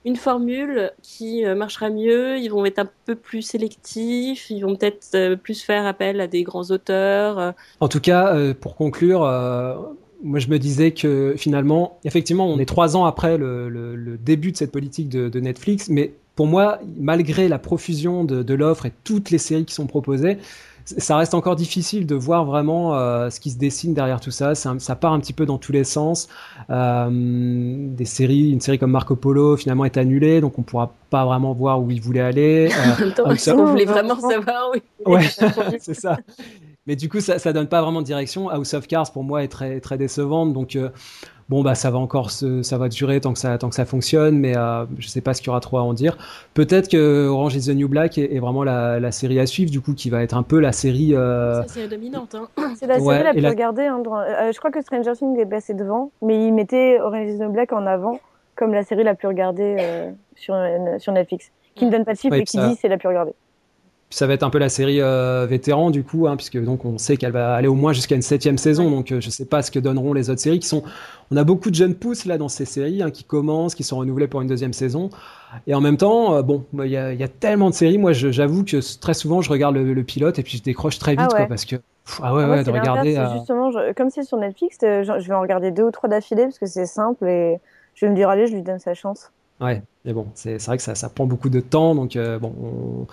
une 0.04 0.18
formule 0.18 0.92
qui 1.02 1.46
euh, 1.46 1.56
marchera 1.56 1.90
mieux, 1.90 2.38
ils 2.40 2.50
vont 2.50 2.66
être 2.66 2.80
un 2.80 2.90
peu 3.06 3.16
plus 3.16 3.42
sélectifs, 3.42 4.50
ils 4.50 4.62
vont 4.62 4.76
peut-être 4.76 5.36
plus 5.36 5.62
faire 5.62 5.86
appel 5.86 6.20
à 6.20 6.28
des 6.28 6.44
grands 6.44 6.72
auteurs. 6.72 7.54
En 7.80 7.88
tout 7.88 8.00
cas, 8.00 8.36
pour 8.56 8.76
conclure, 8.76 9.20
moi 10.24 10.40
je 10.40 10.48
me 10.48 10.58
disais 10.58 10.92
que 10.92 11.36
finalement, 11.38 12.00
effectivement, 12.04 12.48
on 12.48 12.58
est 12.58 12.66
trois 12.66 12.98
ans 12.98 13.06
après 13.06 13.38
le, 13.38 14.18
début 14.20 14.52
de 14.52 14.58
cette 14.58 14.72
politique 14.72 15.08
de, 15.08 15.40
Netflix, 15.40 15.88
mais 15.88 16.14
pour 16.36 16.48
moi, 16.48 16.80
malgré 16.98 17.48
la 17.48 17.60
profusion 17.60 18.24
de, 18.24 18.54
l'offre 18.56 18.88
et 18.88 18.94
toutes 19.04 19.30
les 19.30 19.38
séries 19.38 19.66
qui 19.66 19.76
sont 19.76 19.88
proposées, 19.88 20.40
ça 20.86 21.18
reste 21.18 21.34
encore 21.34 21.56
difficile 21.56 22.06
de 22.06 22.16
voir 22.16 22.46
vraiment 22.46 22.96
euh, 22.96 23.30
ce 23.30 23.40
qui 23.40 23.52
se 23.52 23.58
dessine 23.58 23.94
derrière 23.94 24.20
tout 24.20 24.32
ça. 24.32 24.56
Ça 24.56 24.96
part 24.96 25.14
un 25.14 25.20
petit 25.20 25.34
peu 25.34 25.46
dans 25.46 25.58
tous 25.58 25.72
les 25.72 25.84
sens. 25.84 26.28
Euh, 26.70 27.10
des 27.12 28.06
séries, 28.06 28.52
une 28.52 28.62
série 28.62 28.80
comme 28.80 28.92
Marco 28.92 29.16
Polo 29.16 29.58
finalement 29.58 29.86
est 29.86 29.98
annulée, 29.98 30.42
donc 30.42 30.58
on 30.60 30.64
pourra 30.64 30.94
pas 31.10 31.26
vraiment 31.26 31.54
voir 31.54 31.82
où 31.82 31.92
il 31.92 32.02
voulait 32.02 32.22
aller. 32.22 32.70
Euh, 32.82 32.94
En 33.24 33.28
même 33.30 33.38
temps, 33.38 33.60
on 33.60 33.66
voulait 33.66 33.86
vraiment 33.86 34.20
savoir, 34.20 34.72
oui. 34.74 34.82
Ouais, 35.06 35.28
c'est 35.80 35.94
ça. 35.94 36.18
Mais 36.88 36.96
du 36.96 37.10
coup, 37.10 37.20
ça, 37.20 37.38
ça 37.38 37.54
donne 37.54 37.68
pas 37.68 37.82
vraiment 37.82 38.02
de 38.02 38.06
direction. 38.06 38.50
House 38.50 38.74
of 38.74 38.88
Cards, 38.88 39.12
pour 39.12 39.24
moi, 39.24 39.44
est 39.44 39.48
très, 39.48 39.80
très 39.80 39.98
décevante. 39.98 40.54
Donc, 40.54 40.76
euh, 40.76 40.90
bon, 41.52 41.62
bah, 41.62 41.76
ça 41.76 41.92
va 41.92 42.00
encore 42.00 42.32
se, 42.32 42.64
ça 42.64 42.78
va 42.80 42.90
durer 42.90 43.22
tant 43.22 43.34
que 43.34 43.38
ça, 43.40 43.56
tant 43.60 43.70
que 43.70 43.76
ça 43.76 43.86
fonctionne, 43.86 44.40
mais 44.40 44.58
euh, 44.58 44.86
je 44.98 45.08
sais 45.08 45.22
pas 45.22 45.34
ce 45.36 45.42
qu'il 45.42 45.48
y 45.48 45.50
aura 45.52 45.60
trop 45.60 45.78
à 45.78 45.82
en 45.84 45.94
dire. 45.94 46.18
Peut-être 46.56 46.88
que 46.90 47.28
Orange 47.28 47.56
is 47.56 47.68
the 47.68 47.76
New 47.76 47.88
Black 47.88 48.18
est, 48.18 48.34
est 48.34 48.40
vraiment 48.40 48.64
la, 48.64 49.00
la 49.00 49.12
série 49.12 49.40
à 49.40 49.46
suivre, 49.46 49.70
du 49.70 49.82
coup, 49.82 49.94
qui 49.94 50.10
va 50.10 50.24
être 50.24 50.36
un 50.36 50.44
peu 50.44 50.60
la 50.60 50.72
série. 50.72 51.14
euh, 51.14 51.62
c'est 51.68 51.88
dominante. 51.88 52.34
Hein. 52.36 52.48
C'est 52.80 52.88
la 52.88 52.96
série 52.96 53.06
Ouais, 53.06 53.24
la 53.24 53.32
plus 53.34 53.42
la- 53.42 53.50
regardée. 53.50 53.84
Hein, 53.86 54.00
dans- 54.00 54.18
euh, 54.18 54.52
je 54.52 54.58
crois 54.58 54.72
que 54.72 54.82
Stranger 54.82 55.12
Things 55.16 55.38
est 55.38 55.46
passé 55.46 55.74
devant, 55.76 56.10
mais 56.24 56.48
il 56.48 56.54
mettait 56.54 57.00
Orange 57.00 57.30
is 57.30 57.38
the 57.38 57.52
Black 57.52 57.74
en 57.74 57.86
avant 57.86 58.20
comme 58.56 58.74
la 58.74 58.84
série 58.84 59.04
la 59.04 59.14
plus 59.16 59.28
regardée 59.28 59.76
euh, 59.80 60.12
sur, 60.36 60.54
euh, 60.56 60.98
sur 61.00 61.12
Netflix. 61.14 61.52
Qui 61.76 61.86
ne 61.86 61.92
donne 61.92 62.06
pas 62.06 62.14
de 62.14 62.18
chiffre 62.18 62.34
Ouais, 62.36 62.42
et 62.42 62.44
qui 62.44 62.58
ça- 62.58 62.68
dit 62.68 62.76
c'est 62.80 62.88
la 62.90 62.98
plus 62.98 63.08
regardée. 63.08 63.34
Ça 64.12 64.28
va 64.28 64.34
être 64.34 64.44
un 64.44 64.50
peu 64.50 64.60
la 64.60 64.70
série 64.70 65.02
euh, 65.02 65.48
vétéran 65.50 65.90
du 65.90 66.04
coup, 66.04 66.28
hein, 66.28 66.36
puisque 66.36 66.62
donc 66.62 66.84
on 66.84 66.98
sait 66.98 67.16
qu'elle 67.16 67.32
va 67.32 67.56
aller 67.56 67.70
au 67.70 67.76
moins 67.76 67.94
jusqu'à 67.94 68.16
une 68.16 68.22
septième 68.22 68.58
saison. 68.58 68.92
Donc 68.92 69.12
euh, 69.12 69.22
je 69.22 69.30
sais 69.30 69.46
pas 69.46 69.62
ce 69.62 69.72
que 69.72 69.80
donneront 69.80 70.14
les 70.14 70.30
autres 70.30 70.42
séries 70.42 70.60
qui 70.60 70.68
sont. 70.68 70.84
On 71.32 71.38
a 71.38 71.46
beaucoup 71.46 71.70
de 71.70 71.76
jeunes 71.76 71.96
pousses 71.96 72.26
là 72.26 72.38
dans 72.38 72.50
ces 72.50 72.66
séries 72.66 73.02
hein, 73.02 73.10
qui 73.10 73.24
commencent, 73.24 73.74
qui 73.74 73.84
sont 73.84 73.98
renouvelées 73.98 74.28
pour 74.28 74.42
une 74.42 74.50
deuxième 74.50 74.74
saison. 74.74 75.10
Et 75.66 75.74
en 75.74 75.80
même 75.80 75.96
temps, 75.96 76.36
euh, 76.36 76.42
bon, 76.42 76.66
il 76.84 76.90
y, 76.90 76.98
a, 76.98 77.14
y, 77.14 77.24
a 77.24 77.28
tellement 77.30 77.70
de 77.70 77.76
séries. 77.76 77.98
Moi, 77.98 78.12
j'avoue 78.12 78.66
que 78.66 79.00
très 79.00 79.14
souvent, 79.14 79.42
je 79.42 79.50
regarde 79.50 79.76
le, 79.76 80.04
pilote 80.04 80.40
et 80.40 80.44
puis 80.44 80.58
je 80.58 80.64
décroche 80.64 81.00
très 81.00 81.12
vite, 81.12 81.22
ah 81.22 81.32
ouais. 81.32 81.38
quoi, 81.38 81.48
parce 81.48 81.64
que 81.64 81.78
ah 82.22 82.34
ouais, 82.34 82.44
ah 82.46 82.50
ouais, 82.50 82.64
de 82.64 82.72
regarder. 82.72 83.18
Justement, 83.34 83.72
je, 83.72 83.94
comme 83.94 84.10
c'est 84.10 84.24
sur 84.24 84.38
Netflix, 84.38 84.78
je 84.82 85.28
vais 85.28 85.34
en 85.34 85.42
regarder 85.42 85.72
deux 85.72 85.84
ou 85.84 85.92
trois 85.92 86.10
d'affilée 86.10 86.44
parce 86.44 86.60
que 86.60 86.66
c'est 86.66 86.86
simple 86.86 87.26
et 87.28 87.60
je 87.94 88.06
vais 88.06 88.12
me 88.12 88.16
dire 88.16 88.28
allez, 88.28 88.48
je 88.48 88.54
lui 88.54 88.62
donne 88.62 88.80
sa 88.80 88.94
chance. 88.94 89.32
Ouais, 89.62 89.84
mais 90.06 90.14
bon, 90.14 90.26
c'est 90.34 90.58
vrai 90.66 90.78
que 90.78 90.84
ça, 90.84 91.10
prend 91.10 91.28
beaucoup 91.28 91.50
de 91.50 91.60
temps, 91.60 91.94
donc 91.94 92.16
euh, 92.16 92.40
bon, 92.40 92.54
on... 92.60 93.08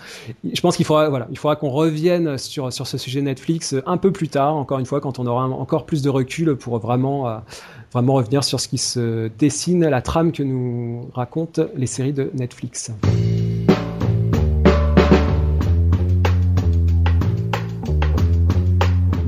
je 0.51 0.59
pense 0.61 0.75
qu'il 0.75 0.85
faudra, 0.85 1.07
voilà, 1.09 1.27
qu'on 1.55 1.69
revienne 1.69 2.39
sur, 2.39 2.73
ce 2.73 2.97
sujet 2.97 3.21
Netflix 3.21 3.75
un 3.85 3.97
peu 3.97 4.11
plus 4.11 4.29
tard, 4.29 4.55
encore 4.55 4.79
une 4.79 4.87
fois, 4.87 4.99
quand 4.99 5.19
on 5.19 5.27
aura 5.27 5.47
encore 5.47 5.85
plus 5.85 6.01
de 6.01 6.09
recul 6.09 6.55
pour 6.55 6.75
euh, 6.75 6.79
vraiment 6.79 8.13
revenir 8.13 8.43
sur 8.43 8.59
ce 8.59 8.67
qui 8.67 8.79
se 8.79 9.29
dessine, 9.37 9.87
la 9.87 10.01
trame 10.01 10.31
que 10.31 10.41
nous 10.41 11.07
racontent 11.13 11.65
les 11.75 11.87
séries 11.87 12.13
de 12.13 12.31
Netflix. 12.33 12.91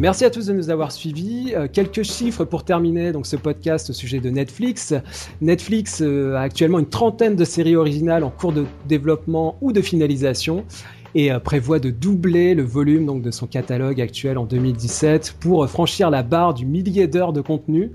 Merci 0.01 0.25
à 0.25 0.31
tous 0.31 0.47
de 0.47 0.53
nous 0.53 0.71
avoir 0.71 0.91
suivis. 0.91 1.53
Euh, 1.55 1.67
quelques 1.71 2.01
chiffres 2.01 2.43
pour 2.43 2.65
terminer 2.65 3.11
donc 3.11 3.27
ce 3.27 3.35
podcast 3.35 3.91
au 3.91 3.93
sujet 3.93 4.19
de 4.19 4.31
Netflix. 4.31 4.95
Netflix 5.41 6.01
euh, 6.01 6.33
a 6.33 6.41
actuellement 6.41 6.79
une 6.79 6.89
trentaine 6.89 7.35
de 7.35 7.45
séries 7.45 7.75
originales 7.75 8.23
en 8.23 8.31
cours 8.31 8.51
de 8.51 8.65
développement 8.87 9.57
ou 9.61 9.71
de 9.71 9.79
finalisation 9.79 10.65
et 11.13 11.31
euh, 11.31 11.37
prévoit 11.37 11.77
de 11.77 11.91
doubler 11.91 12.55
le 12.55 12.63
volume 12.63 13.05
donc 13.05 13.21
de 13.21 13.29
son 13.29 13.45
catalogue 13.45 14.01
actuel 14.01 14.39
en 14.39 14.45
2017 14.45 15.35
pour 15.39 15.69
franchir 15.69 16.09
la 16.09 16.23
barre 16.23 16.55
du 16.55 16.65
millier 16.65 17.05
d'heures 17.05 17.31
de 17.31 17.41
contenu. 17.41 17.91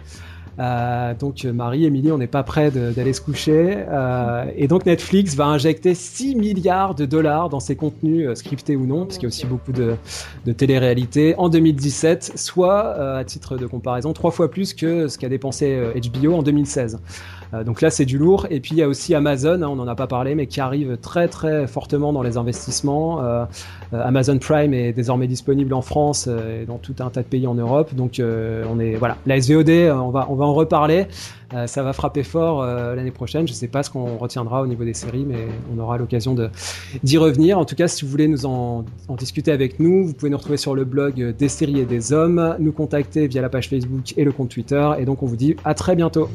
Euh, 0.58 1.14
donc 1.14 1.44
Marie, 1.44 1.84
Émilie, 1.84 2.12
on 2.12 2.18
n'est 2.18 2.26
pas 2.26 2.42
prêt 2.42 2.70
d'aller 2.70 3.12
se 3.12 3.20
coucher. 3.20 3.84
Euh, 3.88 4.44
et 4.56 4.68
donc 4.68 4.86
Netflix 4.86 5.34
va 5.34 5.46
injecter 5.46 5.94
6 5.94 6.36
milliards 6.36 6.94
de 6.94 7.04
dollars 7.04 7.48
dans 7.48 7.60
ses 7.60 7.76
contenus 7.76 8.28
euh, 8.28 8.34
scriptés 8.34 8.76
ou 8.76 8.86
non, 8.86 9.06
parce 9.06 9.18
qu'il 9.18 9.24
y 9.24 9.26
a 9.26 9.28
aussi 9.28 9.46
beaucoup 9.46 9.72
de, 9.72 9.94
de 10.44 10.52
télé-réalité, 10.52 11.34
en 11.38 11.48
2017, 11.48 12.32
soit, 12.36 12.86
euh, 12.98 13.18
à 13.18 13.24
titre 13.24 13.56
de 13.56 13.66
comparaison, 13.66 14.12
trois 14.12 14.30
fois 14.30 14.50
plus 14.50 14.74
que 14.74 15.08
ce 15.08 15.18
qu'a 15.18 15.28
dépensé 15.28 15.78
HBO 15.94 16.34
en 16.34 16.42
2016. 16.42 16.98
Euh, 17.54 17.64
donc 17.64 17.80
là, 17.80 17.90
c'est 17.90 18.04
du 18.04 18.18
lourd. 18.18 18.46
Et 18.50 18.60
puis 18.60 18.72
il 18.72 18.78
y 18.78 18.82
a 18.82 18.88
aussi 18.88 19.14
Amazon, 19.14 19.62
hein, 19.62 19.68
on 19.68 19.76
n'en 19.76 19.88
a 19.88 19.94
pas 19.94 20.06
parlé, 20.06 20.34
mais 20.34 20.46
qui 20.46 20.60
arrive 20.60 20.96
très 20.98 21.28
très 21.28 21.66
fortement 21.66 22.12
dans 22.12 22.22
les 22.22 22.36
investissements. 22.36 23.22
Euh, 23.22 23.44
euh, 23.92 24.02
Amazon 24.04 24.38
Prime 24.38 24.74
est 24.74 24.92
désormais 24.92 25.26
disponible 25.26 25.74
en 25.74 25.82
France 25.82 26.26
et 26.26 26.64
dans 26.66 26.78
tout 26.78 26.94
un 27.00 27.10
tas 27.10 27.22
de 27.22 27.28
pays 27.28 27.46
en 27.46 27.54
Europe. 27.54 27.94
Donc 27.94 28.20
on 28.20 28.80
est 28.80 28.94
voilà, 28.96 29.16
la 29.26 29.40
SVOD, 29.40 29.70
on 29.70 30.10
va 30.10 30.26
on 30.28 30.34
va 30.34 30.44
en 30.44 30.54
reparler. 30.54 31.06
ça 31.66 31.82
va 31.82 31.92
frapper 31.92 32.22
fort 32.22 32.64
l'année 32.64 33.10
prochaine. 33.10 33.46
Je 33.46 33.52
ne 33.52 33.56
sais 33.56 33.68
pas 33.68 33.82
ce 33.82 33.90
qu'on 33.90 34.16
retiendra 34.16 34.62
au 34.62 34.66
niveau 34.66 34.84
des 34.84 34.94
séries, 34.94 35.24
mais 35.26 35.46
on 35.74 35.78
aura 35.78 35.98
l'occasion 35.98 36.36
d'y 37.02 37.18
revenir. 37.18 37.58
En 37.58 37.64
tout 37.64 37.76
cas, 37.76 37.88
si 37.88 38.04
vous 38.04 38.10
voulez 38.10 38.28
nous 38.28 38.46
en, 38.46 38.84
en, 39.08 39.14
discuter 39.14 39.52
avec 39.52 39.78
nous, 39.78 40.06
vous 40.06 40.14
pouvez 40.14 40.30
nous 40.30 40.36
retrouver 40.36 40.58
sur 40.58 40.74
le 40.74 40.84
blog 40.84 41.34
des 41.36 41.48
séries 41.48 41.80
et 41.80 41.86
des 41.86 42.12
hommes, 42.12 42.56
nous 42.58 42.72
contacter 42.72 43.26
via 43.28 43.42
la 43.42 43.48
page 43.48 43.68
Facebook 43.68 44.14
et 44.16 44.24
le 44.24 44.32
compte 44.32 44.48
Twitter. 44.48 44.90
Et 44.98 45.04
donc, 45.04 45.22
on 45.22 45.26
vous 45.26 45.36
dit 45.36 45.56
à 45.64 45.74
très 45.74 45.96
bientôt. 45.96 46.28